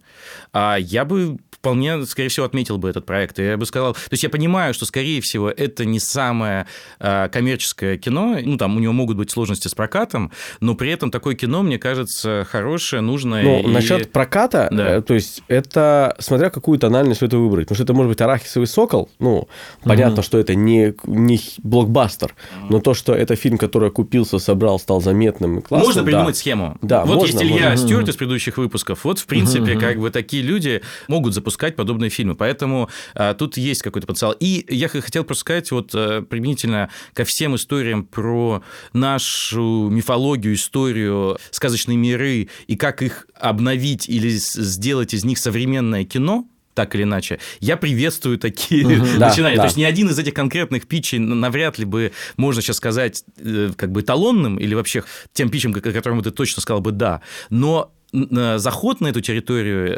а, 0.52 0.76
я 0.76 1.04
бы 1.04 1.38
вполне, 1.50 2.06
скорее 2.06 2.28
всего, 2.28 2.46
отметил 2.46 2.78
бы 2.78 2.88
этот 2.88 3.04
проект. 3.04 3.38
И 3.38 3.42
я 3.42 3.56
бы 3.56 3.66
сказал... 3.66 3.94
То 3.94 4.12
есть 4.12 4.22
я 4.22 4.30
понимаю, 4.30 4.74
что, 4.74 4.86
скорее 4.86 5.20
всего, 5.20 5.50
это 5.50 5.84
не 5.84 5.98
самое 5.98 6.66
а, 7.00 7.28
коммерческое 7.28 7.98
кино, 7.98 8.38
ну, 8.42 8.56
там 8.56 8.76
у 8.76 8.80
него 8.80 8.92
могут 8.92 9.16
быть 9.18 9.30
сложности 9.30 9.68
с 9.68 9.74
прокатом, 9.74 10.32
но 10.60 10.74
при 10.74 10.90
этом 10.90 11.10
такое 11.10 11.34
кино, 11.34 11.62
мне 11.62 11.78
кажется, 11.78 12.46
хорошее, 12.50 13.02
нужное. 13.02 13.42
Ну, 13.42 13.60
и- 13.60 13.66
насчет 13.66 14.10
проката, 14.12 14.68
Да. 14.70 14.96
э, 14.96 15.02
то 15.02 15.14
есть 15.14 15.42
это 15.48 16.16
смотря 16.18 16.50
какую 16.50 16.78
тональность 16.78 17.22
это 17.22 17.36
выбрать. 17.38 17.66
Потому 17.66 17.76
что 17.76 17.84
это 17.84 17.92
может 17.94 18.10
быть 18.10 18.20
арахисовый 18.20 18.66
сокол. 18.66 19.10
Ну, 19.18 19.48
понятно, 19.84 20.14
Мгм. 20.14 20.22
что 20.22 20.38
это 20.38 20.54
не, 20.54 20.94
не 21.04 21.38
блокбастер. 21.62 22.34
Но 22.70 22.80
то, 22.80 22.94
что 22.94 23.14
это 23.14 23.36
фильм, 23.36 23.58
который 23.58 23.88
окупился, 23.88 24.38
собрал, 24.38 24.78
стал 24.78 25.00
заметным 25.00 25.58
и 25.58 25.62
классным. 25.62 25.86
Можно 25.88 26.02
да. 26.02 26.06
придумать 26.06 26.36
схему. 26.36 26.76
Да, 26.82 27.04
вот 27.04 27.16
можно, 27.16 27.32
есть 27.38 27.42
Илья 27.42 27.70
можно. 27.70 27.86
Стюарт 27.86 28.08
из 28.08 28.16
предыдущих 28.16 28.56
выпусков. 28.58 29.04
Вот, 29.04 29.18
в 29.18 29.26
принципе, 29.26 29.72
Мгм. 29.72 29.80
как 29.80 29.98
бы 30.00 30.10
такие 30.10 30.42
люди 30.42 30.80
могут 31.08 31.34
запускать 31.34 31.76
подобные 31.76 32.10
фильмы. 32.10 32.34
Поэтому 32.34 32.88
а, 33.14 33.34
тут 33.34 33.56
есть 33.56 33.82
какой-то 33.82 34.06
потенциал. 34.06 34.34
И 34.38 34.64
я 34.68 34.88
хотел 34.88 35.24
просто 35.24 35.40
сказать, 35.40 35.70
вот 35.70 35.90
а, 35.94 36.22
применительно 36.22 36.88
ко 37.14 37.24
всем 37.24 37.56
историям 37.56 38.04
про 38.04 38.62
нашу 39.12 39.88
мифологию, 39.90 40.54
историю, 40.54 41.38
сказочные 41.50 41.96
миры 41.96 42.48
и 42.66 42.76
как 42.76 43.02
их 43.02 43.26
обновить 43.34 44.08
или 44.08 44.30
сделать 44.30 45.14
из 45.14 45.24
них 45.24 45.38
современное 45.38 46.04
кино, 46.04 46.46
так 46.74 46.94
или 46.94 47.02
иначе, 47.02 47.40
я 47.60 47.76
приветствую 47.76 48.38
такие. 48.38 48.86
Да, 49.18 49.28
начинания. 49.30 49.56
да. 49.56 49.62
То 49.62 49.66
есть 49.68 49.76
ни 49.76 49.82
один 49.84 50.08
из 50.10 50.18
этих 50.18 50.34
конкретных 50.34 50.86
питчей 50.86 51.18
навряд 51.18 51.78
ли 51.78 51.84
бы 51.84 52.12
можно 52.36 52.62
сейчас 52.62 52.76
сказать 52.76 53.24
э, 53.38 53.72
как 53.76 53.90
бы 53.90 54.00
эталонным 54.02 54.58
или 54.58 54.74
вообще 54.74 55.02
тем 55.32 55.48
питчем, 55.50 55.72
к- 55.72 55.80
которому 55.80 56.22
ты 56.22 56.30
точно 56.30 56.62
сказал 56.62 56.80
бы 56.80 56.92
«да». 56.92 57.20
Но 57.50 57.90
заход 58.12 59.00
на 59.00 59.08
эту 59.08 59.20
территорию, 59.20 59.88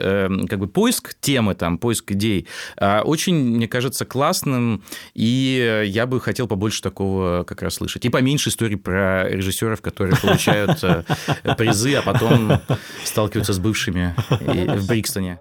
э, 0.43 0.47
как 0.49 0.59
бы 0.59 0.67
поиск 0.69 1.15
темы, 1.21 1.55
там, 1.55 1.79
поиск 1.79 2.13
идей, 2.13 2.47
э, 2.77 3.01
очень, 3.01 3.35
мне 3.35 3.69
кажется, 3.69 4.05
классным, 4.05 4.83
и 5.15 5.59
э, 5.61 5.87
я 5.87 6.07
бы 6.07 6.21
хотел 6.21 6.47
побольше 6.49 6.83
такого 6.83 7.45
как 7.45 7.63
раз 7.63 7.75
слышать. 7.75 8.05
И 8.05 8.09
поменьше 8.09 8.49
историй 8.51 8.77
про 8.77 9.29
режиссеров, 9.29 9.81
которые 9.81 10.17
получают 10.17 10.83
э, 10.83 11.05
призы, 11.57 11.95
а 11.95 12.03
потом 12.03 12.61
сталкиваются 13.05 13.53
с 13.53 13.59
бывшими 13.59 14.15
и- 14.41 14.79
в 14.79 14.87
Брикстоне. 14.89 15.39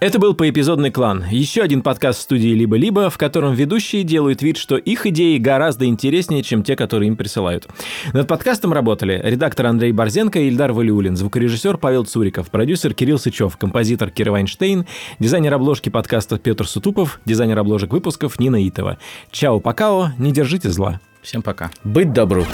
Это 0.00 0.18
был 0.18 0.34
поэпизодный 0.34 0.90
клан. 0.90 1.24
Еще 1.30 1.62
один 1.62 1.80
подкаст 1.80 2.20
студии 2.20 2.48
«Либо-либо», 2.48 3.08
в 3.08 3.16
котором 3.16 3.54
ведущие 3.54 4.02
делают 4.02 4.42
вид, 4.42 4.56
что 4.56 4.76
их 4.76 5.06
идеи 5.06 5.38
гораздо 5.38 5.86
интереснее, 5.86 6.42
чем 6.42 6.62
те, 6.62 6.76
которые 6.76 7.08
им 7.08 7.16
присылают. 7.16 7.68
Над 8.12 8.28
подкастом 8.28 8.72
работали 8.72 9.20
редактор 9.24 9.66
Андрей 9.66 9.92
Борзенко 9.92 10.40
и 10.40 10.48
Ильдар 10.48 10.72
Валиулин, 10.72 11.16
звукорежиссер 11.16 11.78
Павел 11.78 12.04
Цуриков, 12.04 12.50
продюсер 12.50 12.92
Кирилл 12.92 13.18
Сычев, 13.18 13.56
композитор 13.56 14.10
Кира 14.10 14.32
Вайнштейн, 14.32 14.84
дизайнер 15.18 15.54
обложки 15.54 15.88
подкаста 15.88 16.38
Петр 16.38 16.66
Сутупов, 16.66 17.20
дизайнер 17.24 17.58
обложек 17.58 17.92
выпусков 17.92 18.38
Нина 18.38 18.68
Итова. 18.68 18.98
Чао-покао, 19.30 20.10
не 20.18 20.32
держите 20.32 20.68
зла. 20.68 21.00
Всем 21.22 21.40
пока. 21.40 21.70
Быть 21.82 22.12
добру. 22.12 22.44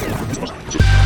Thank 0.73 1.00